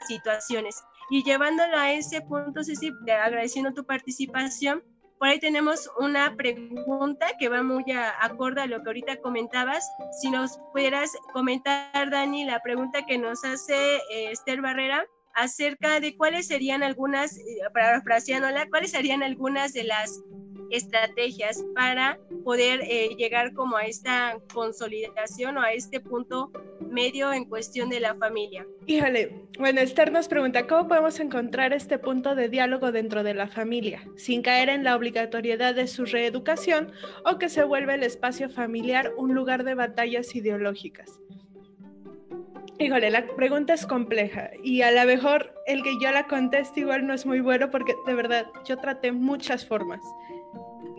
situaciones. 0.06 0.82
Y 1.10 1.22
llevándolo 1.22 1.76
a 1.76 1.92
ese 1.92 2.20
punto, 2.22 2.62
Ceci, 2.64 2.92
agradeciendo 3.08 3.72
tu 3.72 3.84
participación, 3.84 4.82
por 5.18 5.28
ahí 5.28 5.38
tenemos 5.38 5.90
una 5.98 6.34
pregunta 6.34 7.26
que 7.38 7.48
va 7.48 7.62
muy 7.62 7.84
a, 7.92 8.24
acorde 8.24 8.62
a 8.62 8.66
lo 8.66 8.82
que 8.82 8.88
ahorita 8.88 9.20
comentabas. 9.20 9.86
Si 10.20 10.30
nos 10.30 10.58
pudieras 10.72 11.10
comentar, 11.34 12.10
Dani, 12.10 12.44
la 12.44 12.60
pregunta 12.60 13.04
que 13.04 13.18
nos 13.18 13.44
hace 13.44 13.96
eh, 13.96 14.30
Esther 14.30 14.62
Barrera 14.62 15.04
acerca 15.34 16.00
de 16.00 16.16
cuáles 16.16 16.46
serían 16.46 16.82
algunas, 16.82 17.36
eh, 17.36 17.42
parafraseándola, 17.72 18.68
cuáles 18.68 18.90
serían 18.90 19.22
algunas 19.22 19.72
de 19.72 19.84
las 19.84 20.20
estrategias 20.70 21.64
para 21.74 22.18
poder 22.44 22.80
eh, 22.82 23.10
llegar 23.18 23.52
como 23.52 23.76
a 23.76 23.82
esta 23.82 24.38
consolidación 24.52 25.58
o 25.58 25.62
a 25.62 25.72
este 25.72 26.00
punto 26.00 26.50
medio 26.90 27.32
en 27.32 27.44
cuestión 27.44 27.90
de 27.90 28.00
la 28.00 28.14
familia. 28.14 28.66
Híjole, 28.86 29.46
bueno, 29.58 29.80
Esther 29.80 30.10
nos 30.10 30.28
pregunta, 30.28 30.66
¿cómo 30.66 30.88
podemos 30.88 31.20
encontrar 31.20 31.72
este 31.72 31.98
punto 31.98 32.34
de 32.34 32.48
diálogo 32.48 32.92
dentro 32.92 33.22
de 33.22 33.34
la 33.34 33.48
familia 33.48 34.02
sin 34.16 34.42
caer 34.42 34.68
en 34.68 34.84
la 34.84 34.96
obligatoriedad 34.96 35.74
de 35.74 35.86
su 35.86 36.04
reeducación 36.04 36.92
o 37.24 37.38
que 37.38 37.48
se 37.48 37.64
vuelva 37.64 37.94
el 37.94 38.02
espacio 38.02 38.48
familiar 38.48 39.12
un 39.16 39.34
lugar 39.34 39.64
de 39.64 39.74
batallas 39.74 40.34
ideológicas? 40.34 41.20
Híjole, 42.80 43.10
la 43.10 43.26
pregunta 43.36 43.74
es 43.74 43.86
compleja 43.86 44.50
y 44.64 44.82
a 44.82 44.90
lo 44.90 45.04
mejor 45.04 45.54
el 45.66 45.82
que 45.82 45.92
yo 46.00 46.10
la 46.10 46.26
conteste 46.26 46.80
igual 46.80 47.06
no 47.06 47.14
es 47.14 47.26
muy 47.26 47.40
bueno 47.40 47.70
porque 47.70 47.94
de 48.06 48.14
verdad 48.14 48.46
yo 48.64 48.78
traté 48.78 49.12
muchas 49.12 49.64
formas 49.66 50.00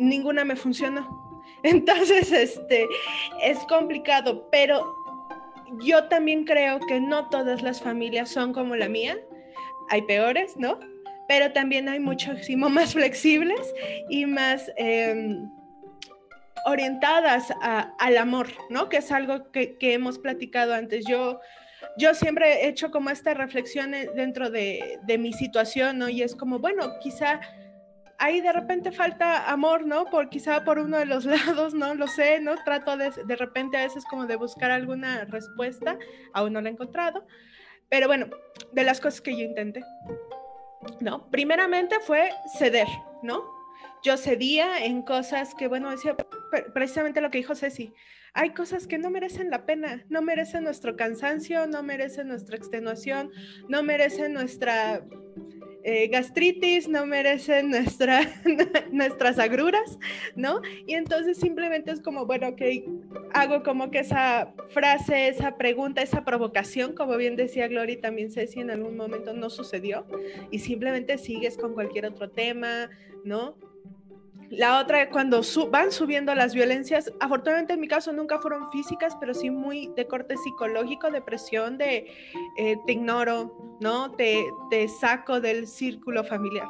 ninguna 0.01 0.43
me 0.43 0.55
funcionó. 0.55 1.41
Entonces, 1.63 2.31
este, 2.31 2.87
es 3.41 3.59
complicado, 3.69 4.47
pero 4.51 4.95
yo 5.83 6.05
también 6.05 6.43
creo 6.43 6.79
que 6.79 6.99
no 6.99 7.29
todas 7.29 7.61
las 7.61 7.81
familias 7.81 8.29
son 8.29 8.53
como 8.53 8.75
la 8.75 8.89
mía. 8.89 9.17
Hay 9.89 10.01
peores, 10.03 10.57
¿no? 10.57 10.79
Pero 11.27 11.51
también 11.53 11.87
hay 11.87 11.99
muchísimo 11.99 12.69
más 12.69 12.93
flexibles 12.93 13.73
y 14.09 14.25
más 14.25 14.71
em, 14.75 15.49
orientadas 16.65 17.53
al 17.61 18.17
amor, 18.17 18.47
¿no? 18.69 18.89
Que 18.89 18.97
es 18.97 19.11
algo 19.11 19.51
que, 19.51 19.77
hemos 19.79 20.17
platicado 20.17 20.73
antes. 20.73 21.05
Yo, 21.07 21.39
yo 21.97 22.13
siempre 22.13 22.63
he 22.63 22.67
hecho 22.67 22.91
como 22.91 23.09
esta 23.09 23.33
reflexión 23.33 23.91
dentro 24.15 24.49
de, 24.49 24.99
de 25.03 25.17
mi 25.17 25.33
situación, 25.33 25.99
¿no? 25.99 26.09
Y 26.09 26.21
es 26.21 26.35
como, 26.35 26.59
bueno, 26.59 26.99
quizá 26.99 27.39
ahí 28.21 28.39
de 28.39 28.53
repente 28.53 28.91
falta 28.91 29.49
amor, 29.51 29.85
¿no? 29.85 30.05
Por 30.05 30.29
quizá 30.29 30.63
por 30.63 30.79
uno 30.79 30.97
de 30.97 31.05
los 31.05 31.25
lados, 31.25 31.73
no 31.73 31.95
lo 31.95 32.07
sé, 32.07 32.39
¿no? 32.39 32.55
Trato 32.63 32.95
de, 32.95 33.11
de 33.25 33.35
repente 33.35 33.77
a 33.77 33.83
veces 33.83 34.05
como 34.05 34.27
de 34.27 34.35
buscar 34.35 34.71
alguna 34.71 35.25
respuesta, 35.25 35.97
aún 36.33 36.53
no 36.53 36.61
la 36.61 36.69
he 36.69 36.71
encontrado, 36.71 37.25
pero 37.89 38.07
bueno, 38.07 38.27
de 38.71 38.83
las 38.83 39.01
cosas 39.01 39.21
que 39.21 39.35
yo 39.35 39.43
intenté, 39.43 39.83
¿no? 41.01 41.29
Primeramente 41.29 41.99
fue 41.99 42.29
ceder, 42.57 42.87
¿no? 43.23 43.43
Yo 44.03 44.17
cedía 44.17 44.85
en 44.85 45.01
cosas 45.01 45.53
que, 45.55 45.67
bueno, 45.67 45.89
decía 45.91 46.15
precisamente 46.73 47.21
lo 47.21 47.31
que 47.31 47.39
dijo 47.39 47.55
Ceci, 47.55 47.93
hay 48.33 48.51
cosas 48.51 48.87
que 48.87 48.97
no 48.97 49.09
merecen 49.09 49.49
la 49.49 49.65
pena, 49.65 50.05
no 50.09 50.21
merecen 50.21 50.63
nuestro 50.63 50.95
cansancio, 50.95 51.67
no 51.67 51.83
merecen 51.83 52.27
nuestra 52.27 52.55
extenuación, 52.55 53.31
no 53.67 53.83
merecen 53.83 54.33
nuestra 54.33 55.03
eh, 55.83 56.07
gastritis, 56.07 56.87
no 56.87 57.05
merecen 57.05 57.71
nuestra, 57.71 58.21
nuestras 58.91 59.39
agruras, 59.39 59.97
¿no? 60.35 60.61
Y 60.85 60.93
entonces 60.93 61.37
simplemente 61.37 61.91
es 61.91 62.01
como, 62.01 62.25
bueno, 62.25 62.49
ok, 62.49 62.61
hago 63.33 63.63
como 63.63 63.89
que 63.89 63.99
esa 63.99 64.53
frase, 64.69 65.27
esa 65.27 65.57
pregunta, 65.57 66.01
esa 66.01 66.23
provocación, 66.23 66.93
como 66.93 67.17
bien 67.17 67.35
decía 67.35 67.67
Gloria, 67.67 67.99
también 67.99 68.31
sé 68.31 68.45
si 68.45 68.59
en 68.59 68.69
algún 68.69 68.95
momento 68.95 69.33
no 69.33 69.49
sucedió, 69.49 70.05
y 70.51 70.59
simplemente 70.59 71.17
sigues 71.17 71.57
con 71.57 71.73
cualquier 71.73 72.05
otro 72.05 72.29
tema, 72.29 72.89
¿no? 73.25 73.57
La 74.51 74.79
otra, 74.79 75.09
cuando 75.09 75.41
van 75.69 75.93
subiendo 75.93 76.35
las 76.35 76.53
violencias, 76.53 77.11
afortunadamente 77.21 77.73
en 77.73 77.79
mi 77.79 77.87
caso 77.87 78.11
nunca 78.11 78.37
fueron 78.39 78.69
físicas, 78.69 79.15
pero 79.17 79.33
sí 79.33 79.49
muy 79.49 79.87
de 79.95 80.07
corte 80.07 80.35
psicológico, 80.35 81.09
depresión, 81.09 81.77
de 81.77 82.11
eh, 82.57 82.77
te 82.85 82.91
ignoro, 82.91 83.77
¿no? 83.79 84.11
Te, 84.11 84.43
te 84.69 84.89
saco 84.89 85.39
del 85.39 85.67
círculo 85.67 86.25
familiar. 86.25 86.67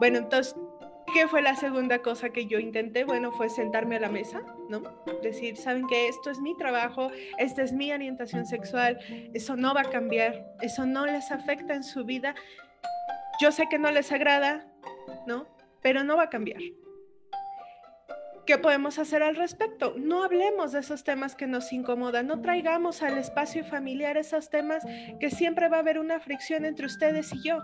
Bueno, 0.00 0.18
entonces, 0.18 0.54
¿qué 1.14 1.26
fue 1.26 1.40
la 1.40 1.56
segunda 1.56 2.02
cosa 2.02 2.28
que 2.28 2.44
yo 2.44 2.58
intenté? 2.58 3.04
Bueno, 3.04 3.32
fue 3.32 3.48
sentarme 3.48 3.96
a 3.96 4.00
la 4.00 4.10
mesa, 4.10 4.42
¿no? 4.68 4.82
Decir, 5.22 5.56
saben 5.56 5.86
que 5.86 6.08
esto 6.08 6.30
es 6.30 6.40
mi 6.40 6.54
trabajo, 6.58 7.10
esta 7.38 7.62
es 7.62 7.72
mi 7.72 7.90
orientación 7.90 8.44
sexual, 8.44 8.98
eso 9.32 9.56
no 9.56 9.72
va 9.72 9.80
a 9.80 9.90
cambiar, 9.90 10.44
eso 10.60 10.84
no 10.84 11.06
les 11.06 11.30
afecta 11.30 11.74
en 11.74 11.84
su 11.84 12.04
vida. 12.04 12.34
Yo 13.40 13.50
sé 13.50 13.66
que 13.70 13.78
no 13.78 13.90
les 13.90 14.12
agrada, 14.12 14.66
¿no? 15.26 15.46
Pero 15.80 16.04
no 16.04 16.18
va 16.18 16.24
a 16.24 16.30
cambiar. 16.30 16.60
¿Qué 18.46 18.58
podemos 18.58 18.98
hacer 18.98 19.22
al 19.22 19.36
respecto? 19.36 19.94
No 19.96 20.22
hablemos 20.22 20.72
de 20.72 20.80
esos 20.80 21.02
temas 21.02 21.34
que 21.34 21.46
nos 21.46 21.72
incomodan, 21.72 22.26
no 22.26 22.42
traigamos 22.42 23.02
al 23.02 23.16
espacio 23.16 23.64
familiar 23.64 24.18
esos 24.18 24.50
temas 24.50 24.84
que 25.18 25.30
siempre 25.30 25.70
va 25.70 25.78
a 25.78 25.80
haber 25.80 25.98
una 25.98 26.20
fricción 26.20 26.66
entre 26.66 26.84
ustedes 26.84 27.32
y 27.32 27.42
yo. 27.42 27.62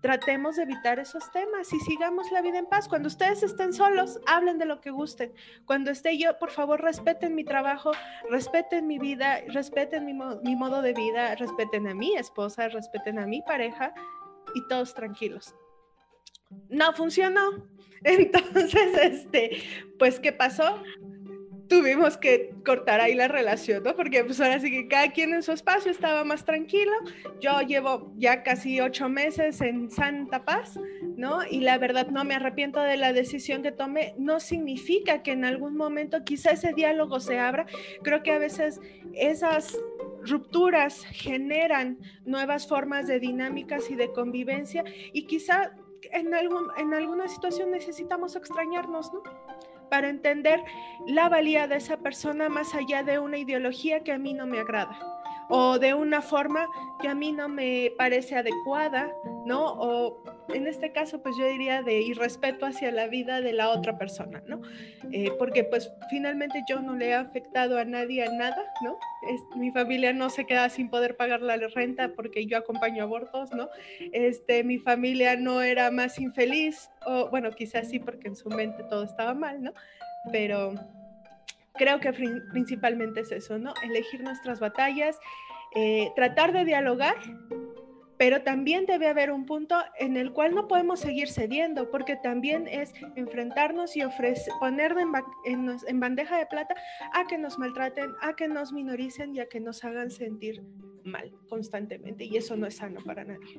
Tratemos 0.00 0.56
de 0.56 0.62
evitar 0.62 0.98
esos 0.98 1.30
temas 1.32 1.70
y 1.72 1.78
sigamos 1.80 2.32
la 2.32 2.40
vida 2.40 2.58
en 2.58 2.66
paz. 2.66 2.88
Cuando 2.88 3.08
ustedes 3.08 3.42
estén 3.42 3.74
solos, 3.74 4.20
hablen 4.26 4.58
de 4.58 4.64
lo 4.64 4.80
que 4.80 4.90
gusten. 4.90 5.34
Cuando 5.66 5.90
esté 5.90 6.16
yo, 6.16 6.38
por 6.38 6.50
favor, 6.50 6.80
respeten 6.80 7.34
mi 7.34 7.44
trabajo, 7.44 7.92
respeten 8.30 8.86
mi 8.86 8.98
vida, 8.98 9.40
respeten 9.48 10.06
mi, 10.06 10.14
mi 10.14 10.56
modo 10.56 10.80
de 10.80 10.94
vida, 10.94 11.34
respeten 11.34 11.86
a 11.86 11.94
mi 11.94 12.16
esposa, 12.16 12.68
respeten 12.68 13.18
a 13.18 13.26
mi 13.26 13.42
pareja 13.42 13.92
y 14.54 14.66
todos 14.66 14.94
tranquilos 14.94 15.54
no 16.68 16.92
funcionó. 16.92 17.66
Entonces, 18.04 18.98
este, 19.00 19.62
pues, 19.98 20.18
¿qué 20.18 20.32
pasó? 20.32 20.82
Tuvimos 21.68 22.18
que 22.18 22.54
cortar 22.66 23.00
ahí 23.00 23.14
la 23.14 23.28
relación, 23.28 23.82
¿no? 23.82 23.96
Porque 23.96 24.22
pues 24.24 24.38
ahora 24.40 24.58
sí 24.60 24.70
que 24.70 24.88
cada 24.88 25.10
quien 25.10 25.32
en 25.32 25.42
su 25.42 25.52
espacio 25.52 25.90
estaba 25.90 26.22
más 26.22 26.44
tranquilo. 26.44 26.92
Yo 27.40 27.62
llevo 27.62 28.12
ya 28.18 28.42
casi 28.42 28.78
ocho 28.80 29.08
meses 29.08 29.62
en 29.62 29.90
Santa 29.90 30.44
Paz, 30.44 30.78
¿no? 31.16 31.38
Y 31.48 31.60
la 31.60 31.78
verdad 31.78 32.08
no 32.08 32.24
me 32.24 32.34
arrepiento 32.34 32.78
de 32.80 32.98
la 32.98 33.14
decisión 33.14 33.62
que 33.62 33.72
tomé. 33.72 34.14
No 34.18 34.38
significa 34.38 35.22
que 35.22 35.32
en 35.32 35.46
algún 35.46 35.74
momento 35.74 36.24
quizá 36.24 36.50
ese 36.50 36.74
diálogo 36.74 37.20
se 37.20 37.38
abra. 37.38 37.64
Creo 38.02 38.22
que 38.22 38.32
a 38.32 38.38
veces 38.38 38.78
esas 39.14 39.74
rupturas 40.24 41.04
generan 41.04 41.98
nuevas 42.26 42.68
formas 42.68 43.06
de 43.06 43.18
dinámicas 43.18 43.90
y 43.90 43.94
de 43.94 44.12
convivencia 44.12 44.84
y 45.12 45.26
quizá 45.26 45.72
en, 46.10 46.34
algún, 46.34 46.70
en 46.76 46.94
alguna 46.94 47.28
situación 47.28 47.70
necesitamos 47.70 48.36
extrañarnos, 48.36 49.12
¿no? 49.12 49.22
Para 49.90 50.08
entender 50.08 50.64
la 51.06 51.28
valía 51.28 51.66
de 51.66 51.76
esa 51.76 51.98
persona 51.98 52.48
más 52.48 52.74
allá 52.74 53.02
de 53.02 53.18
una 53.18 53.38
ideología 53.38 54.02
que 54.02 54.12
a 54.12 54.18
mí 54.18 54.32
no 54.32 54.46
me 54.46 54.58
agrada 54.58 54.98
o 55.54 55.78
de 55.78 55.92
una 55.92 56.22
forma 56.22 56.66
que 57.00 57.08
a 57.08 57.14
mí 57.14 57.30
no 57.30 57.46
me 57.46 57.92
parece 57.98 58.36
adecuada, 58.36 59.12
¿no? 59.44 60.16
En 60.54 60.66
este 60.66 60.92
caso, 60.92 61.22
pues 61.22 61.36
yo 61.38 61.46
diría 61.46 61.82
de 61.82 62.00
irrespeto 62.00 62.66
hacia 62.66 62.90
la 62.90 63.06
vida 63.06 63.40
de 63.40 63.52
la 63.52 63.70
otra 63.70 63.98
persona, 63.98 64.42
¿no? 64.46 64.60
Eh, 65.10 65.30
porque 65.38 65.64
pues 65.64 65.92
finalmente 66.10 66.62
yo 66.68 66.80
no 66.80 66.94
le 66.94 67.08
he 67.08 67.14
afectado 67.14 67.78
a 67.78 67.84
nadie 67.84 68.24
a 68.24 68.30
nada, 68.30 68.64
¿no? 68.82 68.98
mi 69.56 69.70
familia 69.70 70.12
no 70.12 70.30
se 70.30 70.46
queda 70.46 70.68
sin 70.68 70.90
poder 70.90 71.16
pagar 71.16 71.42
la 71.42 71.56
renta 71.56 72.10
porque 72.14 72.46
yo 72.46 72.56
acompaño 72.58 73.04
abortos, 73.04 73.52
¿no? 73.52 73.68
Este, 74.12 74.64
mi 74.64 74.78
familia 74.78 75.36
no 75.36 75.62
era 75.62 75.90
más 75.90 76.18
infeliz, 76.18 76.90
o 77.06 77.28
bueno, 77.30 77.50
quizás 77.52 77.88
sí 77.88 77.98
porque 78.00 78.28
en 78.28 78.36
su 78.36 78.48
mente 78.48 78.82
todo 78.84 79.04
estaba 79.04 79.34
mal, 79.34 79.62
¿no? 79.62 79.72
Pero 80.32 80.74
creo 81.74 82.00
que 82.00 82.12
principalmente 82.52 83.20
es 83.20 83.32
eso, 83.32 83.58
¿no? 83.58 83.74
Elegir 83.82 84.22
nuestras 84.22 84.60
batallas, 84.60 85.18
eh, 85.74 86.10
tratar 86.16 86.52
de 86.52 86.64
dialogar, 86.64 87.16
pero 88.22 88.42
también 88.42 88.86
debe 88.86 89.08
haber 89.08 89.32
un 89.32 89.46
punto 89.46 89.74
en 89.98 90.16
el 90.16 90.32
cual 90.32 90.54
no 90.54 90.68
podemos 90.68 91.00
seguir 91.00 91.28
cediendo, 91.28 91.90
porque 91.90 92.14
también 92.14 92.68
es 92.68 92.94
enfrentarnos 93.16 93.96
y 93.96 94.04
ofrecer, 94.04 94.54
poner 94.60 94.94
en, 95.44 95.98
bandeja 95.98 96.38
de 96.38 96.46
plata 96.46 96.76
a 97.14 97.26
que 97.26 97.36
nos 97.36 97.58
maltraten, 97.58 98.12
a 98.20 98.36
que 98.36 98.46
nos 98.46 98.72
minoricen 98.72 99.34
y 99.34 99.40
a 99.40 99.48
que 99.48 99.58
nos 99.58 99.82
hagan 99.82 100.08
sentir 100.08 100.62
mal 101.02 101.32
constantemente. 101.48 102.24
Y 102.24 102.36
eso 102.36 102.56
no 102.56 102.68
es 102.68 102.76
sano 102.76 103.00
para 103.04 103.24
nadie. 103.24 103.58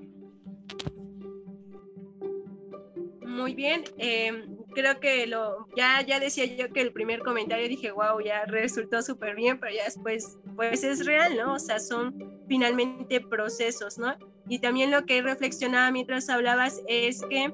Muy 3.20 3.55
bien, 3.55 3.84
em, 3.97 4.62
creo 4.74 4.99
que 4.99 5.28
lo, 5.28 5.67
ya, 5.76 6.01
ya 6.01 6.19
decía 6.19 6.45
yo 6.45 6.71
que 6.71 6.82
el 6.82 6.93
primer 6.93 7.19
comentario 7.19 7.67
dije, 7.67 7.91
wow, 7.91 8.19
ya 8.19 8.45
resultó 8.45 9.01
súper 9.01 9.36
bien, 9.36 9.59
pero 9.59 9.74
ya 9.74 9.86
después, 9.86 10.38
pues 10.55 10.84
es 10.84 11.05
real, 11.05 11.36
¿no? 11.38 11.53
O 11.53 11.59
sea, 11.59 11.80
son 11.80 12.41
finalmente 12.47 13.21
procesos, 13.21 13.97
¿no? 13.97 14.15
Y 14.47 14.59
también 14.59 14.91
lo 14.91 15.05
que 15.05 15.21
reflexionaba 15.21 15.91
mientras 15.91 16.30
hablabas 16.30 16.82
es 16.88 17.21
que, 17.30 17.53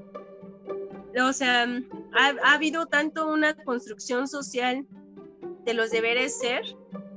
o 1.22 1.34
sea, 1.34 1.64
ha, 2.14 2.34
ha 2.44 2.54
habido 2.54 2.86
tanto 2.88 3.28
una 3.28 3.54
construcción 3.54 4.28
social 4.28 4.86
de 5.66 5.74
los 5.74 5.92
deberes 5.92 6.40
ser 6.40 6.64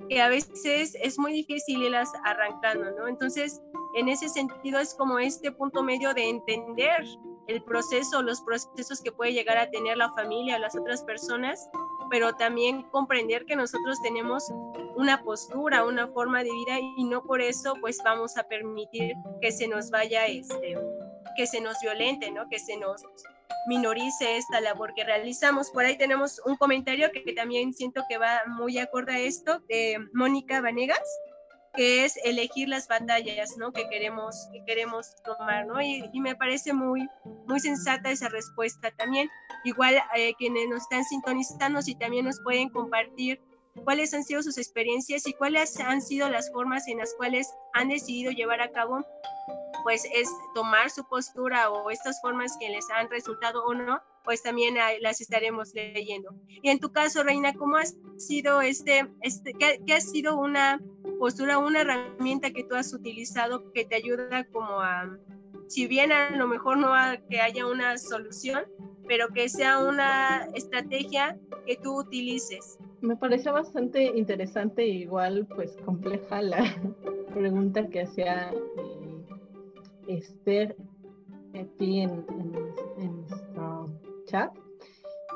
que 0.09 0.21
a 0.21 0.29
veces 0.29 0.97
es 1.01 1.19
muy 1.19 1.33
difícil 1.33 1.83
irlas 1.83 2.11
arrancando, 2.25 2.91
¿no? 2.99 3.09
Entonces, 3.09 3.61
en 3.95 4.09
ese 4.09 4.29
sentido 4.29 4.79
es 4.79 4.95
como 4.95 5.19
este 5.19 5.53
punto 5.53 5.83
medio 5.83 6.13
de 6.15 6.29
entender 6.29 7.05
el 7.53 7.63
proceso, 7.63 8.23
los 8.23 8.41
procesos 8.41 9.01
que 9.01 9.13
puede 9.13 9.33
llegar 9.33 9.59
a 9.59 9.71
tener 9.71 9.97
la 9.97 10.13
familia, 10.13 10.59
las 10.59 10.77
otras 10.77 11.03
personas, 11.03 11.69
pero 12.11 12.35
también 12.35 12.83
comprender 12.91 13.45
que 13.47 13.57
nosotros 13.57 14.01
tenemos 14.03 14.51
una 14.97 15.23
postura, 15.23 15.85
una 15.85 16.09
forma 16.09 16.43
de 16.43 16.51
vida 16.53 16.79
y 16.97 17.05
no 17.05 17.23
por 17.23 17.41
eso 17.41 17.75
pues 17.81 17.99
vamos 18.05 18.37
a 18.37 18.45
permitir 18.45 19.15
que 19.41 19.53
se 19.53 19.69
nos 19.69 19.91
vaya, 19.91 20.27
este, 20.27 20.77
que 21.37 21.47
se 21.47 21.61
nos 21.61 21.79
violente, 21.81 22.31
¿no? 22.31 22.49
Que 22.49 22.59
se 22.59 22.77
nos 22.77 23.03
minorice 23.67 24.37
esta 24.37 24.61
labor 24.61 24.93
que 24.95 25.05
realizamos. 25.05 25.71
Por 25.71 25.85
ahí 25.85 25.97
tenemos 25.97 26.41
un 26.45 26.57
comentario 26.57 27.11
que 27.13 27.33
también 27.33 27.73
siento 27.73 28.03
que 28.09 28.19
va 28.19 28.43
muy 28.47 28.79
acorde 28.79 29.13
a 29.13 29.21
esto 29.21 29.61
de 29.69 29.99
Mónica 30.13 30.61
Vanegas 30.61 31.01
que 31.75 32.05
es 32.05 32.19
elegir 32.25 32.69
las 32.69 32.89
batallas, 32.89 33.57
¿no? 33.57 33.73
Que 33.73 33.89
queremos, 33.89 34.49
que 34.53 34.65
queremos 34.65 35.15
tomar, 35.25 35.67
¿no? 35.67 35.81
Y, 35.81 36.09
me 36.21 36.37
parece 36.37 36.73
muy, 36.73 37.09
muy 37.47 37.61
sensata 37.61 38.11
esa 38.11 38.29
respuesta 38.29 38.91
también. 38.93 39.29
Igual 39.65 39.97
eh, 40.17 40.35
quienes 40.39 40.69
nos 40.69 40.83
están 40.83 41.05
sintonizando, 41.05 41.83
si 41.83 41.95
también 41.95 42.27
nos 42.27 42.41
pueden 42.41 42.69
compartir 42.69 43.41
cuáles 43.85 44.15
han 44.15 44.25
sido 44.25 44.43
sus 44.43 44.59
experiencias 44.59 45.27
y 45.27 45.33
cuáles 45.33 45.79
han 45.81 46.03
sido 46.03 46.29
las 46.29 46.51
formas 46.53 46.87
en 46.89 46.99
las 46.99 47.15
cuales 47.15 47.53
han 47.75 47.89
decidido 47.89 48.33
llevar 48.33 48.61
a 48.61 48.71
cabo, 48.71 49.05
pues 49.83 50.05
es 50.13 50.29
tomar 50.55 50.91
su 50.91 51.05
postura 51.09 51.71
o 51.71 51.91
estas 51.91 52.21
formas 52.21 52.57
que 52.59 52.69
les 52.69 52.89
han 52.91 53.11
resultado 53.11 53.65
o 53.65 53.75
no, 53.75 54.01
pues 54.25 54.43
también 54.43 54.77
las 55.01 55.21
estaremos 55.21 55.75
leyendo. 55.75 56.35
Y 56.47 56.71
en 56.71 56.79
tu 56.79 56.93
caso, 56.93 57.23
Reina, 57.23 57.53
¿cómo 57.55 57.77
ha 57.77 57.85
sido 58.17 58.61
este, 58.61 59.09
este 59.23 59.53
qué, 59.55 59.93
ha 59.93 60.01
sido 60.01 60.37
una 60.37 60.81
postura, 61.19 61.59
una 61.59 61.81
herramienta 61.81 62.53
que 62.53 62.65
tú 62.65 62.75
has 62.75 62.93
utilizado 62.93 63.73
que 63.73 63.85
te 63.85 63.97
ayuda 63.97 64.45
como 64.53 64.81
a, 64.81 65.19
si 65.69 65.87
bien 65.87 66.13
a 66.13 66.31
lo 66.37 66.47
mejor 66.47 66.79
no 66.79 66.95
a 66.95 67.17
que 67.29 67.41
haya 67.41 67.67
una 67.67 67.99
solución, 67.99 68.65
pero 69.13 69.29
que 69.29 69.47
sea 69.47 69.79
una 69.79 70.49
estrategia 70.55 71.39
que 71.67 71.77
tú 71.77 71.99
utilices? 71.99 72.79
Me 73.03 73.15
parece 73.15 73.51
bastante 73.51 74.05
interesante 74.05 74.85
e 74.85 74.89
igual 74.89 75.47
pues 75.55 75.77
compleja 75.85 76.41
la 76.41 76.65
pregunta 77.35 77.87
que 77.89 78.05
hacía 78.05 78.53
eh, 78.53 80.17
Esther 80.17 80.75
aquí 81.53 82.01
en, 82.01 82.25
en, 82.97 83.27
chat. 84.25 84.51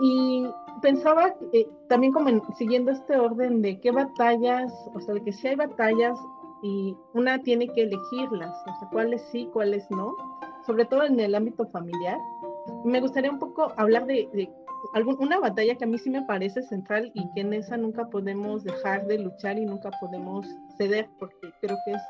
Y 0.01 0.47
pensaba 0.81 1.35
eh, 1.53 1.69
también 1.91 2.15
como 2.15 2.31
siguiendo 2.55 2.93
este 2.93 3.19
orden 3.19 3.61
de 3.61 3.79
qué 3.79 3.91
batallas, 3.91 4.73
o 4.95 5.01
sea, 5.01 5.13
de 5.13 5.23
que 5.23 5.35
si 5.35 5.49
hay 5.49 5.57
batallas 5.57 6.19
y 6.63 6.97
una 7.13 7.43
tiene 7.43 7.69
que 7.69 7.83
elegirlas, 7.83 8.57
o 8.63 8.79
sea, 8.79 8.89
cuáles 8.91 9.21
sí, 9.31 9.51
cuáles 9.53 9.85
no, 9.91 10.17
sobre 10.65 10.87
todo 10.87 11.05
en 11.05 11.21
el 11.21 11.35
ámbito 11.35 11.67
familiar. 11.67 12.19
Me 12.85 13.01
gustaría 13.01 13.31
un 13.31 13.39
poco 13.39 13.73
hablar 13.77 14.07
de, 14.07 14.29
de 14.33 14.51
una 15.19 15.39
batalla 15.39 15.75
que 15.75 15.85
a 15.85 15.87
mí 15.87 15.99
sí 15.99 16.11
me 16.11 16.23
parece 16.23 16.63
central 16.63 17.11
y 17.15 17.29
que 17.33 17.41
en 17.41 17.53
esa 17.53 17.77
nunca 17.77 18.09
podemos 18.09 18.65
dejar 18.65 19.07
de 19.07 19.19
luchar 19.19 19.59
y 19.59 19.67
nunca 19.67 19.91
podemos 20.01 20.47
ceder, 20.77 21.09
porque 21.19 21.53
creo 21.61 21.77
que 21.85 21.93
es 21.93 22.03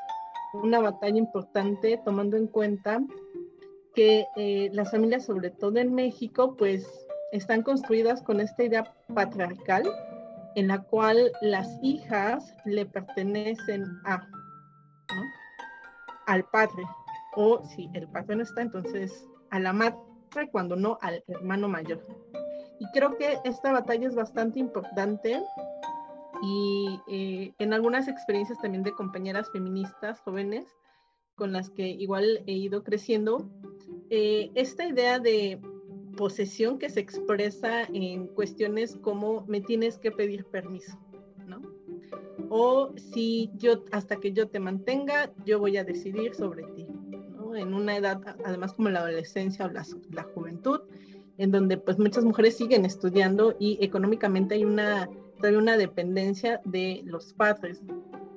una 0.53 0.79
batalla 0.79 1.17
importante 1.17 1.99
tomando 2.05 2.37
en 2.37 2.47
cuenta 2.47 3.01
que 3.93 4.27
eh, 4.35 4.69
las 4.73 4.91
familias, 4.91 5.25
sobre 5.25 5.49
todo 5.49 5.77
en 5.77 5.93
México, 5.93 6.55
pues 6.55 6.87
están 7.31 7.61
construidas 7.61 8.21
con 8.21 8.39
esta 8.39 8.63
idea 8.63 8.93
patriarcal 9.13 9.83
en 10.55 10.67
la 10.67 10.81
cual 10.81 11.31
las 11.41 11.67
hijas 11.81 12.55
le 12.65 12.85
pertenecen 12.85 13.85
a, 14.05 14.27
al 16.25 16.43
padre, 16.45 16.83
o 17.35 17.63
si 17.65 17.89
el 17.93 18.07
padre 18.07 18.37
no 18.37 18.43
está, 18.43 18.61
entonces 18.61 19.27
a 19.51 19.59
la 19.59 19.73
madre, 19.73 19.97
cuando 20.51 20.75
no 20.75 20.97
al 21.01 21.23
hermano 21.27 21.67
mayor. 21.67 22.05
Y 22.79 22.85
creo 22.91 23.17
que 23.17 23.39
esta 23.43 23.71
batalla 23.71 24.07
es 24.07 24.15
bastante 24.15 24.59
importante 24.59 25.41
y 26.41 26.99
eh, 27.07 27.53
en 27.57 27.73
algunas 27.73 28.07
experiencias 28.07 28.59
también 28.61 28.83
de 28.83 28.91
compañeras 28.91 29.49
feministas 29.51 30.19
jóvenes 30.21 30.65
con 31.35 31.51
las 31.51 31.69
que 31.69 31.87
igual 31.87 32.43
he 32.47 32.53
ido 32.53 32.83
creciendo, 32.83 33.47
eh, 34.09 34.49
esta 34.55 34.87
idea 34.87 35.19
de 35.19 35.61
posesión 36.17 36.79
que 36.79 36.89
se 36.89 36.99
expresa 36.99 37.83
en 37.83 38.27
cuestiones 38.27 38.97
como 38.97 39.45
me 39.47 39.61
tienes 39.61 39.99
que 39.99 40.11
pedir 40.11 40.45
permiso, 40.45 40.97
¿no? 41.45 41.61
O 42.49 42.91
si 42.97 43.51
yo, 43.55 43.85
hasta 43.91 44.19
que 44.19 44.33
yo 44.33 44.47
te 44.47 44.59
mantenga, 44.59 45.31
yo 45.45 45.59
voy 45.59 45.77
a 45.77 45.83
decidir 45.83 46.33
sobre 46.33 46.63
ti, 46.75 46.87
En 47.55 47.73
una 47.73 47.97
edad, 47.97 48.21
además 48.45 48.73
como 48.73 48.89
la 48.89 48.99
adolescencia 48.99 49.65
o 49.65 49.69
la, 49.69 49.85
la 50.11 50.23
juventud, 50.23 50.81
en 51.37 51.51
donde 51.51 51.77
pues 51.77 51.99
muchas 51.99 52.23
mujeres 52.23 52.57
siguen 52.57 52.85
estudiando 52.85 53.55
y 53.59 53.77
económicamente 53.83 54.55
hay 54.55 54.65
una, 54.65 55.09
todavía 55.37 55.59
una 55.59 55.77
dependencia 55.77 56.61
de 56.65 57.01
los 57.05 57.33
padres. 57.33 57.81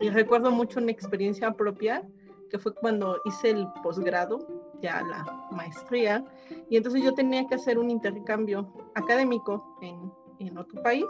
Y 0.01 0.11
recuerdo 0.11 0.51
mucho 0.51 0.81
una 0.81 0.93
experiencia 0.93 1.53
propia 1.53 2.07
que 2.51 2.59
fue 2.59 2.75
cuando 2.75 3.19
hice 3.25 3.51
el 3.51 3.67
posgrado, 3.83 4.47
ya 4.83 5.03
la 5.03 5.49
maestría, 5.53 6.25
y 6.69 6.77
entonces 6.77 7.03
yo 7.03 7.15
tenía 7.15 7.47
que 7.47 7.55
hacer 7.55 7.79
un 7.79 7.91
intercambio 7.91 8.73
académico 8.95 9.77
en, 9.81 10.13
en 10.41 10.59
otro 10.59 10.83
país. 10.83 11.07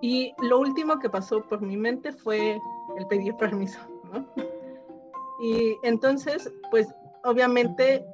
Y 0.00 0.34
lo 0.42 0.60
último 0.60 0.98
que 0.98 1.08
pasó 1.08 1.42
por 1.42 1.62
mi 1.62 1.76
mente 1.76 2.12
fue 2.12 2.60
el 2.96 3.06
pedir 3.06 3.34
permiso, 3.36 3.80
¿no? 4.12 4.26
Y 5.40 5.76
entonces, 5.82 6.52
pues 6.70 6.88
obviamente 7.24 8.04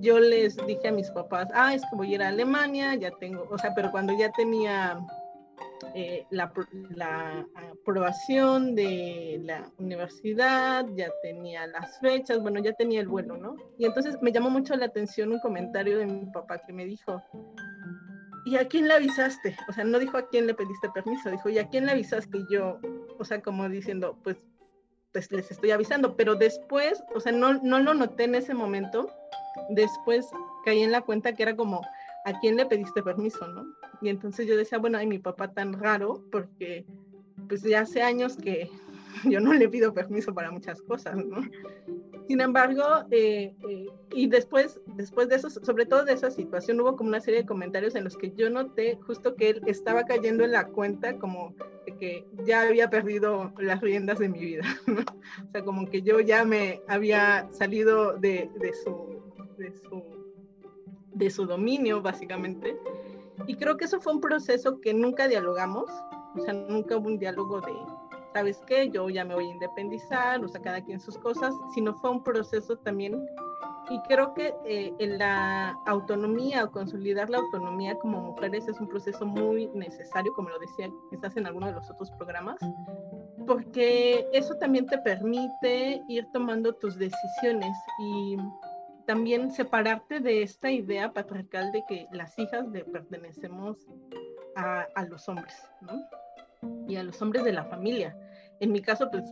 yo 0.00 0.18
les 0.18 0.56
dije 0.66 0.88
a 0.88 0.92
mis 0.92 1.10
papás, 1.10 1.48
ah, 1.54 1.74
es 1.74 1.82
que 1.82 1.96
voy 1.96 2.12
a 2.12 2.14
ir 2.14 2.22
a 2.22 2.28
Alemania, 2.28 2.94
ya 2.94 3.10
tengo, 3.12 3.46
o 3.50 3.58
sea, 3.58 3.74
pero 3.74 3.90
cuando 3.90 4.16
ya 4.16 4.30
tenía 4.32 4.98
eh, 5.94 6.26
la, 6.30 6.52
la, 6.94 7.46
aprobación 7.80 8.74
de 8.74 9.40
la 9.44 9.70
universidad, 9.78 10.86
ya 10.94 11.10
tenía 11.22 11.66
las 11.66 11.98
fechas, 12.00 12.40
bueno, 12.40 12.60
ya 12.60 12.72
tenía 12.72 13.00
el 13.00 13.08
vuelo, 13.08 13.36
¿no? 13.36 13.56
Y 13.78 13.84
entonces 13.84 14.16
me 14.22 14.32
llamó 14.32 14.50
mucho 14.50 14.74
la 14.76 14.86
atención 14.86 15.32
un 15.32 15.40
comentario 15.40 15.98
de 15.98 16.06
mi 16.06 16.26
papá 16.26 16.58
que 16.66 16.72
me 16.72 16.84
dijo, 16.84 17.22
¿y 18.44 18.56
a 18.56 18.68
quién 18.68 18.88
le 18.88 18.94
avisaste? 18.94 19.56
O 19.68 19.72
sea, 19.72 19.84
no 19.84 19.98
dijo 19.98 20.16
a 20.16 20.28
quién 20.28 20.46
le 20.46 20.54
pediste 20.54 20.88
permiso, 20.90 21.30
dijo, 21.30 21.48
¿y 21.48 21.58
a 21.58 21.68
quién 21.68 21.86
le 21.86 21.92
avisaste? 21.92 22.38
Y 22.38 22.46
yo, 22.50 22.78
o 23.18 23.24
sea, 23.24 23.42
como 23.42 23.68
diciendo, 23.68 24.16
pues, 24.22 24.36
pues 25.12 25.30
les 25.30 25.50
estoy 25.50 25.70
avisando, 25.70 26.16
pero 26.16 26.34
después, 26.34 27.02
o 27.14 27.20
sea, 27.20 27.32
no, 27.32 27.54
no 27.62 27.80
lo 27.80 27.94
noté 27.94 28.24
en 28.24 28.34
ese 28.34 28.54
momento, 28.54 29.10
después 29.70 30.26
caí 30.64 30.82
en 30.82 30.92
la 30.92 31.02
cuenta 31.02 31.34
que 31.34 31.42
era 31.42 31.54
como, 31.54 31.82
¿a 32.24 32.40
quién 32.40 32.56
le 32.56 32.66
pediste 32.66 33.02
permiso, 33.02 33.46
no? 33.46 33.66
Y 34.00 34.08
entonces 34.08 34.46
yo 34.46 34.56
decía, 34.56 34.78
bueno, 34.78 34.98
ay, 34.98 35.06
mi 35.06 35.18
papá 35.18 35.52
tan 35.52 35.74
raro, 35.74 36.24
porque 36.30 36.84
pues 37.48 37.62
ya 37.62 37.80
hace 37.80 38.02
años 38.02 38.36
que 38.36 38.70
yo 39.24 39.40
no 39.40 39.52
le 39.52 39.68
pido 39.68 39.92
permiso 39.92 40.34
para 40.34 40.50
muchas 40.50 40.80
cosas, 40.82 41.16
¿no? 41.16 41.42
Sin 42.28 42.40
embargo, 42.40 42.82
eh, 43.10 43.52
eh, 43.68 43.86
y 44.14 44.28
después, 44.28 44.80
después 44.96 45.28
de 45.28 45.36
eso, 45.36 45.50
sobre 45.50 45.86
todo 45.86 46.04
de 46.04 46.14
esa 46.14 46.30
situación, 46.30 46.80
hubo 46.80 46.96
como 46.96 47.08
una 47.08 47.20
serie 47.20 47.40
de 47.40 47.46
comentarios 47.46 47.94
en 47.94 48.04
los 48.04 48.16
que 48.16 48.32
yo 48.36 48.48
noté 48.48 48.98
justo 49.06 49.34
que 49.34 49.50
él 49.50 49.62
estaba 49.66 50.04
cayendo 50.04 50.44
en 50.44 50.52
la 50.52 50.68
cuenta 50.68 51.18
como 51.18 51.54
que 52.02 52.26
ya 52.44 52.62
había 52.62 52.90
perdido 52.90 53.52
las 53.58 53.80
riendas 53.80 54.18
de 54.18 54.28
mi 54.28 54.40
vida. 54.40 54.64
O 55.46 55.50
sea, 55.52 55.64
como 55.64 55.86
que 55.88 56.02
yo 56.02 56.18
ya 56.18 56.44
me 56.44 56.82
había 56.88 57.48
salido 57.52 58.18
de, 58.18 58.50
de 58.60 58.74
su, 58.74 59.22
de 59.56 59.72
su 59.72 60.02
de 61.12 61.30
su 61.30 61.46
dominio, 61.46 62.02
básicamente. 62.02 62.76
Y 63.46 63.54
creo 63.54 63.76
que 63.76 63.84
eso 63.84 64.00
fue 64.00 64.14
un 64.14 64.20
proceso 64.20 64.80
que 64.80 64.92
nunca 64.92 65.28
dialogamos, 65.28 65.88
o 66.34 66.40
sea, 66.40 66.54
nunca 66.54 66.96
hubo 66.96 67.06
un 67.06 67.18
diálogo 67.20 67.60
de, 67.60 67.72
¿sabes 68.32 68.60
qué? 68.66 68.90
Yo 68.90 69.08
ya 69.08 69.24
me 69.24 69.34
voy 69.34 69.46
a 69.46 69.52
independizar, 69.52 70.44
o 70.44 70.48
sea, 70.48 70.60
cada 70.60 70.82
quien 70.82 70.98
sus 70.98 71.16
cosas, 71.18 71.54
sino 71.72 71.94
fue 72.00 72.10
un 72.10 72.24
proceso 72.24 72.76
también. 72.78 73.24
Y 73.92 74.00
creo 74.08 74.32
que 74.32 74.54
eh, 74.64 74.94
la 75.18 75.76
autonomía 75.84 76.64
o 76.64 76.70
consolidar 76.70 77.28
la 77.28 77.36
autonomía 77.36 77.94
como 77.98 78.22
mujeres 78.22 78.66
es 78.66 78.80
un 78.80 78.88
proceso 78.88 79.26
muy 79.26 79.66
necesario, 79.74 80.32
como 80.32 80.48
lo 80.48 80.58
decía 80.58 80.90
quizás 81.10 81.36
en 81.36 81.46
alguno 81.46 81.66
de 81.66 81.74
los 81.74 81.90
otros 81.90 82.10
programas, 82.12 82.58
porque 83.46 84.26
eso 84.32 84.54
también 84.54 84.86
te 84.86 84.96
permite 84.96 86.02
ir 86.08 86.26
tomando 86.32 86.74
tus 86.74 86.96
decisiones 86.96 87.76
y 88.00 88.38
también 89.06 89.50
separarte 89.50 90.20
de 90.20 90.42
esta 90.42 90.70
idea 90.70 91.12
patriarcal 91.12 91.70
de 91.70 91.84
que 91.84 92.06
las 92.12 92.38
hijas 92.38 92.66
le 92.68 92.86
pertenecemos 92.86 93.76
a, 94.56 94.86
los 95.10 95.28
hombres. 95.28 95.54
Y 96.88 96.96
a 96.96 97.02
los 97.02 97.20
hombres 97.20 97.44
de 97.44 97.52
la 97.52 97.64
familia. 97.64 98.16
En 98.60 98.72
mi 98.72 98.80
caso, 98.80 99.10
pues, 99.10 99.24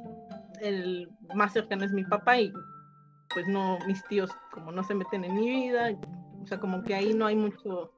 el 0.61 1.09
más 1.35 1.55
cercano 1.55 1.87
es 1.87 1.93
mi 1.93 2.05
papá 2.05 2.39
y 2.39 2.53
pues 3.33 3.47
no, 3.47 3.79
mis 3.87 4.05
tíos 4.05 4.31
como 4.51 4.73
no 4.73 4.83
se 4.85 4.95
meten 4.95 5.25
en 5.25 5.35
mi 5.35 5.49
vida, 5.49 5.97
o 6.43 6.47
sea, 6.47 6.59
como 6.59 6.83
que 6.83 6.95
ahí 6.95 7.15
no 7.15 7.27
hay 7.27 7.37
mucho, 7.37 7.93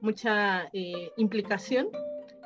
mucha 0.00 0.68
eh, 0.72 1.10
implicación, 1.16 1.88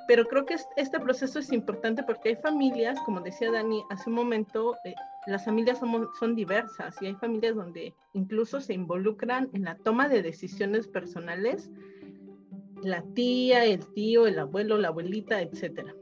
pero 0.09 0.27
creo 0.27 0.45
que 0.45 0.57
este 0.77 1.01
proceso 1.01 1.39
es 1.39 1.53
importante 1.53 2.03
porque 2.03 2.31
hay 2.31 2.37
familias, 2.37 2.99
como 3.05 3.21
decía 3.21 3.51
Dani 3.51 3.83
hace 3.91 4.11
un 4.11 4.17
momento, 4.17 4.75
eh, 4.85 4.95
las 5.27 5.45
familias 5.45 5.79
son, 5.79 6.09
son 6.19 6.35
diversas 6.35 7.01
y 7.01 7.07
hay 7.07 7.15
familias 7.15 7.55
donde 7.55 7.95
incluso 8.13 8.61
se 8.61 8.75
involucran 8.75 9.49
en 9.53 9.65
la 9.65 9.77
toma 9.77 10.09
de 10.09 10.23
decisiones 10.23 10.89
personales 10.89 11.71
la 12.83 13.03
tía, 13.15 13.65
el 13.65 13.87
tío, 13.95 14.27
el 14.27 14.39
abuelo, 14.39 14.77
la 14.79 14.89
abuelita, 14.89 15.41
etc. 15.41 15.93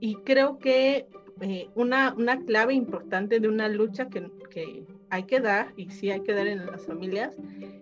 Y 0.00 0.16
creo 0.16 0.58
que 0.58 1.06
eh, 1.40 1.68
una, 1.74 2.14
una, 2.14 2.44
clave 2.44 2.74
importante 2.74 3.40
de 3.40 3.48
una 3.48 3.68
lucha 3.68 4.08
que, 4.08 4.84
hay 5.10 5.24
que 5.24 5.40
dar, 5.40 5.72
y 5.76 5.90
sí 5.90 6.10
hay 6.10 6.20
que 6.20 6.34
dar 6.34 6.46
en 6.46 6.66
las 6.66 6.86
familias, 6.86 7.36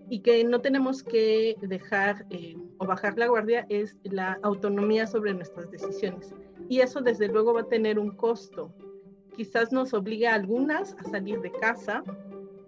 y 0.08 0.20
que 0.20 0.44
no 0.44 0.60
tenemos 0.60 1.02
que 1.02 1.56
dejar 1.60 2.26
eh, 2.30 2.56
o 2.78 2.86
bajar 2.86 3.18
la 3.18 3.26
guardia, 3.26 3.66
es 3.68 3.96
la 4.04 4.38
autonomía 4.42 5.06
sobre 5.06 5.34
nuestras 5.34 5.70
decisiones. 5.70 6.34
Y 6.68 6.80
eso 6.80 7.00
desde 7.00 7.28
luego 7.28 7.54
va 7.54 7.62
a 7.62 7.68
tener 7.68 7.98
un 7.98 8.10
costo, 8.10 8.72
quizás 9.36 9.72
nos 9.72 9.92
obligue 9.92 10.26
a 10.26 10.34
algunas 10.34 10.94
a 10.94 11.04
salir 11.04 11.40
de 11.40 11.52
casa, 11.52 12.02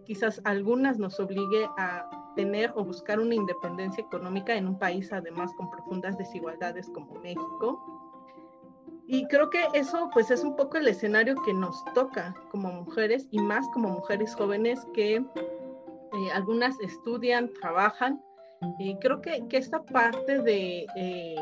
quizás 0.04 0.40
algunas 0.44 0.98
nos 0.98 1.18
obligue 1.18 1.66
a 1.78 2.08
tener 2.36 2.72
o 2.76 2.84
buscar 2.84 3.18
una 3.18 3.34
independencia 3.34 4.02
económica 4.02 4.54
en 4.54 4.68
un 4.68 4.78
país 4.78 5.12
además 5.12 5.52
con 5.54 5.70
profundas 5.70 6.16
desigualdades 6.16 6.88
como 6.90 7.14
México. 7.20 8.07
Y 9.10 9.26
creo 9.28 9.48
que 9.48 9.66
eso 9.72 10.10
pues 10.12 10.30
es 10.30 10.44
un 10.44 10.54
poco 10.54 10.76
el 10.76 10.86
escenario 10.86 11.34
que 11.42 11.54
nos 11.54 11.82
toca 11.94 12.34
como 12.50 12.70
mujeres 12.70 13.26
y 13.30 13.38
más 13.38 13.66
como 13.72 13.88
mujeres 13.88 14.34
jóvenes 14.34 14.78
que 14.94 15.16
eh, 15.16 16.30
algunas 16.34 16.78
estudian, 16.80 17.50
trabajan. 17.60 18.22
Y 18.78 18.96
creo 18.96 19.22
que, 19.22 19.46
que 19.48 19.56
esta 19.56 19.82
parte 19.82 20.42
de 20.42 20.86
eh, 20.94 21.36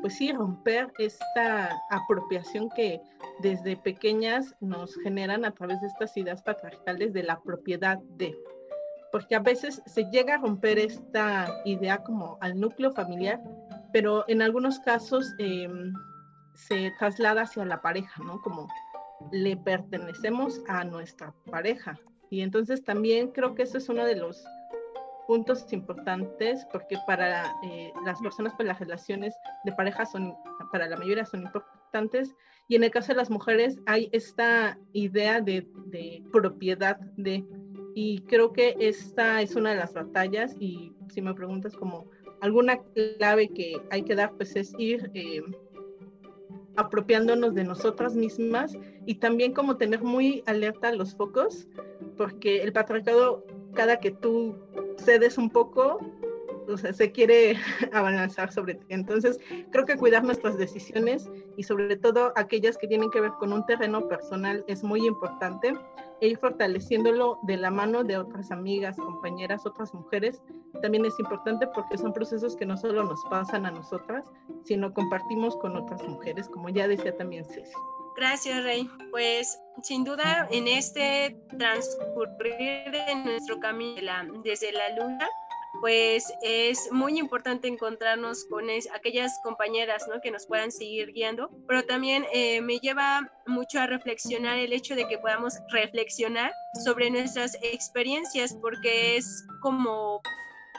pues 0.00 0.18
sí, 0.18 0.32
romper 0.32 0.92
esta 0.98 1.70
apropiación 1.90 2.68
que 2.70 3.00
desde 3.40 3.76
pequeñas 3.76 4.54
nos 4.60 4.94
generan 5.02 5.44
a 5.44 5.52
través 5.52 5.80
de 5.80 5.88
estas 5.88 6.16
ideas 6.16 6.42
patriarcales 6.42 7.12
de 7.12 7.22
la 7.22 7.40
propiedad 7.40 7.98
de. 8.16 8.36
Porque 9.10 9.34
a 9.34 9.40
veces 9.40 9.82
se 9.86 10.04
llega 10.10 10.34
a 10.34 10.38
romper 10.38 10.78
esta 10.78 11.48
idea 11.64 12.02
como 12.02 12.38
al 12.40 12.58
núcleo 12.60 12.92
familiar, 12.92 13.42
pero 13.92 14.24
en 14.28 14.42
algunos 14.42 14.78
casos 14.80 15.34
em, 15.38 15.92
se 16.56 16.92
traslada 16.98 17.42
hacia 17.42 17.64
la 17.64 17.80
pareja, 17.80 18.22
¿no? 18.22 18.40
Como 18.40 18.68
le 19.32 19.56
pertenecemos 19.56 20.62
a 20.68 20.84
nuestra 20.84 21.32
pareja. 21.50 21.98
Y 22.30 22.40
entonces 22.40 22.82
también 22.84 23.30
creo 23.32 23.54
que 23.54 23.62
eso 23.62 23.78
es 23.78 23.88
uno 23.88 24.04
de 24.04 24.16
los 24.16 24.44
puntos 25.26 25.72
importantes 25.72 26.66
porque 26.72 26.96
para 27.06 27.52
eh, 27.64 27.92
las 28.04 28.20
personas 28.20 28.54
pues 28.56 28.68
las 28.68 28.78
relaciones 28.78 29.34
de 29.64 29.72
pareja 29.72 30.06
son 30.06 30.34
para 30.70 30.86
la 30.86 30.96
mayoría 30.96 31.26
son 31.26 31.42
importantes 31.42 32.34
y 32.68 32.76
en 32.76 32.84
el 32.84 32.90
caso 32.90 33.08
de 33.08 33.16
las 33.16 33.30
mujeres 33.30 33.78
hay 33.86 34.08
esta 34.12 34.78
idea 34.92 35.40
de, 35.40 35.66
propiedad 36.32 36.96
de 37.16 37.44
y 37.94 38.20
creo 38.22 38.52
que 38.52 38.76
esta 38.78 39.40
es 39.42 39.56
una 39.56 39.70
de 39.70 39.76
las 39.76 39.92
batallas 39.94 40.54
y 40.60 40.92
si 41.08 41.22
me 41.22 41.34
preguntas 41.34 41.74
como 41.74 42.08
alguna 42.40 42.78
clave 43.18 43.48
que 43.48 43.80
hay 43.90 44.02
que 44.02 44.14
dar 44.14 44.32
pues 44.36 44.54
es 44.54 44.74
ir 44.78 45.10
eh, 45.14 45.42
apropiándonos 46.76 47.54
de 47.54 47.64
nosotras 47.64 48.14
mismas 48.14 48.76
y 49.06 49.16
también 49.16 49.52
como 49.52 49.76
tener 49.76 50.02
muy 50.02 50.42
alerta 50.46 50.92
los 50.92 51.14
focos 51.14 51.66
porque 52.16 52.62
el 52.62 52.72
patriarcado 52.72 53.44
cada 53.74 54.00
que 54.00 54.10
tú 54.10 54.56
cedes 54.98 55.38
un 55.38 55.50
poco, 55.50 55.98
se 56.76 57.12
quiere 57.12 57.56
avanzar 57.92 58.52
sobre 58.52 58.74
ti. 58.74 58.86
Entonces, 58.88 59.38
creo 59.70 59.84
que 59.84 59.96
cuidar 59.96 60.24
nuestras 60.24 60.58
decisiones 60.58 61.28
y 61.56 61.62
sobre 61.62 61.96
todo 61.96 62.32
aquellas 62.36 62.76
que 62.76 62.88
tienen 62.88 63.10
que 63.10 63.20
ver 63.20 63.32
con 63.38 63.52
un 63.52 63.64
terreno 63.66 64.08
personal 64.08 64.64
es 64.66 64.82
muy 64.82 65.06
importante 65.06 65.72
e 66.20 66.28
ir 66.28 66.38
fortaleciéndolo 66.38 67.38
de 67.42 67.56
la 67.56 67.70
mano 67.70 68.02
de 68.02 68.16
otras 68.16 68.50
amigas, 68.50 68.96
compañeras, 68.96 69.66
otras 69.66 69.92
mujeres, 69.92 70.40
también 70.80 71.04
es 71.04 71.18
importante 71.18 71.66
porque 71.68 71.98
son 71.98 72.12
procesos 72.12 72.56
que 72.56 72.66
no 72.66 72.76
solo 72.76 73.04
nos 73.04 73.22
pasan 73.26 73.66
a 73.66 73.70
nosotras, 73.70 74.24
sino 74.64 74.92
compartimos 74.92 75.56
con 75.56 75.76
otras 75.76 76.02
mujeres, 76.02 76.48
como 76.48 76.68
ya 76.68 76.88
decía 76.88 77.16
también 77.16 77.44
Ceci. 77.44 77.72
Gracias, 78.16 78.64
Rey. 78.64 78.88
Pues 79.10 79.60
sin 79.82 80.04
duda 80.04 80.48
en 80.50 80.68
este 80.68 81.36
transcurrir 81.58 82.90
de 82.90 83.14
nuestro 83.24 83.60
camino 83.60 84.40
desde 84.42 84.72
la 84.72 84.96
luna, 84.96 85.28
pues 85.80 86.32
es 86.42 86.90
muy 86.90 87.18
importante 87.18 87.68
encontrarnos 87.68 88.44
con 88.46 88.64
aquellas 88.94 89.38
compañeras 89.42 90.06
¿no? 90.08 90.20
que 90.20 90.30
nos 90.30 90.46
puedan 90.46 90.72
seguir 90.72 91.12
guiando, 91.12 91.50
pero 91.66 91.84
también 91.84 92.26
eh, 92.32 92.60
me 92.60 92.78
lleva 92.78 93.32
mucho 93.46 93.80
a 93.80 93.86
reflexionar 93.86 94.58
el 94.58 94.72
hecho 94.72 94.94
de 94.94 95.06
que 95.08 95.18
podamos 95.18 95.54
reflexionar 95.70 96.52
sobre 96.84 97.10
nuestras 97.10 97.56
experiencias, 97.62 98.54
porque 98.60 99.16
es 99.16 99.46
como 99.60 100.20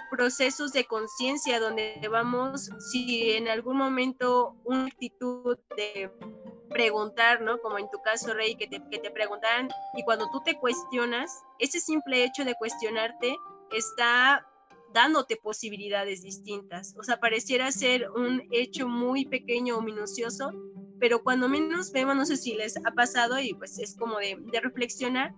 procesos 0.10 0.72
de 0.74 0.86
conciencia 0.86 1.60
donde 1.60 2.00
vamos, 2.10 2.70
si 2.92 3.32
en 3.32 3.48
algún 3.48 3.78
momento 3.78 4.56
una 4.64 4.86
actitud 4.86 5.58
de 5.76 6.12
preguntar, 6.70 7.42
¿no? 7.42 7.60
Como 7.60 7.78
en 7.78 7.90
tu 7.90 8.02
caso, 8.02 8.34
Rey, 8.34 8.56
que 8.56 8.68
te, 8.68 8.82
que 8.90 9.02
y 9.96 10.04
cuando 10.04 10.30
tú 10.32 10.42
te 10.44 10.58
cuestionas, 10.58 11.44
ese 11.60 11.80
simple 11.80 12.24
hecho 12.24 12.46
de 12.46 12.56
cuestionarte 12.56 13.36
está 13.72 14.46
dándote 14.98 15.36
posibilidades 15.36 16.24
distintas. 16.24 16.96
O 16.98 17.04
sea, 17.04 17.20
pareciera 17.20 17.72
ser 17.72 18.10
un 18.16 18.42
hecho 18.50 18.88
muy 18.88 19.26
pequeño 19.26 19.78
o 19.78 19.82
minucioso, 19.84 20.52
pero 21.00 21.22
cuando 21.22 21.48
menos 21.48 21.92
vemos, 21.92 22.16
no 22.16 22.26
sé 22.26 22.36
si 22.36 22.56
les 22.56 22.78
ha 22.78 22.92
pasado 22.96 23.40
y 23.40 23.54
pues 23.54 23.78
es 23.78 23.96
como 23.96 24.18
de, 24.18 24.60
reflexionar, 24.60 25.36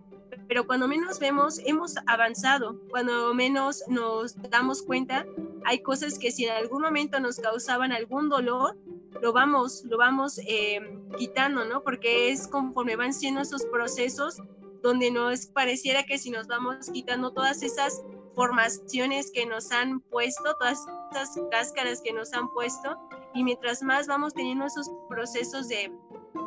pero 0.48 0.66
cuando 0.66 0.88
menos 0.88 1.20
vemos, 1.20 1.60
hemos 1.66 1.96
avanzado, 2.08 2.80
cuando 2.90 3.34
menos 3.34 3.84
nos 3.90 4.34
damos 4.50 4.82
cuenta, 4.82 5.26
hay 5.66 5.80
cosas 5.84 6.18
que 6.18 6.32
si 6.32 6.46
en 6.46 6.52
algún 6.52 6.82
momento 6.82 7.20
nos 7.20 7.38
causaban 7.38 7.92
algún 7.92 8.30
dolor, 8.30 8.78
lo 9.22 9.34
vamos, 9.34 9.84
lo 9.84 9.98
vamos 9.98 10.40
eh, 10.48 10.80
quitando, 11.18 11.66
¿no? 11.66 11.84
Porque 11.84 12.32
es 12.32 12.48
conforme 12.48 12.96
van 12.96 13.14
siendo 13.14 13.42
esos 13.42 13.66
procesos 13.66 14.38
donde 14.82 15.12
nos 15.12 15.48
pareciera 15.48 16.06
que 16.06 16.18
si 16.18 16.30
nos 16.30 16.48
vamos 16.48 16.90
quitando 16.94 17.34
todas 17.34 17.62
esas 17.62 18.02
formaciones 18.40 19.32
que 19.32 19.46
nos 19.46 19.70
han 19.74 20.00
puesto, 20.00 20.56
todas 20.56 20.80
esas 21.12 21.38
cáscaras 21.52 22.02
que 22.02 22.14
nos 22.14 22.32
han 22.32 22.48
puesto, 22.54 22.98
y 23.34 23.44
mientras 23.44 23.84
más 23.84 24.08
vamos 24.08 24.34
teniendo 24.34 24.66
esos 24.66 24.90
procesos 25.10 25.68
de, 25.68 25.92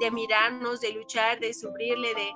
de 0.00 0.10
mirarnos, 0.10 0.80
de 0.80 0.92
luchar, 0.92 1.38
de 1.38 1.52
sufrirle, 1.52 2.14
de, 2.14 2.32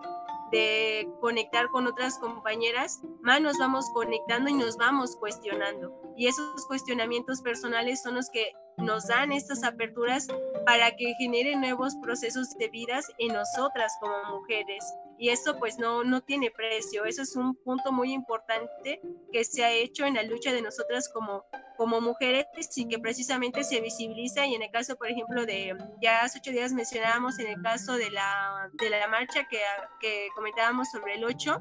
de 0.52 1.08
conectar 1.22 1.70
con 1.70 1.86
otras 1.86 2.18
compañeras, 2.18 3.00
más 3.22 3.40
nos 3.40 3.56
vamos 3.56 3.88
conectando 3.94 4.50
y 4.50 4.52
nos 4.52 4.76
vamos 4.76 5.16
cuestionando. 5.16 5.90
Y 6.18 6.26
esos 6.26 6.66
cuestionamientos 6.66 7.40
personales 7.40 8.02
son 8.02 8.16
los 8.16 8.28
que 8.28 8.52
nos 8.76 9.06
dan 9.06 9.32
estas 9.32 9.64
aperturas 9.64 10.28
para 10.66 10.94
que 10.96 11.14
generen 11.18 11.62
nuevos 11.62 11.94
procesos 12.02 12.50
de 12.58 12.68
vidas 12.68 13.06
en 13.16 13.32
nosotras 13.32 13.90
como 14.00 14.38
mujeres. 14.38 14.84
Y 15.18 15.30
eso 15.30 15.58
pues 15.58 15.78
no, 15.78 16.04
no 16.04 16.20
tiene 16.20 16.50
precio. 16.50 17.04
Eso 17.04 17.22
es 17.22 17.36
un 17.36 17.54
punto 17.54 17.92
muy 17.92 18.12
importante 18.12 19.00
que 19.32 19.44
se 19.44 19.64
ha 19.64 19.72
hecho 19.72 20.04
en 20.04 20.14
la 20.14 20.22
lucha 20.22 20.52
de 20.52 20.62
nosotras 20.62 21.08
como, 21.08 21.44
como 21.76 22.00
mujeres 22.00 22.46
y 22.76 22.86
que 22.86 22.98
precisamente 22.98 23.64
se 23.64 23.80
visibiliza. 23.80 24.46
Y 24.46 24.54
en 24.54 24.62
el 24.62 24.70
caso, 24.70 24.96
por 24.96 25.08
ejemplo, 25.08 25.46
de, 25.46 25.76
ya 26.02 26.22
hace 26.22 26.38
ocho 26.38 26.50
días 26.50 26.72
mencionábamos 26.72 27.38
en 27.38 27.48
el 27.48 27.62
caso 27.62 27.96
de 27.96 28.10
la, 28.10 28.70
de 28.74 28.90
la 28.90 29.08
marcha 29.08 29.46
que, 29.48 29.60
que 30.00 30.28
comentábamos 30.34 30.90
sobre 30.90 31.14
el 31.14 31.24
8, 31.24 31.58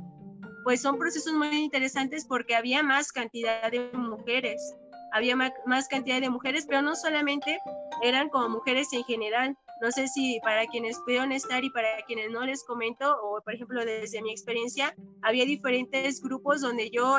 pues 0.64 0.82
son 0.82 0.98
procesos 0.98 1.34
muy 1.34 1.56
interesantes 1.56 2.26
porque 2.26 2.56
había 2.56 2.84
más 2.84 3.12
cantidad 3.12 3.72
de 3.72 3.92
mujeres 3.94 4.76
había 5.16 5.38
más 5.38 5.88
cantidad 5.88 6.20
de 6.20 6.30
mujeres, 6.30 6.66
pero 6.68 6.82
no 6.82 6.94
solamente 6.94 7.58
eran 8.02 8.28
como 8.28 8.50
mujeres 8.50 8.92
en 8.92 9.06
general. 9.06 9.58
No 9.82 9.92
sé 9.92 10.08
si 10.08 10.40
para 10.42 10.66
quienes 10.68 10.98
pudieron 11.00 11.32
estar 11.32 11.64
y 11.64 11.70
para 11.70 11.90
quienes 12.08 12.32
no 12.32 12.46
les 12.46 12.64
comento, 12.64 13.18
o 13.22 13.42
por 13.42 13.54
ejemplo 13.54 13.84
desde 13.84 14.22
mi 14.22 14.32
experiencia, 14.32 14.96
había 15.22 15.46
diferentes 15.46 16.22
grupos 16.22 16.62
donde 16.62 16.90
yo 16.90 17.18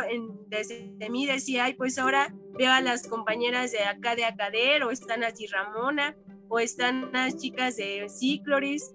desde 0.49 1.11
mí 1.11 1.27
decía, 1.27 1.65
ay, 1.65 1.75
pues 1.75 1.99
ahora 1.99 2.35
veo 2.55 2.73
a 2.73 2.81
las 2.81 3.07
compañeras 3.07 3.73
de 3.73 3.85
acá 3.85 4.17
de 4.17 4.25
Acader, 4.25 4.85
o 4.85 4.91
están 4.91 5.23
así 5.23 5.47
Ramona, 5.47 6.17
o 6.49 6.59
están 6.59 7.11
las 7.13 7.37
chicas 7.37 7.77
de 7.77 8.07
Cicloris, 8.09 8.95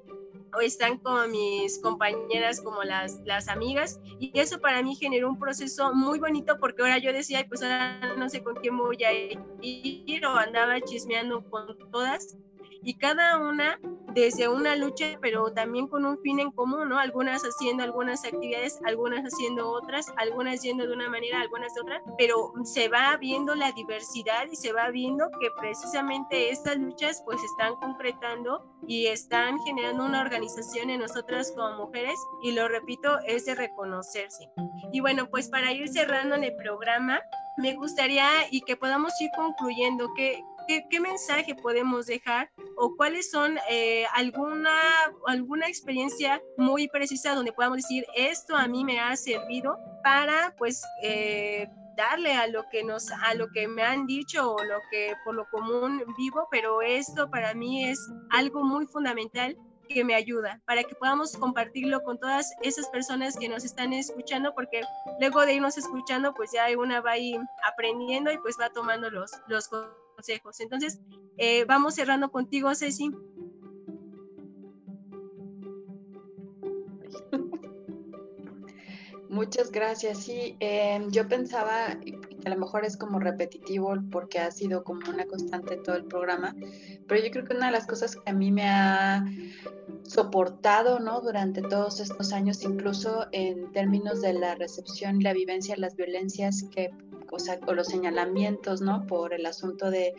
o 0.53 0.61
están 0.61 0.97
como 0.97 1.27
mis 1.27 1.79
compañeras, 1.79 2.61
como 2.61 2.83
las, 2.83 3.21
las 3.25 3.47
amigas, 3.47 3.99
y 4.19 4.31
eso 4.39 4.59
para 4.59 4.81
mí 4.81 4.95
generó 4.95 5.29
un 5.29 5.39
proceso 5.39 5.93
muy 5.93 6.19
bonito 6.19 6.57
porque 6.59 6.81
ahora 6.81 6.97
yo 6.97 7.13
decía, 7.13 7.45
pues 7.47 7.61
ahora 7.61 8.15
no 8.17 8.27
sé 8.27 8.43
con 8.43 8.55
quién 8.55 8.77
voy 8.77 9.03
a 9.03 9.13
ir, 9.61 10.25
o 10.25 10.29
andaba 10.31 10.81
chismeando 10.81 11.43
con 11.49 11.77
todas, 11.91 12.35
y 12.83 12.95
cada 12.95 13.37
una 13.39 13.79
desde 14.13 14.49
una 14.49 14.75
lucha, 14.75 15.17
pero 15.21 15.53
también 15.53 15.87
con 15.87 16.05
un 16.05 16.19
fin 16.19 16.39
en 16.39 16.51
común, 16.51 16.89
¿no? 16.89 16.99
Algunas 16.99 17.43
haciendo 17.43 17.83
algunas 17.83 18.25
actividades, 18.25 18.79
algunas 18.85 19.23
haciendo 19.23 19.69
otras, 19.69 20.07
algunas 20.17 20.61
yendo 20.61 20.85
de 20.85 20.93
una 20.93 21.09
manera, 21.09 21.41
algunas 21.41 21.73
de 21.73 21.81
otra, 21.81 22.01
pero 22.17 22.53
se 22.63 22.89
va 22.89 23.15
viendo 23.17 23.55
la 23.55 23.71
diversidad 23.71 24.47
y 24.51 24.55
se 24.55 24.73
va 24.73 24.89
viendo 24.89 25.29
que 25.39 25.49
precisamente 25.57 26.49
estas 26.49 26.77
luchas 26.77 27.21
pues 27.25 27.41
están 27.41 27.75
concretando 27.75 28.65
y 28.87 29.07
están 29.07 29.59
generando 29.59 30.05
una 30.05 30.21
organización 30.21 30.89
en 30.89 30.99
nosotras 31.01 31.53
como 31.55 31.85
mujeres 31.85 32.19
y 32.43 32.51
lo 32.51 32.67
repito, 32.67 33.19
es 33.25 33.45
de 33.45 33.55
reconocerse. 33.55 34.49
Y 34.91 34.99
bueno, 34.99 35.27
pues 35.27 35.49
para 35.49 35.71
ir 35.71 35.87
cerrando 35.87 36.35
en 36.35 36.43
el 36.43 36.55
programa, 36.55 37.21
me 37.57 37.75
gustaría 37.75 38.27
y 38.49 38.61
que 38.61 38.75
podamos 38.75 39.13
ir 39.21 39.29
concluyendo 39.35 40.13
que 40.15 40.43
¿Qué, 40.89 40.99
mensaje 40.99 41.55
podemos 41.55 42.05
dejar 42.05 42.49
o 42.77 42.95
cuáles 42.95 43.29
son 43.29 43.57
eh, 43.69 44.05
alguna, 44.13 44.71
alguna 45.27 45.67
experiencia 45.67 46.41
muy 46.57 46.87
precisa 46.87 47.35
donde 47.35 47.53
podamos 47.53 47.77
decir 47.77 48.05
esto 48.15 48.55
a 48.55 48.67
mí 48.67 48.83
me 48.83 48.99
ha 48.99 49.15
servido 49.15 49.77
para 50.03 50.53
pues 50.57 50.81
eh, 51.03 51.67
darle 51.95 52.33
a 52.33 52.47
lo 52.47 52.67
que 52.69 52.83
nos 52.83 53.11
a 53.11 53.33
lo 53.35 53.49
que 53.49 53.67
me 53.67 53.83
han 53.83 54.07
dicho 54.07 54.53
o 54.53 54.63
lo 54.63 54.79
que 54.89 55.13
por 55.23 55.35
lo 55.35 55.45
común 55.49 56.03
vivo 56.17 56.47
pero 56.49 56.81
esto 56.81 57.29
para 57.29 57.53
mí 57.53 57.85
es 57.85 57.99
algo 58.31 58.63
muy 58.63 58.85
fundamental 58.87 59.57
que 59.87 60.03
me 60.05 60.15
ayuda 60.15 60.61
para 60.65 60.83
que 60.83 60.95
podamos 60.95 61.35
compartirlo 61.35 62.01
con 62.03 62.17
todas 62.17 62.53
esas 62.61 62.87
personas 62.89 63.37
que 63.37 63.49
nos 63.49 63.65
están 63.65 63.93
escuchando 63.93 64.53
porque 64.55 64.81
luego 65.19 65.45
de 65.45 65.55
irnos 65.55 65.77
escuchando 65.77 66.33
pues 66.33 66.51
ya 66.51 66.65
una 66.77 67.01
va 67.01 67.11
ahí 67.11 67.37
aprendiendo 67.65 68.31
y 68.31 68.37
pues 68.37 68.57
va 68.59 68.69
tomando 68.69 69.09
los 69.09 69.31
los 69.47 69.69
entonces, 70.59 70.99
eh, 71.37 71.65
vamos 71.65 71.95
cerrando 71.95 72.29
contigo, 72.31 72.73
Ceci. 72.75 73.11
Muchas 79.29 79.71
gracias. 79.71 80.19
Sí, 80.25 80.57
em, 80.59 81.09
yo 81.09 81.27
pensaba, 81.27 81.97
a 82.45 82.49
lo 82.49 82.57
mejor 82.57 82.83
es 82.83 82.97
como 82.97 83.17
repetitivo 83.19 83.95
porque 84.11 84.39
ha 84.39 84.51
sido 84.51 84.83
como 84.83 85.09
una 85.09 85.25
constante 85.25 85.77
todo 85.77 85.95
el 85.95 86.03
programa, 86.03 86.53
pero 87.07 87.23
yo 87.23 87.31
creo 87.31 87.45
que 87.45 87.55
una 87.55 87.67
de 87.67 87.71
las 87.71 87.87
cosas 87.87 88.17
que 88.17 88.29
a 88.29 88.33
mí 88.33 88.51
me 88.51 88.67
ha 88.67 89.23
soportado, 90.03 90.99
¿no? 90.99 91.21
Durante 91.21 91.61
todos 91.61 92.01
estos 92.01 92.33
años, 92.33 92.61
incluso 92.63 93.27
en 93.31 93.71
términos 93.71 94.21
de 94.21 94.33
la 94.33 94.55
recepción 94.55 95.21
y 95.21 95.23
la 95.23 95.31
vivencia 95.33 95.75
de 95.75 95.81
las 95.81 95.95
violencias 95.95 96.65
que 96.71 96.91
o, 97.31 97.73
los 97.73 97.87
señalamientos, 97.87 98.81
¿no? 98.81 99.05
Por 99.07 99.33
el 99.33 99.45
asunto 99.45 99.89
de, 99.89 100.13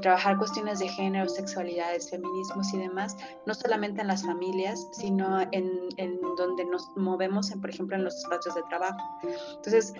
trabajar 0.00 0.38
cuestiones 0.38 0.78
de 0.78 0.88
género, 0.88 1.28
sexualidades, 1.28 2.10
feminismos 2.10 2.72
y 2.72 2.78
demás, 2.78 3.16
no 3.46 3.54
solamente 3.54 4.02
en 4.02 4.06
las 4.06 4.22
familias, 4.22 4.86
sino 4.92 5.40
en, 5.50 5.88
donde 6.36 6.64
nos 6.66 6.86
movemos, 6.96 7.50
en, 7.50 7.60
por 7.60 7.70
ejemplo, 7.70 7.96
en 7.96 8.04
los 8.04 8.16
espacios 8.16 8.54
de 8.54 8.62
trabajo. 8.68 8.98
Entonces, 9.56 9.94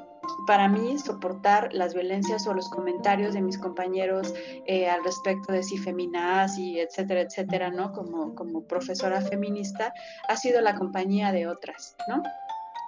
para 0.46 0.68
mí, 0.68 0.98
soportar 0.98 1.72
las 1.72 1.94
violencias 1.94 2.46
o 2.46 2.54
los 2.54 2.68
comentarios 2.68 3.34
de 3.34 3.40
mis 3.40 3.58
compañeros 3.58 4.34
eh, 4.66 4.88
al 4.88 5.02
respecto 5.02 5.52
de 5.52 5.62
si 5.62 5.78
feminaz 5.78 6.58
y 6.58 6.78
etcétera, 6.78 7.22
etcétera, 7.22 7.70
¿no? 7.70 7.92
Como, 7.92 8.34
como 8.34 8.62
profesora 8.62 9.20
feminista, 9.20 9.92
ha 10.28 10.36
sido 10.36 10.60
la 10.60 10.76
compañía 10.76 11.32
de 11.32 11.48
otras, 11.48 11.96
¿no? 12.08 12.22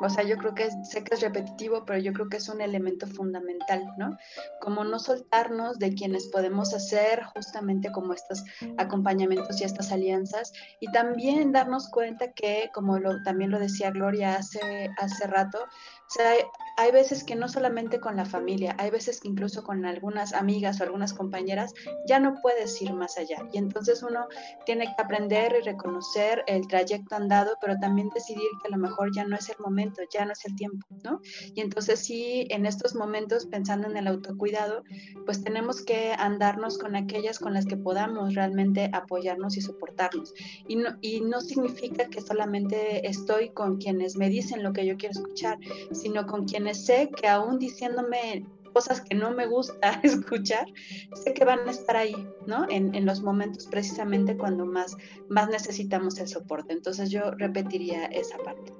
O 0.01 0.09
sea, 0.09 0.25
yo 0.25 0.37
creo 0.39 0.55
que 0.55 0.71
sé 0.85 1.05
que 1.05 1.15
es 1.15 1.21
repetitivo, 1.21 1.85
pero 1.85 1.99
yo 1.99 2.13
creo 2.13 2.29
que 2.29 2.39
es 2.39 2.49
un 2.49 2.61
elemento 2.61 3.07
fundamental, 3.07 3.85
¿no? 3.99 4.17
Como 4.61 4.85
no 4.85 4.99
soltarnos 4.99 5.79
de 5.79 5.95
quienes 5.95 6.29
podemos 6.29 6.73
hacer 6.75 7.25
justamente 7.35 7.93
como 7.93 8.15
estos 8.15 8.43
acompañamientos 8.79 9.61
y 9.61 9.65
estas 9.65 9.93
alianzas 9.93 10.53
y 10.81 10.91
también 10.93 11.53
darnos 11.53 11.89
cuenta 11.89 12.33
que, 12.33 12.71
como 12.73 12.99
lo, 12.99 13.23
también 13.23 13.51
lo 13.51 13.59
decía 13.59 13.91
Gloria 13.91 14.37
hace, 14.37 14.91
hace 14.99 15.27
rato, 15.27 15.59
o 15.59 16.11
sea, 16.11 16.33
hay 16.81 16.93
veces 16.93 17.25
que 17.25 17.37
no 17.37 17.47
solamente 17.47 18.01
con 18.01 18.17
la 18.17 18.25
familia, 18.25 18.75
hay 18.79 18.89
veces 18.89 19.21
que 19.21 19.29
incluso 19.29 19.63
con 19.63 19.85
algunas 19.85 20.33
amigas 20.33 20.81
o 20.81 20.85
algunas 20.85 21.13
compañeras 21.13 21.75
ya 22.07 22.19
no 22.19 22.37
puedes 22.41 22.81
ir 22.81 22.95
más 22.95 23.19
allá. 23.19 23.37
Y 23.53 23.59
entonces 23.59 24.03
uno 24.03 24.29
tiene 24.65 24.87
que 24.87 25.03
aprender 25.03 25.55
y 25.61 25.63
reconocer 25.63 26.43
el 26.47 26.67
trayecto 26.69 27.17
andado, 27.17 27.53
pero 27.61 27.79
también 27.79 28.09
decidir 28.15 28.49
que 28.63 28.69
a 28.69 28.71
lo 28.71 28.79
mejor 28.79 29.15
ya 29.15 29.25
no 29.25 29.37
es 29.37 29.51
el 29.51 29.57
momento, 29.59 30.01
ya 30.11 30.25
no 30.25 30.33
es 30.33 30.43
el 30.47 30.57
tiempo, 30.57 30.87
¿no? 31.05 31.21
Y 31.55 31.61
entonces 31.61 32.01
sí, 32.01 32.47
en 32.49 32.65
estos 32.65 32.95
momentos, 32.95 33.45
pensando 33.45 33.87
en 33.87 33.99
el 33.99 34.07
autocuidado, 34.07 34.83
pues 35.27 35.45
tenemos 35.45 35.83
que 35.83 36.15
andarnos 36.17 36.79
con 36.79 36.97
aquellas 36.97 37.39
con 37.39 37.53
las 37.53 37.67
que 37.67 37.77
podamos 37.77 38.35
realmente 38.35 38.89
apoyarnos 38.95 39.59
y 39.59 39.61
soportarnos. 39.61 40.33
Y 40.67 40.77
no, 40.77 40.97
y 41.03 41.21
no 41.21 41.43
significa 41.43 42.07
que 42.07 42.23
solamente 42.23 43.07
estoy 43.07 43.51
con 43.51 43.77
quienes 43.77 44.17
me 44.17 44.31
dicen 44.31 44.63
lo 44.63 44.73
que 44.73 44.87
yo 44.87 44.97
quiero 44.97 45.13
escuchar, 45.13 45.59
sino 45.93 46.25
con 46.27 46.47
quienes 46.47 46.70
sé 46.75 47.11
que 47.11 47.29
aún 47.29 47.59
diciéndome 47.59 48.47
cosas 48.73 49.01
que 49.01 49.15
no 49.15 49.33
me 49.33 49.47
gusta 49.47 49.91
escuchar, 50.03 50.67
sé 51.15 51.35
que 51.35 51.45
van 51.45 51.67
a 51.67 51.71
estar 51.71 51.97
ahí, 51.97 52.29
¿no? 52.47 52.67
En, 52.69 52.95
en, 52.95 53.05
los 53.05 53.21
momentos 53.21 53.67
precisamente 53.67 54.37
cuando 54.37 54.65
más, 54.65 54.97
más 55.29 55.49
necesitamos 55.49 56.19
el 56.19 56.29
soporte. 56.29 56.73
Entonces 56.73 57.11
yo 57.11 57.33
repetiría 57.33 58.07
esa 58.07 58.39
parte. 58.39 58.73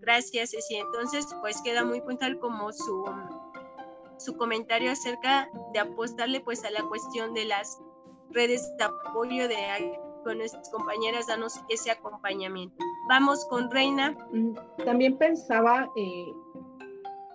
Gracias, 0.00 0.50
Ceci. 0.50 0.76
Entonces, 0.76 1.26
pues 1.40 1.60
queda 1.62 1.84
muy 1.84 2.00
puntual 2.00 2.38
como 2.38 2.72
su, 2.72 3.04
su 4.18 4.36
comentario 4.36 4.90
acerca 4.90 5.48
de 5.72 5.78
apostarle 5.78 6.40
pues 6.40 6.64
a 6.64 6.70
la 6.70 6.82
cuestión 6.82 7.34
de 7.34 7.44
las 7.44 7.78
redes 8.30 8.68
de 8.78 8.84
apoyo 8.84 9.48
de 9.48 9.56
con 10.24 10.38
nuestras 10.38 10.68
compañeras, 10.70 11.26
danos 11.26 11.60
ese 11.68 11.90
acompañamiento. 11.90 12.76
Vamos 13.08 13.46
con 13.46 13.70
Reina. 13.70 14.16
Mm, 14.32 14.54
también 14.84 15.16
pensaba 15.16 15.90
eh, 15.96 16.32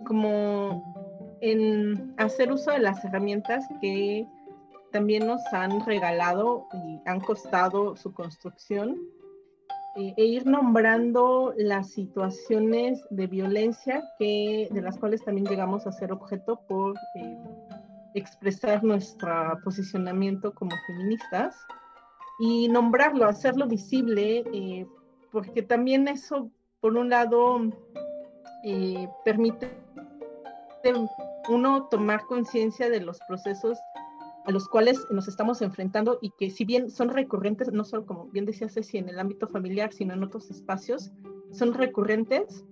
como 0.06 1.38
en 1.41 2.14
hacer 2.18 2.51
uso 2.51 2.72
de 2.72 2.80
las 2.80 3.03
herramientas 3.03 3.66
que 3.82 4.28
también 4.91 5.28
nos 5.28 5.41
han 5.51 5.86
regalado 5.86 6.68
y 6.74 7.01
han 7.06 7.20
costado 7.20 7.97
su 7.97 8.14
construcción 8.14 8.97
eh, 9.97 10.14
e 10.18 10.26
ir 10.26 10.45
nombrando 10.45 11.53
las 11.58 11.91
situaciones 11.91 13.01
de 13.10 13.28
violencia 13.28 14.03
que, 14.18 14.68
de 14.72 14.82
las 14.82 14.97
cuales 14.97 15.24
también 15.24 15.47
llegamos 15.47 15.88
a 15.88 15.91
ser 15.91 16.12
objeto 16.12 16.60
por 16.68 16.95
eh, 17.16 17.38
expresar 18.14 18.84
nuestro 18.84 19.60
posicionamiento 19.64 20.53
como 20.53 20.72
feministas 20.88 21.56
y 22.39 22.68
nombrarlo, 22.68 23.26
hacerlo 23.26 23.68
visible, 23.68 24.43
eh, 24.53 24.86
porque 25.32 25.62
también 25.62 26.08
eso, 26.08 26.49
por 26.82 26.95
un 26.97 27.10
lado, 27.10 27.62
permite 29.24 29.84
uno 31.49 31.88
tomar 31.89 32.25
conciencia 32.25 32.89
de 32.89 33.01
los 33.01 33.19
procesos 33.27 33.77
a 34.45 34.51
los 34.51 34.67
cuales 34.69 35.05
nos 35.09 35.27
estamos 35.27 35.61
enfrentando 35.61 36.19
y 36.21 36.31
que 36.38 36.51
si 36.51 36.65
bien 36.65 36.91
son 36.91 37.09
recurrentes, 37.09 37.71
no 37.71 37.83
solo 37.83 38.05
como 38.05 38.25
bien 38.25 38.45
decía 38.45 38.69
Ceci 38.69 38.97
en 38.97 39.09
el 39.09 39.19
ámbito 39.19 39.47
familiar, 39.47 39.91
sino 39.91 40.13
en 40.13 40.23
otros 40.23 40.51
espacios, 40.51 41.11
son 41.51 41.73
recurrentes, 41.73 42.63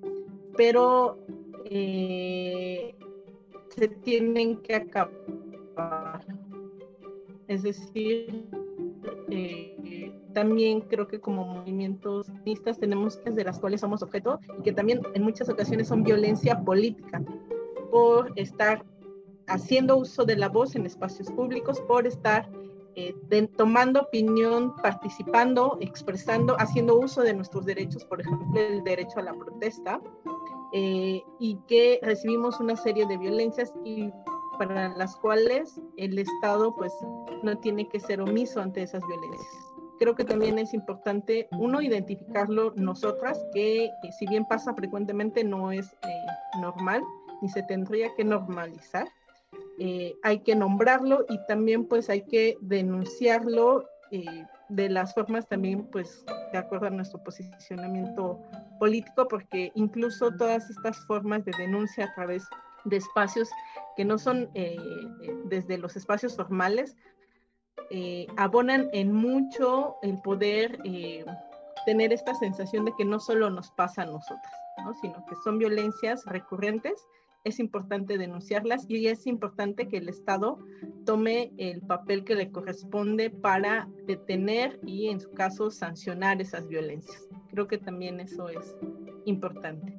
pero 0.55 1.17
eh, 1.65 2.95
se 3.69 3.87
tienen 3.87 4.57
que 4.57 4.75
acabar. 4.75 6.25
Es 7.47 7.63
decir, 7.63 8.45
eh, 9.29 10.11
también 10.33 10.81
creo 10.81 11.07
que 11.07 11.19
como 11.19 11.45
movimientos 11.45 12.27
feministas 12.27 12.79
tenemos 12.79 13.17
que 13.17 13.31
de 13.31 13.43
las 13.43 13.59
cuales 13.59 13.81
somos 13.81 14.03
objeto 14.03 14.39
y 14.59 14.63
que 14.63 14.73
también 14.73 15.01
en 15.13 15.23
muchas 15.23 15.49
ocasiones 15.49 15.87
son 15.87 16.03
violencia 16.03 16.59
política 16.61 17.23
por 17.93 18.33
estar 18.37 18.83
haciendo 19.45 19.97
uso 19.97 20.25
de 20.25 20.35
la 20.35 20.49
voz 20.49 20.75
en 20.75 20.87
espacios 20.87 21.29
públicos, 21.29 21.79
por 21.81 22.07
estar 22.07 22.49
eh, 22.95 23.13
tomando 23.55 24.01
opinión, 24.01 24.75
participando, 24.77 25.77
expresando, 25.79 26.55
haciendo 26.59 26.97
uso 26.97 27.21
de 27.21 27.35
nuestros 27.35 27.65
derechos, 27.65 28.03
por 28.05 28.19
ejemplo, 28.19 28.59
el 28.59 28.83
derecho 28.83 29.19
a 29.19 29.21
la 29.21 29.33
protesta, 29.35 30.01
eh, 30.73 31.21
y 31.39 31.59
que 31.67 31.99
recibimos 32.01 32.59
una 32.59 32.75
serie 32.75 33.05
de 33.05 33.15
violencias 33.15 33.71
y 33.85 34.09
para 34.57 34.89
las 34.97 35.15
cuales 35.17 35.79
el 35.97 36.17
Estado 36.17 36.75
pues 36.75 36.91
no 37.43 37.55
tiene 37.59 37.87
que 37.89 37.99
ser 37.99 38.21
omiso 38.21 38.59
ante 38.59 38.81
esas 38.81 39.05
violencias. 39.05 39.53
Creo 39.99 40.15
que 40.15 40.23
también 40.23 40.57
es 40.57 40.73
importante, 40.73 41.47
uno, 41.59 41.79
identificarlo 41.79 42.73
nosotras, 42.75 43.39
que 43.53 43.91
si 44.17 44.25
bien 44.25 44.45
pasa 44.45 44.73
frecuentemente 44.73 45.43
no 45.43 45.71
es 45.71 45.93
eh, 46.01 46.59
normal 46.59 47.03
ni 47.41 47.49
se 47.49 47.63
tendría 47.63 48.13
que 48.15 48.23
normalizar, 48.23 49.07
eh, 49.79 50.15
hay 50.21 50.39
que 50.39 50.55
nombrarlo 50.55 51.25
y 51.29 51.39
también 51.47 51.85
pues 51.85 52.09
hay 52.09 52.21
que 52.21 52.57
denunciarlo 52.61 53.85
eh, 54.11 54.45
de 54.69 54.89
las 54.89 55.13
formas 55.15 55.47
también 55.47 55.87
pues 55.87 56.23
de 56.51 56.57
acuerdo 56.59 56.87
a 56.87 56.91
nuestro 56.91 57.23
posicionamiento 57.23 58.39
político 58.79 59.27
porque 59.27 59.71
incluso 59.73 60.31
todas 60.31 60.69
estas 60.69 60.99
formas 61.07 61.43
de 61.45 61.53
denuncia 61.57 62.05
a 62.05 62.13
través 62.13 62.47
de 62.85 62.97
espacios 62.97 63.49
que 63.97 64.05
no 64.05 64.19
son 64.19 64.49
eh, 64.53 64.77
desde 65.45 65.77
los 65.77 65.95
espacios 65.95 66.35
formales 66.35 66.95
abonan 68.37 68.89
en 68.91 69.13
mucho 69.13 69.97
el 70.01 70.19
poder 70.21 70.79
tener 71.85 72.11
esta 72.13 72.33
sensación 72.33 72.85
de 72.85 72.93
que 72.97 73.05
no 73.05 73.19
solo 73.19 73.51
nos 73.51 73.69
pasa 73.71 74.01
a 74.01 74.05
nosotras, 74.05 74.53
¿no? 74.83 74.93
sino 74.95 75.23
que 75.27 75.35
son 75.43 75.59
violencias 75.59 76.25
recurrentes 76.25 77.05
es 77.43 77.59
importante 77.59 78.17
denunciarlas 78.17 78.85
y 78.87 79.07
es 79.07 79.27
importante 79.27 79.87
que 79.87 79.97
el 79.97 80.09
Estado 80.09 80.59
tome 81.05 81.51
el 81.57 81.81
papel 81.81 82.23
que 82.23 82.35
le 82.35 82.51
corresponde 82.51 83.29
para 83.29 83.89
detener 84.05 84.79
y 84.85 85.09
en 85.09 85.19
su 85.19 85.31
caso 85.31 85.69
sancionar 85.69 86.41
esas 86.41 86.67
violencias. 86.67 87.27
Creo 87.49 87.67
que 87.67 87.77
también 87.77 88.19
eso 88.19 88.47
es 88.47 88.75
importante. 89.25 89.93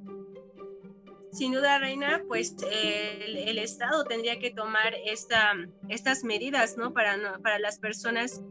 Sin 1.32 1.53
duda, 1.53 1.78
Reina, 1.80 2.22
pues 2.28 2.57
el, 2.70 3.59
Estado 3.59 4.05
tendría 4.05 4.38
que 4.38 4.51
tomar 4.51 4.95
esta, 5.05 5.53
estas 5.88 6.22
medidas, 6.22 6.76
¿no? 6.76 6.92
Para, 6.92 7.38
para 7.42 7.59
las 7.59 7.78
personas 7.78 8.42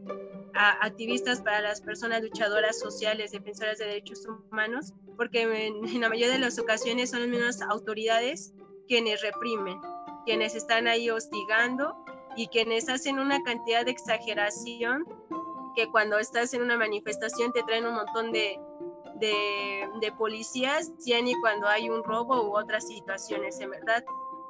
activistas, 0.52 1.40
para 1.40 1.62
las 1.62 1.80
personas 1.80 2.22
luchadoras 2.22 2.78
sociales, 2.78 3.32
defensoras 3.32 3.78
de 3.78 3.86
derechos 3.86 4.26
humanos, 4.50 4.92
porque 5.16 5.42
en, 5.42 5.88
en, 5.88 6.00
la 6.00 6.08
mayoría 6.08 6.32
de 6.32 6.38
las 6.38 6.58
ocasiones 6.58 7.10
son 7.10 7.20
las 7.20 7.28
mismas 7.28 7.62
autoridades 7.62 8.54
quienes 8.86 9.22
reprimen, 9.22 9.80
quienes 10.24 10.54
están 10.54 10.86
ahí 10.86 11.10
hostigando 11.10 11.96
y 12.36 12.48
quienes 12.48 12.88
hacen 12.88 13.18
una 13.18 13.42
cantidad 13.42 13.84
de 13.84 13.92
exageración 13.92 15.04
que 15.74 15.88
cuando 15.88 16.18
estás 16.18 16.54
en 16.54 16.62
una 16.62 16.76
manifestación 16.76 17.52
te 17.52 17.62
traen 17.64 17.86
un 17.86 17.94
montón 17.94 18.32
de, 18.32 18.58
de, 19.20 20.12
policías, 20.18 20.92
ya 21.04 21.20
ni 21.20 21.34
cuando 21.40 21.66
hay 21.66 21.88
un 21.88 22.02
robo 22.04 22.42
u 22.42 22.56
otras 22.56 22.86
situaciones, 22.86 23.58
en 23.60 23.70
verdad. 23.70 24.04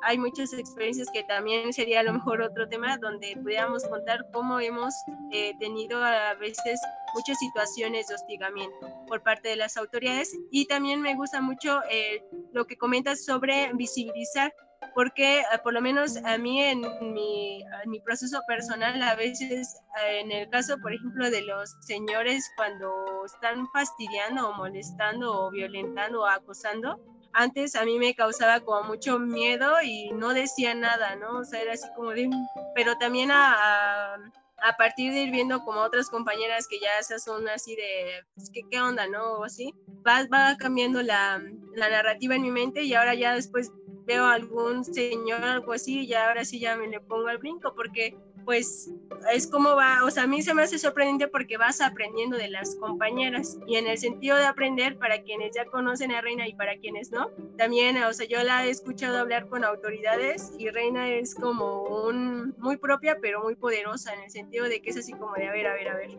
Hay 0.05 0.19
muchas 0.19 0.53
experiencias 0.53 1.09
que 1.13 1.23
también 1.25 1.73
sería 1.73 2.01
a 2.01 2.03
lo 2.03 2.13
mejor 2.13 2.43
otro 2.43 2.69
tema 2.69 2.97
donde 2.99 3.37
pudiéramos 3.43 3.85
contar 3.85 4.27
cómo 4.33 4.61
hemos 4.61 4.95
eh, 5.33 5.53
tenido 5.59 6.03
a 6.03 6.35
veces 6.35 6.81
muchas 7.15 7.39
situaciones 7.39 8.07
de 8.09 8.15
hostigamiento 8.15 8.89
por 9.07 9.23
parte 9.23 9.49
de 9.49 9.57
las 9.57 9.77
autoridades. 9.77 10.37
Y 10.51 10.67
también 10.67 11.01
me 11.01 11.15
gusta 11.15 11.41
mucho 11.41 11.81
eh, 11.91 12.23
lo 12.53 12.67
que 12.67 12.77
comentas 12.77 13.25
sobre 13.25 13.73
visibilizar 13.75 14.53
porque 14.95 15.41
eh, 15.41 15.45
por 15.63 15.73
lo 15.73 15.81
menos 15.81 16.17
a 16.25 16.37
mí 16.39 16.61
en 16.61 16.83
mi, 17.13 17.63
en 17.63 17.91
mi, 17.91 18.01
proceso 18.01 18.41
personal 18.47 19.01
a 19.03 19.15
veces 19.15 19.81
eh, 20.03 20.21
en 20.21 20.33
el 20.33 20.49
caso 20.51 20.79
por 20.79 20.93
ejemplo 20.93 21.31
de 21.31 21.43
los 21.43 21.75
señores 21.81 22.51
cuando 22.57 23.25
están 23.25 23.67
fastidiando 23.73 24.49
o 24.49 24.55
molestando 24.55 25.47
o 25.47 25.51
violentando 25.51 26.23
o 26.23 26.27
acosando 26.27 27.01
antes 27.35 27.75
a 27.77 27.85
mí 27.85 27.99
me 27.99 28.15
causaba 28.15 28.61
como 28.61 28.89
mucho 28.89 29.19
miedo 29.19 29.75
y 29.83 30.11
no 30.13 30.35
decía 30.35 30.75
nada, 30.75 31.17
¿no? 31.17 31.41
O 31.41 31.45
sea, 31.45 31.61
era 31.61 31.73
así 31.73 31.87
como 31.97 32.11
de... 32.11 32.31
Pero 32.75 32.97
también 32.99 33.31
a 33.33 34.17
a 34.65 34.77
partir 34.77 35.13
de 35.13 35.25
ir 35.25 35.31
viendo 35.31 35.63
como 35.63 35.81
otras 35.81 36.09
compañeras 36.09 36.67
que 36.67 36.81
ya 36.81 36.99
esas 36.99 37.23
son 37.23 37.47
así 37.49 37.77
de, 37.77 38.25
pues, 38.35 38.51
¿qué, 38.51 38.63
qué 38.71 38.81
onda, 38.81 39.07
no? 39.07 39.35
O 39.35 39.45
así, 39.45 39.75
va, 40.07 40.27
va 40.33 40.57
cambiando 40.57 41.03
la, 41.03 41.43
la, 41.75 41.91
narrativa 41.91 42.35
en 42.35 42.43
mi 42.43 42.51
mente 42.51 42.83
y 42.83 42.95
ahora 42.95 43.15
ya 43.15 43.35
después 43.35 43.71
veo 44.07 44.25
algún 44.25 44.85
señor, 44.85 45.45
algo 45.45 45.73
así, 45.73 46.07
y 46.07 46.15
ahora 46.15 46.45
sí 46.45 46.61
ya 46.61 46.77
me 46.77 46.89
le 46.89 47.01
pongo 47.01 47.29
al 47.29 47.39
brinco, 47.39 47.75
porque 47.75 48.17
pues 48.45 48.91
es 49.33 49.47
como 49.47 49.75
va, 49.75 50.05
o 50.05 50.11
sea, 50.11 50.25
a 50.25 50.27
mí 50.27 50.43
se 50.43 50.55
me 50.55 50.63
hace 50.63 50.79
sorprendente 50.79 51.29
porque 51.29 51.57
vas 51.57 51.81
aprendiendo 51.81 52.37
de 52.37 52.49
las 52.49 52.77
compañeras 52.77 53.59
y 53.67 53.77
en 53.77 53.87
el 53.87 53.99
sentido 53.99 54.37
de 54.37 54.45
aprender 54.45 54.99
para 54.99 55.23
quienes 55.23 55.55
ya 55.55 55.65
conocen 55.67 56.13
a 56.13 56.21
Reina 56.21 56.47
y 56.47 56.55
para 56.55 56.77
quienes 56.77 57.11
no, 57.11 57.31
también, 57.57 58.03
o 58.03 58.13
sea, 58.13 58.27
yo 58.27 58.43
la 58.43 58.67
he 58.67 58.71
escuchado 58.71 59.19
hablar 59.19 59.49
con 59.49 59.65
autoridades 59.65 60.53
y 60.59 60.69
Reina 60.71 61.09
es 61.09 61.35
como 61.35 61.83
un, 61.83 62.55
muy 62.59 62.77
propia 62.77 63.19
pero 63.21 63.43
muy 63.43 63.55
poderosa 63.55 64.13
en 64.15 64.25
el 64.25 64.31
sentido 64.31 64.67
de 64.67 64.81
que 64.83 64.91
es 64.91 64.97
así 64.97 65.13
como 65.13 65.35
de, 65.35 65.49
a 65.49 65.53
ver, 65.53 65.67
a 65.67 65.75
ver, 65.75 65.89
a 65.89 65.97
ver, 65.97 66.19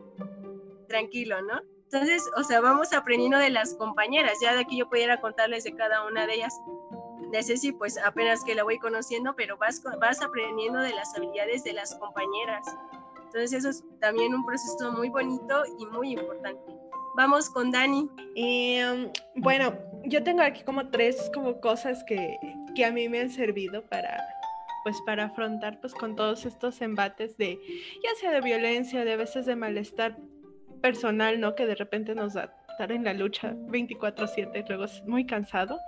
tranquilo, 0.87 1.41
¿no? 1.41 1.61
Entonces, 1.91 2.23
o 2.35 2.43
sea, 2.43 2.61
vamos 2.61 2.93
aprendiendo 2.93 3.37
de 3.37 3.51
las 3.51 3.75
compañeras, 3.75 4.33
ya 4.41 4.53
de 4.53 4.61
aquí 4.61 4.77
yo 4.77 4.89
pudiera 4.89 5.21
contarles 5.21 5.63
de 5.63 5.75
cada 5.75 6.05
una 6.05 6.25
de 6.25 6.33
ellas. 6.33 6.53
De 7.31 7.43
Ceci, 7.43 7.71
pues 7.71 7.97
apenas 7.97 8.43
que 8.43 8.55
la 8.55 8.63
voy 8.63 8.77
conociendo, 8.79 9.35
pero 9.35 9.57
vas, 9.57 9.81
vas 9.99 10.21
aprendiendo 10.21 10.79
de 10.79 10.93
las 10.93 11.15
habilidades 11.15 11.63
de 11.63 11.73
las 11.73 11.95
compañeras. 11.95 12.65
Entonces 13.17 13.53
eso 13.53 13.69
es 13.69 13.83
también 13.99 14.33
un 14.33 14.45
proceso 14.45 14.91
muy 14.93 15.09
bonito 15.09 15.63
y 15.79 15.85
muy 15.87 16.11
importante. 16.13 16.73
Vamos 17.15 17.49
con 17.49 17.71
Dani. 17.71 18.09
Um, 18.35 19.11
bueno, 19.35 19.73
yo 20.05 20.23
tengo 20.23 20.41
aquí 20.41 20.63
como 20.63 20.89
tres 20.89 21.31
como 21.33 21.59
cosas 21.61 22.03
que, 22.03 22.37
que 22.75 22.85
a 22.85 22.91
mí 22.91 23.07
me 23.09 23.21
han 23.21 23.29
servido 23.29 23.83
para, 23.87 24.21
pues 24.83 25.01
para 25.05 25.25
afrontar 25.25 25.79
pues 25.79 25.93
con 25.93 26.15
todos 26.15 26.45
estos 26.45 26.81
embates 26.81 27.37
de 27.37 27.57
ya 28.03 28.09
sea 28.19 28.31
de 28.31 28.41
violencia, 28.41 29.05
de 29.05 29.17
veces 29.17 29.45
de 29.45 29.55
malestar 29.55 30.17
personal, 30.81 31.39
¿no? 31.39 31.55
Que 31.55 31.65
de 31.65 31.75
repente 31.75 32.15
nos 32.15 32.33
da 32.33 32.53
estar 32.75 32.91
en 32.91 33.05
la 33.05 33.13
lucha 33.13 33.53
24/7, 33.69 34.65
luego 34.67 34.83
es 34.83 35.01
muy 35.05 35.25
cansado. 35.25 35.79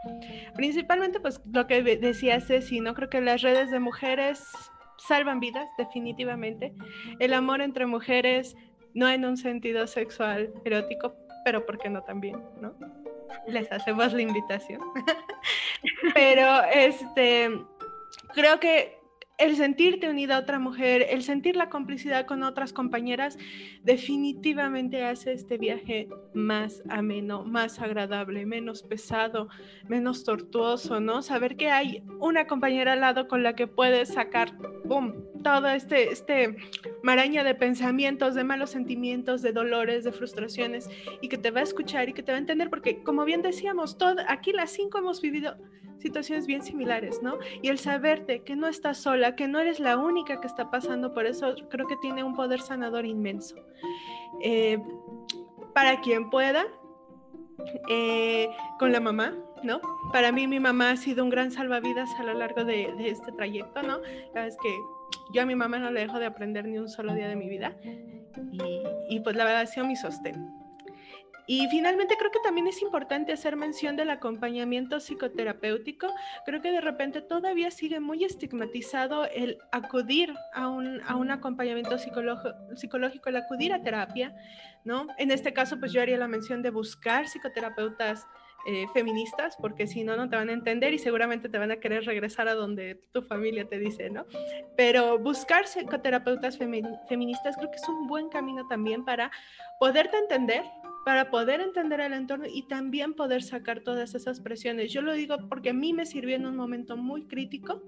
Principalmente 0.56 1.20
pues 1.20 1.42
lo 1.52 1.68
que 1.68 1.84
decía 1.84 2.40
Ceci, 2.40 2.80
¿no? 2.80 2.94
Creo 2.94 3.10
que 3.10 3.20
las 3.20 3.42
redes 3.42 3.72
de 3.72 3.80
mujeres 3.80 4.48
salvan 4.98 5.42
vidas, 5.42 5.68
definitivamente. 5.78 6.74
El 7.20 7.34
amor 7.34 7.62
entre 7.62 7.86
mujeres, 7.86 8.56
no 8.94 9.10
en 9.10 9.26
un 9.26 9.36
sentido 9.36 9.86
sexual, 9.86 10.54
erótico, 10.64 11.14
pero 11.44 11.66
¿por 11.66 11.78
qué 11.78 11.90
no 11.90 12.02
también, 12.04 12.42
no? 12.62 12.74
Les 13.48 13.70
hacemos 13.70 14.14
la 14.14 14.22
invitación. 14.22 14.80
pero 16.14 16.64
este, 16.74 17.52
creo 18.34 18.62
que 18.62 18.98
el 19.38 19.56
sentirte 19.56 20.10
unida 20.10 20.36
a 20.36 20.40
otra 20.40 20.58
mujer, 20.58 21.06
el 21.10 21.22
sentir 21.22 21.56
la 21.56 21.70
complicidad 21.70 22.26
con 22.26 22.42
otras 22.42 22.74
compañeras, 22.74 23.38
definitivamente 23.84 25.04
hace 25.04 25.34
este 25.34 25.60
viaje 25.60 26.10
más 26.34 26.82
ameno, 26.90 27.44
más 27.44 27.80
agradable, 27.80 28.48
menos 28.48 28.82
pesado, 28.82 29.48
menos 29.88 30.24
tortuoso, 30.24 31.00
¿no? 31.00 31.22
Saber 31.22 31.56
que 31.56 31.70
hay 31.70 32.04
una 32.20 32.48
compañera 32.48 32.94
al 32.94 33.02
lado 33.02 33.28
con 33.28 33.44
la 33.44 33.56
que 33.56 33.68
puedes 33.68 34.10
sacar, 34.10 34.58
¡boom!, 34.86 35.14
todo 35.44 35.68
este, 35.70 36.12
este 36.12 36.58
maraña 37.04 37.44
de 37.44 37.54
pensamientos, 37.54 38.34
de 38.34 38.44
malos 38.44 38.72
sentimientos, 38.72 39.44
de 39.44 39.52
dolores, 39.52 40.04
de 40.04 40.12
frustraciones, 40.12 40.90
y 41.22 41.30
que 41.30 41.38
te 41.38 41.52
va 41.52 41.60
a 41.60 41.64
escuchar 41.64 42.10
y 42.10 42.14
que 42.14 42.24
te 42.24 42.32
va 42.32 42.38
a 42.38 42.42
entender, 42.42 42.72
porque 42.72 43.04
como 43.04 43.24
bien 43.24 43.44
decíamos, 43.44 44.00
todo, 44.00 44.16
aquí 44.28 44.52
las 44.52 44.72
cinco 44.72 44.98
hemos 44.98 45.22
vivido 45.22 45.56
situaciones 46.00 46.48
bien 46.48 46.64
similares, 46.64 47.22
¿no? 47.22 47.38
Y 47.62 47.70
el 47.70 47.80
saberte 47.80 48.44
que 48.44 48.56
no 48.56 48.68
estás 48.68 48.98
sola, 48.98 49.36
que 49.36 49.48
no 49.48 49.60
eres 49.60 49.80
la 49.80 49.98
única 49.98 50.40
que 50.40 50.48
está 50.48 50.70
pasando 50.70 51.14
por 51.14 51.26
eso, 51.26 51.56
creo 51.70 51.88
que 51.88 51.98
tiene 51.98 52.24
un 52.24 52.36
poder 52.36 52.62
sanador 52.62 53.06
inmenso. 53.06 53.56
Eh, 54.42 54.80
para 55.74 56.02
quien 56.02 56.30
pueda, 56.30 56.66
eh, 57.90 58.50
con 58.80 58.92
la 58.92 59.00
mamá, 59.00 59.34
¿no? 59.64 59.80
Para 60.12 60.32
mí 60.32 60.48
mi 60.48 60.60
mamá 60.60 60.92
ha 60.92 60.98
sido 60.98 61.24
un 61.24 61.30
gran 61.30 61.52
salvavidas 61.52 62.10
a 62.20 62.24
lo 62.24 62.34
largo 62.34 62.64
de, 62.64 62.94
este 63.00 63.32
trayecto, 63.32 63.82
¿no? 63.84 63.98
La 63.98 64.42
verdad 64.42 64.48
es 64.48 64.58
que 64.62 64.76
yo 65.34 65.42
a 65.42 65.46
mi 65.46 65.56
mamá 65.56 65.80
no 65.80 65.92
le 65.92 66.02
dejo 66.02 66.20
de 66.20 66.26
aprender 66.26 66.66
ni 66.66 66.78
un 66.78 66.90
solo 66.90 67.14
día 67.14 67.28
de 67.28 67.36
mi 67.36 67.50
vida 67.50 67.76
y, 68.52 68.60
y 69.10 69.20
pues 69.22 69.36
la 69.36 69.46
verdad 69.46 69.62
ha 69.62 69.66
sido 69.66 69.86
mi 69.86 69.96
sostén. 69.96 70.67
Y 71.48 71.68
finalmente 71.70 72.16
creo 72.20 72.30
que 72.30 72.40
también 72.44 72.68
es 72.68 72.82
importante 72.82 73.32
hacer 73.32 73.56
mención 73.56 73.96
del 73.96 74.10
acompañamiento 74.10 75.00
psicoterapéutico. 75.00 76.08
Creo 76.46 76.62
que 76.62 76.72
de 76.72 76.82
repente 76.82 77.22
todavía 77.22 77.72
sigue 77.72 78.02
muy 78.02 78.26
estigmatizado 78.26 79.26
el 79.26 79.58
acudir 79.72 80.34
a 80.54 80.68
un, 80.68 81.02
a 81.08 81.16
un 81.16 81.32
acompañamiento 81.32 81.98
psicológico, 81.98 83.30
el 83.30 83.36
acudir 83.38 83.72
a 83.72 83.82
terapia, 83.82 84.36
¿no? 84.84 85.08
En 85.18 85.32
este 85.32 85.54
caso, 85.54 85.80
pues 85.80 85.94
yo 85.94 86.02
haría 86.02 86.18
la 86.18 86.28
mención 86.28 86.62
de 86.62 86.70
buscar 86.70 87.28
psicoterapeutas 87.28 88.28
eh, 88.66 88.86
feministas, 88.94 89.56
porque 89.56 89.88
si 89.88 90.04
no, 90.04 90.18
no 90.18 90.30
te 90.30 90.36
van 90.36 90.50
a 90.50 90.52
entender 90.52 90.94
y 90.94 91.00
seguramente 91.00 91.48
te 91.48 91.58
van 91.58 91.72
a 91.72 91.78
querer 91.78 92.04
regresar 92.04 92.50
a 92.50 92.54
donde 92.54 93.02
tu 93.14 93.22
familia 93.22 93.66
te 93.66 93.80
dice, 93.80 94.10
¿no? 94.10 94.26
Pero 94.76 95.18
buscar 95.18 95.68
psicoterapeutas 95.68 96.58
feministas 96.58 97.56
creo 97.56 97.72
que 97.72 97.78
es 97.78 97.88
un 97.88 98.08
buen 98.08 98.28
camino 98.28 98.68
también 98.68 99.06
para 99.06 99.32
poderte 99.80 100.18
entender, 100.18 100.66
para 101.08 101.32
poder 101.32 101.62
entender 101.62 102.02
el 102.02 102.12
entorno 102.12 102.48
y 102.54 102.64
también 102.64 103.14
poder 103.14 103.42
sacar 103.42 103.80
todas 103.80 104.14
esas 104.14 104.42
presiones. 104.42 104.92
Yo 104.92 105.02
lo 105.02 105.14
digo 105.14 105.38
porque 105.48 105.70
a 105.70 105.74
mí 105.74 105.94
me 105.94 106.06
sirvió 106.06 106.36
en 106.36 106.46
un 106.46 106.58
momento 106.58 106.98
muy 106.98 107.24
crítico 107.24 107.82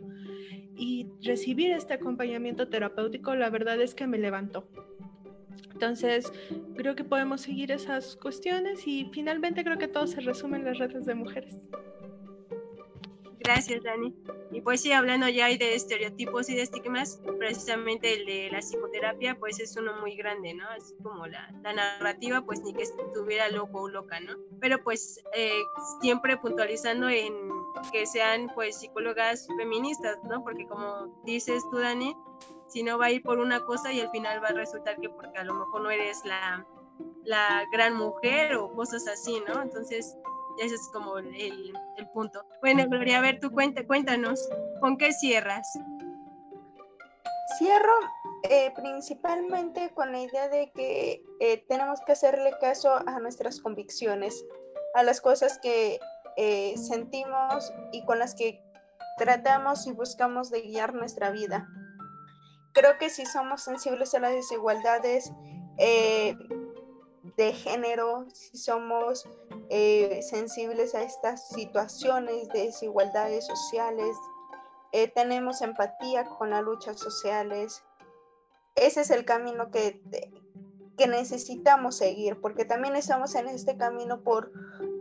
y 0.77 1.05
recibir 1.21 1.71
este 1.71 1.95
acompañamiento 1.95 2.69
terapéutico, 2.69 3.35
la 3.35 3.49
verdad 3.49 3.81
es 3.81 3.93
que 3.93 4.07
me 4.07 4.17
levantó. 4.19 4.69
Entonces, 5.73 6.31
creo 6.77 6.95
que 6.95 7.03
podemos 7.03 7.41
seguir 7.41 7.73
esas 7.73 8.15
cuestiones 8.15 8.87
y 8.87 9.09
finalmente 9.11 9.65
creo 9.65 9.77
que 9.77 9.89
todo 9.89 10.07
se 10.07 10.21
resume 10.21 10.55
en 10.59 10.63
las 10.63 10.77
redes 10.77 11.05
de 11.05 11.15
mujeres. 11.15 11.59
Gracias, 13.39 13.83
Dani. 13.83 14.13
Y 14.51 14.61
pues 14.61 14.81
sí, 14.81 14.91
hablando 14.91 15.27
ya 15.29 15.47
de 15.47 15.75
estereotipos 15.75 16.49
y 16.49 16.55
de 16.55 16.63
estigmas, 16.63 17.21
precisamente 17.37 18.13
el 18.13 18.25
de 18.25 18.49
la 18.51 18.59
psicoterapia, 18.59 19.35
pues 19.39 19.59
es 19.59 19.75
uno 19.77 19.99
muy 20.01 20.15
grande, 20.15 20.53
¿no? 20.53 20.67
Así 20.69 20.93
como 21.01 21.25
la, 21.25 21.49
la 21.63 21.73
narrativa, 21.73 22.41
pues 22.41 22.61
ni 22.61 22.73
que 22.73 22.83
estuviera 22.83 23.49
loco 23.49 23.83
o 23.83 23.89
loca, 23.89 24.19
¿no? 24.19 24.33
Pero 24.59 24.83
pues 24.83 25.23
eh, 25.33 25.61
siempre 26.01 26.37
puntualizando 26.37 27.07
en 27.09 27.33
que 27.91 28.05
sean 28.05 28.51
pues 28.55 28.79
psicólogas 28.79 29.47
feministas, 29.57 30.17
¿no? 30.25 30.43
Porque 30.43 30.67
como 30.67 31.21
dices 31.23 31.63
tú, 31.71 31.77
Dani, 31.77 32.15
si 32.67 32.83
no 32.83 32.97
va 32.97 33.05
a 33.05 33.11
ir 33.11 33.23
por 33.23 33.39
una 33.39 33.63
cosa 33.65 33.93
y 33.93 34.01
al 34.01 34.11
final 34.11 34.43
va 34.43 34.49
a 34.49 34.53
resultar 34.53 34.99
que 34.99 35.09
porque 35.09 35.37
a 35.37 35.43
lo 35.43 35.53
mejor 35.53 35.81
no 35.81 35.89
eres 35.89 36.23
la, 36.25 36.65
la 37.23 37.65
gran 37.71 37.95
mujer 37.95 38.55
o 38.55 38.73
cosas 38.73 39.07
así, 39.07 39.41
¿no? 39.47 39.61
Entonces, 39.61 40.17
ese 40.59 40.75
es 40.75 40.89
como 40.91 41.17
el, 41.17 41.73
punto. 42.13 42.43
Bueno, 42.61 42.85
Gloria, 42.87 43.19
a 43.19 43.21
ver, 43.21 43.39
tú 43.39 43.51
cuenta, 43.51 43.85
cuéntanos, 43.85 44.47
¿con 44.81 44.97
qué 44.97 45.13
cierras? 45.13 45.67
Cierro 47.57 47.93
eh, 48.43 48.71
principalmente 48.75 49.91
con 49.93 50.11
la 50.11 50.21
idea 50.21 50.49
de 50.49 50.71
que 50.71 51.23
eh, 51.39 51.65
tenemos 51.67 51.99
que 52.05 52.11
hacerle 52.11 52.53
caso 52.59 52.93
a 52.93 53.19
nuestras 53.19 53.59
convicciones, 53.61 54.45
a 54.93 55.03
las 55.03 55.21
cosas 55.21 55.59
que 55.59 55.99
eh, 56.37 56.75
sentimos 56.77 57.73
y 57.91 58.05
con 58.05 58.19
las 58.19 58.35
que 58.35 58.61
tratamos 59.17 59.87
y 59.87 59.91
buscamos 59.91 60.49
de 60.49 60.61
guiar 60.61 60.93
nuestra 60.93 61.31
vida. 61.31 61.67
Creo 62.73 62.97
que 62.97 63.09
si 63.09 63.25
somos 63.25 63.63
sensibles 63.63 64.13
a 64.13 64.19
las 64.19 64.33
desigualdades, 64.33 65.31
de 67.37 67.53
género, 67.53 68.25
si 68.33 68.57
somos 68.57 69.25
eh, 69.71 70.21
sensibles 70.23 70.95
a 70.95 71.03
estas 71.03 71.47
situaciones 71.49 72.49
de 72.49 72.65
desigualdades 72.65 73.45
sociales, 73.45 74.15
eh, 74.91 75.07
tenemos 75.07 75.61
empatía 75.61 76.25
con 76.25 76.49
las 76.49 76.63
luchas 76.63 76.99
sociales. 76.99 77.83
Ese 78.73 79.01
es 79.01 79.11
el 79.11 79.25
camino 79.25 79.69
que, 79.69 80.01
que 80.97 81.07
necesitamos 81.07 81.97
seguir, 81.97 82.41
porque 82.41 82.65
también 82.65 82.95
estamos 82.95 83.35
en 83.35 83.47
este 83.47 83.77
camino 83.77 84.23
por 84.23 84.51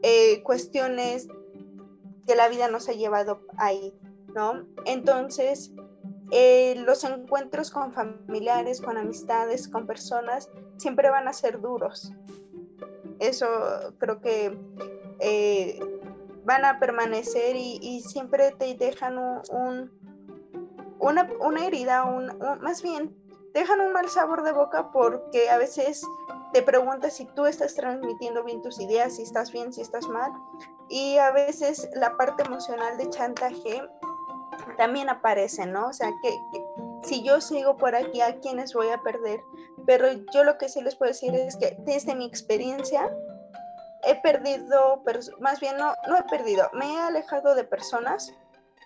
eh, 0.03 0.43
cuestiones 0.43 1.29
que 2.27 2.37
la 2.37 2.49
vida 2.49 2.69
nos 2.69 2.91
ha 2.91 2.93
llevado 2.93 3.41
ahí, 3.57 3.99
¿no? 4.35 4.67
Entonces, 4.85 5.73
los 6.77 7.05
encuentros 7.05 7.71
con 7.71 7.95
familiares, 7.95 8.83
con 8.83 8.99
amistades, 8.99 9.67
con 9.67 9.87
personas, 9.87 10.51
siempre 10.77 11.09
van 11.09 11.27
a 11.27 11.33
ser 11.33 11.59
duros. 11.59 12.13
Eso 13.21 13.47
creo 13.99 14.21
que 14.21 14.57
eh, 15.21 15.81
van 16.45 16.65
a 16.65 16.79
permanecer 16.79 17.57
y, 17.57 18.01
siempre 18.01 18.53
te 18.53 18.75
dejan 18.75 19.19
un, 19.19 19.91
una, 20.99 21.67
herida, 21.67 22.05
un, 22.05 22.39
más 22.61 22.83
bien, 22.83 23.15
dejan 23.53 23.81
un 23.81 23.93
mal 23.93 24.09
sabor 24.09 24.43
de 24.43 24.53
boca 24.53 24.91
porque 24.93 25.51
a 25.51 25.59
veces 25.59 26.03
te 26.53 26.63
preguntas 26.63 27.15
si 27.15 27.27
tú 27.27 27.47
estás 27.47 27.75
transmitiendo 27.75 28.43
bien 28.45 28.63
tus 28.63 28.81
ideas, 28.81 29.17
si 29.17 29.23
estás 29.23 29.53
bien, 29.53 29.73
si 29.73 29.83
estás 29.83 30.09
mal. 30.09 30.33
Y 30.89 31.19
a 31.19 31.31
veces 31.33 31.89
la 31.95 32.17
parte 32.17 32.45
emocional 32.45 32.97
de 32.97 33.11
chantaje 33.11 33.83
también 34.77 35.09
aparecen, 35.09 35.73
¿no? 35.73 35.89
O 35.89 35.93
sea, 35.93 36.11
que, 36.23 36.31
si 37.03 37.23
yo 37.23 37.41
sigo 37.41 37.77
por 37.77 37.95
aquí, 37.95 38.21
¿a 38.21 38.39
quiénes 38.41 38.75
voy 38.75 38.89
a 38.89 39.03
perder? 39.03 39.41
Pero 39.87 40.07
yo 40.33 40.45
lo 40.45 40.59
que 40.59 40.69
sí 40.69 40.81
les 40.81 40.97
puedo 40.97 41.11
decir 41.11 41.35
es 41.35 41.57
que 41.57 41.77
desde 41.81 42.15
mi 42.15 42.27
experiencia 42.27 43.11
he 44.05 44.21
perdido, 44.21 45.03
más 45.41 45.61
bien 45.61 45.77
no, 45.77 45.95
no 46.09 46.19
he 46.19 46.23
perdido, 46.25 46.71
me 46.73 46.95
he 46.95 46.99
alejado 46.99 47.55
de 47.55 47.65
personas 47.65 48.33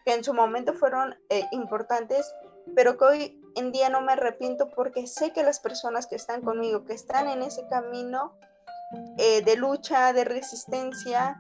que 0.05 0.15
en 0.15 0.25
su 0.25 0.35
momento 0.35 0.73
fueron 0.75 1.15
eh, 1.29 1.45
importantes, 1.53 2.35
pero 2.75 2.97
que 2.97 3.05
hoy 3.05 3.43
en 3.57 3.73
día 3.73 3.89
no 3.89 4.01
me 4.01 4.13
arrepiento 4.13 4.71
porque 4.71 5.07
sé 5.07 5.33
que 5.33 5.43
las 5.43 5.61
personas 5.61 6.07
que 6.07 6.17
están 6.17 6.43
conmigo, 6.43 6.85
que 6.85 6.95
están 6.95 7.29
en 7.29 7.43
ese 7.43 7.67
camino 7.69 8.37
eh, 9.19 9.43
de 9.43 9.57
lucha, 9.57 10.13
de 10.13 10.25
resistencia, 10.25 11.39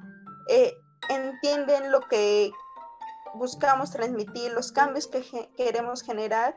eh, 0.48 0.72
entienden 1.08 1.90
lo 1.90 2.00
que 2.08 2.50
buscamos 3.34 3.90
transmitir, 3.90 4.52
los 4.52 4.72
cambios 4.72 5.06
que 5.06 5.22
queremos 5.56 6.02
generar 6.02 6.56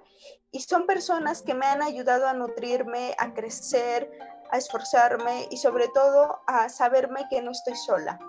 y 0.51 0.61
son 0.61 0.86
personas 0.86 1.41
que 1.41 1.53
me 1.53 1.65
han 1.65 1.82
ayudado 1.82 2.28
a 2.28 2.34
nutrirme, 2.34 3.15
a 3.19 3.34
crecer, 3.34 4.11
a 4.51 4.57
esforzarme 4.57 5.47
y 5.51 5.57
sobre 5.57 5.88
todo 5.89 6.41
a 6.47 6.69
saberme 6.69 7.26
que 7.30 7.41
no 7.41 7.51
estoy 7.51 7.76
sola. 7.76 8.19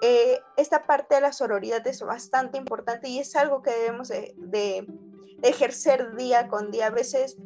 eh, 0.00 0.40
esta 0.56 0.86
parte 0.86 1.16
de 1.16 1.20
la 1.20 1.32
sororidad 1.32 1.84
es 1.86 2.00
bastante 2.02 2.56
importante 2.56 3.08
y 3.08 3.18
es 3.18 3.34
algo 3.34 3.62
que 3.62 3.72
debemos 3.72 4.08
de, 4.08 4.86
ejercer 5.42 6.14
día 6.16 6.48
con 6.48 6.70
día. 6.70 6.86
A 6.86 6.90
veces 6.90 7.36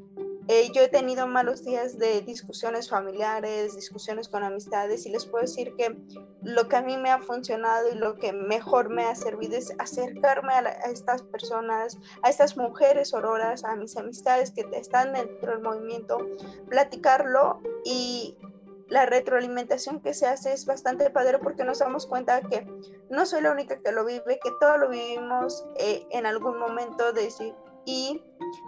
eh, 0.49 0.70
yo 0.72 0.82
he 0.82 0.88
tenido 0.88 1.26
malos 1.26 1.64
días 1.64 1.99
de 1.99 2.20
discusiones 2.22 2.90
familiares, 2.90 3.76
discusiones 3.76 4.28
con 4.28 4.43
amistades 4.43 5.07
y 5.07 5.11
les 5.11 5.26
puedo 5.26 5.43
decir 5.43 5.74
que 5.76 5.97
lo 6.43 6.68
que 6.68 6.76
a 6.76 6.82
mí 6.82 6.97
me 6.97 7.11
ha 7.11 7.20
funcionado 7.20 7.88
y 7.90 7.95
lo 7.95 8.16
que 8.16 8.32
mejor 8.32 8.88
me 8.88 9.05
ha 9.05 9.14
servido 9.14 9.57
es 9.57 9.72
acercarme 9.78 10.53
a, 10.53 10.68
estas 10.90 11.22
personas, 11.22 11.99
a 12.22 12.30
estas 12.30 12.57
mujeres 12.57 13.14
auroras, 13.14 13.62
a 13.64 13.76
mis 13.76 13.97
amistades 13.97 14.51
que 14.51 14.66
están 14.72 15.12
dentro 15.12 15.53
del 15.53 15.61
movimiento, 15.61 16.18
platicarlo 16.68 17.61
y 17.84 18.36
la 18.88 19.07
retroalimentación 19.07 20.01
que 20.01 20.12
se 20.12 20.26
hace 20.26 20.53
es 20.53 20.66
bastante 20.66 21.09
padre 21.09 21.38
porque 21.38 21.64
nos 21.64 21.78
damos 21.78 22.07
cuenta 22.07 22.43
que 22.43 22.66
no 23.09 23.24
soy 23.24 23.40
la 23.40 23.53
única 23.53 23.80
que 23.80 23.93
lo 23.93 24.05
vive, 24.05 24.38
que 24.43 24.51
todo 24.61 24.76
lo 24.76 24.88
vivimos 24.90 25.64
eh, 25.76 26.07
en 26.11 26.26
algún 26.26 26.59
momento 26.59 27.12
y 27.85 28.22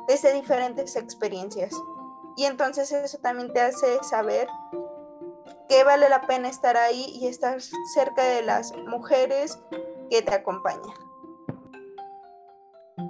desde 0.09 0.33
diferentes 0.35 0.97
experiencias. 0.97 1.73
Y 2.37 2.45
entonces 2.45 2.91
eso 2.93 3.19
también 3.19 3.53
te 3.53 3.61
hace 3.61 4.03
saber 4.03 4.49
que 5.69 5.85
vale 5.85 6.09
la 6.09 6.21
pena 6.23 6.49
estar 6.49 6.77
ahí 6.77 7.07
y 7.21 7.27
estar 7.27 7.61
cerca 7.95 8.23
de 8.23 8.43
las 8.43 8.75
mujeres 8.77 9.59
que 10.11 10.23
te 10.23 10.35
acompañan. 10.35 10.95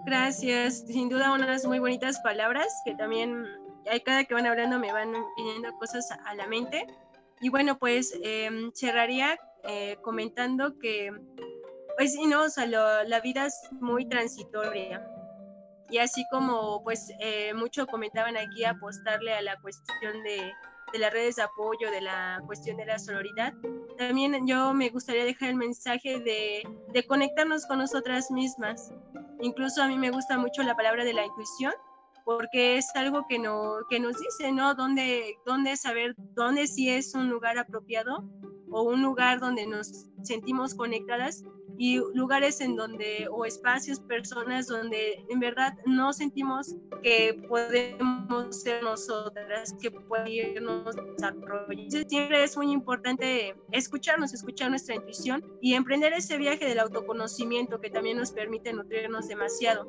Gracias, 0.07 0.85
sin 0.87 1.09
duda 1.09 1.33
unas 1.33 1.65
muy 1.65 1.79
bonitas 1.79 2.21
palabras 2.21 2.69
que 2.85 2.95
también 2.95 3.47
cada 4.05 4.25
que 4.25 4.35
van 4.35 4.47
hablando 4.47 4.79
me 4.79 4.93
van 4.93 5.13
viniendo 5.37 5.73
cosas 5.79 6.11
a 6.11 6.35
la 6.35 6.47
mente. 6.47 6.87
Y 7.41 7.49
bueno, 7.49 7.79
pues 7.79 8.19
em, 8.23 8.71
cerraría 8.73 9.39
eh, 9.65 9.97
comentando 10.03 10.79
que, 10.79 11.11
pues 11.97 12.13
sí, 12.13 12.27
¿no? 12.27 12.43
O 12.45 12.49
sea, 12.49 12.67
la 12.67 13.21
vida 13.21 13.47
es 13.47 13.59
muy 13.81 14.07
transitoria. 14.09 15.07
Y 15.91 15.99
así 15.99 16.24
como, 16.30 16.82
pues, 16.82 17.12
eh, 17.20 17.53
mucho 17.55 17.87
comentaban 17.87 18.37
aquí 18.37 18.64
apostarle 18.64 19.35
a 19.35 19.43
la 19.43 19.61
cuestión 19.61 20.22
de, 20.22 20.53
de 20.93 20.99
las 20.99 21.12
redes 21.12 21.37
de 21.37 21.43
apoyo, 21.43 21.91
de 21.91 22.01
la 22.01 22.43
cuestión 22.47 22.76
de 22.76 22.87
la 22.87 22.99
sororidad, 22.99 23.53
también 23.99 24.47
yo 24.47 24.72
me 24.72 24.89
gustaría 24.89 25.24
dejar 25.24 25.51
el 25.51 25.57
mensaje 25.57 26.20
de, 26.20 26.62
de 26.93 27.07
conectarnos 27.07 27.66
con 27.66 27.78
nosotras 27.78 28.30
mismas. 28.30 28.93
Incluso 29.41 29.82
a 29.82 29.89
mí 29.89 29.99
me 29.99 30.11
gusta 30.11 30.39
mucho 30.39 30.62
la 30.62 30.74
palabra 30.74 31.05
de 31.05 31.12
la 31.12 31.24
intuición, 31.26 31.72
porque 32.24 32.78
es 32.78 32.89
algo 32.95 33.26
que, 33.28 33.39
no, 33.39 33.78
que 33.91 34.01
nos 34.01 34.18
dice, 34.18 34.53
¿no? 34.53 34.74
¿Dónde, 34.74 35.37
dónde 35.45 35.76
saber, 35.76 36.14
dónde 36.35 36.66
sí 36.66 36.89
es 36.89 37.14
un 37.14 37.28
lugar 37.28 37.59
apropiado 37.59 38.24
o 38.70 38.82
un 38.82 39.03
lugar 39.03 39.41
donde 39.41 39.66
nos 39.66 40.07
sentimos 40.22 40.74
conectadas 40.74 41.43
y 41.79 42.01
lugares 42.14 42.61
en 42.61 42.77
donde, 42.77 43.29
o 43.31 43.45
espacios, 43.45 44.01
personas 44.01 44.66
donde 44.66 45.25
en 45.29 45.41
verdad 45.41 45.75
no 45.87 46.12
sentimos 46.12 46.75
que 47.03 47.35
podemos 47.49 48.62
ser 48.62 48.83
nosotras, 48.83 49.75
que 49.81 49.91
podemos 49.91 50.97
desarrollar. 50.97 52.05
Siempre 52.09 52.45
es 52.45 52.57
muy 52.57 52.70
importante 52.72 53.55
escucharnos, 53.72 54.35
escuchar 54.35 54.70
nuestra 54.70 54.95
intuición 54.95 55.45
y 55.61 55.75
emprender 55.75 56.12
ese 56.12 56.39
viaje 56.39 56.64
del 56.64 56.79
autoconocimiento 56.79 57.81
que 57.81 57.91
también 57.91 58.18
nos 58.18 58.33
permite 58.33 58.72
nutrirnos 58.72 59.29
demasiado. 59.29 59.87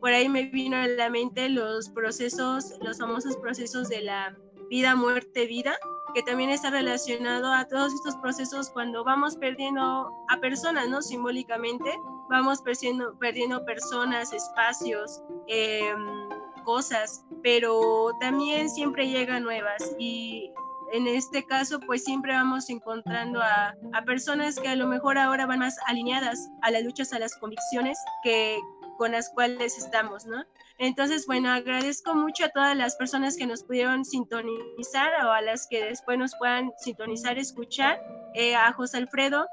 Por 0.00 0.10
ahí 0.10 0.28
me 0.28 0.46
vino 0.46 0.76
a 0.76 0.86
la 0.86 1.10
mente 1.10 1.48
los 1.48 1.88
procesos, 1.90 2.74
los 2.80 2.98
famosos 2.98 3.36
procesos 3.36 3.88
de 3.88 4.02
la 4.02 4.36
vida, 4.70 4.94
muerte, 4.94 5.46
vida, 5.46 5.76
que 6.14 6.22
también 6.22 6.50
está 6.50 6.70
relacionado 6.70 7.52
a 7.52 7.66
todos 7.66 7.94
estos 7.94 8.16
procesos 8.16 8.70
cuando 8.70 9.04
vamos 9.04 9.36
perdiendo 9.36 10.12
a 10.28 10.36
personas, 10.40 10.88
¿no? 10.88 11.02
Simbólicamente, 11.02 11.98
vamos 12.28 12.62
perdiendo, 12.62 13.16
perdiendo 13.18 13.64
personas, 13.64 14.32
espacios, 14.32 15.22
em, 15.46 16.28
cosas, 16.64 17.24
pero 17.42 18.10
también 18.20 18.68
siempre 18.68 19.08
llegan 19.08 19.42
nuevas 19.42 19.94
y 19.98 20.52
en 20.92 21.06
este 21.06 21.44
caso, 21.44 21.80
pues 21.80 22.04
siempre 22.04 22.32
vamos 22.32 22.70
encontrando 22.70 23.42
a, 23.42 23.74
a, 23.92 24.02
personas 24.04 24.58
que 24.58 24.68
a 24.68 24.76
lo 24.76 24.86
mejor 24.86 25.18
ahora 25.18 25.44
van 25.44 25.58
más 25.58 25.76
alineadas 25.86 26.48
a 26.62 26.70
las 26.70 26.82
luchas, 26.82 27.12
a 27.12 27.18
las 27.18 27.36
convicciones 27.36 27.98
que, 28.22 28.58
con 28.96 29.12
las 29.12 29.28
cuales 29.30 29.76
estamos, 29.76 30.24
¿no? 30.24 30.44
Entonces, 30.78 31.26
bueno, 31.26 31.50
agradezco 31.50 32.14
mucho 32.14 32.44
a 32.44 32.50
todas 32.50 32.76
las 32.76 32.94
personas 32.94 33.36
que 33.36 33.46
nos 33.46 33.64
pudieron 33.64 34.04
sintonizar 34.04 35.10
o 35.26 35.32
a 35.32 35.42
las 35.42 35.66
que 35.66 35.84
después 35.84 36.16
nos 36.18 36.36
puedan 36.36 36.72
sintonizar, 36.78 37.36
escuchar, 37.36 38.00
eh, 38.34 38.54
a 38.54 38.72
José 38.72 38.98
Alfredo. 38.98 39.48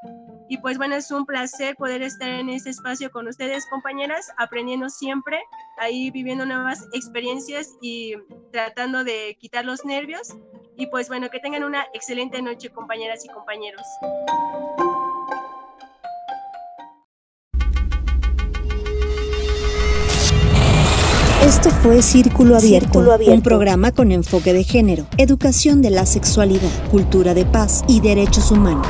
Y 0.47 0.59
pues 0.59 0.77
bueno, 0.77 0.95
es 0.95 1.09
un 1.09 1.25
placer 1.25 1.75
poder 1.75 2.03
estar 2.03 2.29
en 2.29 2.49
este 2.49 2.69
espacio 2.69 3.09
con 3.09 3.27
ustedes, 3.27 3.65
compañeras, 3.71 4.31
aprendiendo 4.37 4.89
siempre, 4.89 5.41
ahí 5.79 6.11
viviendo 6.11 6.45
nuevas 6.45 6.87
experiencias 6.93 7.75
y 7.81 8.13
tratando 8.51 9.03
de 9.03 9.35
quitar 9.39 9.65
los 9.65 9.83
nervios. 9.83 10.35
Y 10.77 10.85
pues 10.87 11.07
bueno, 11.07 11.31
que 11.31 11.39
tengan 11.39 11.63
una 11.63 11.87
excelente 11.93 12.39
noche, 12.43 12.69
compañeras 12.69 13.25
y 13.25 13.29
compañeros. 13.29 13.81
Esto 21.45 21.69
fue 21.69 22.01
Círculo 22.01 22.55
Abierto, 22.55 23.05
un 23.27 23.41
programa 23.43 23.91
con 23.91 24.11
enfoque 24.11 24.51
de 24.51 24.63
género, 24.63 25.05
educación 25.19 25.83
de 25.83 25.91
la 25.91 26.07
sexualidad, 26.07 26.71
cultura 26.89 27.35
de 27.35 27.45
paz 27.45 27.83
y 27.87 28.01
derechos 28.01 28.49
humanos. 28.49 28.87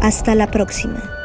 Hasta 0.00 0.36
la 0.36 0.48
próxima. 0.48 1.15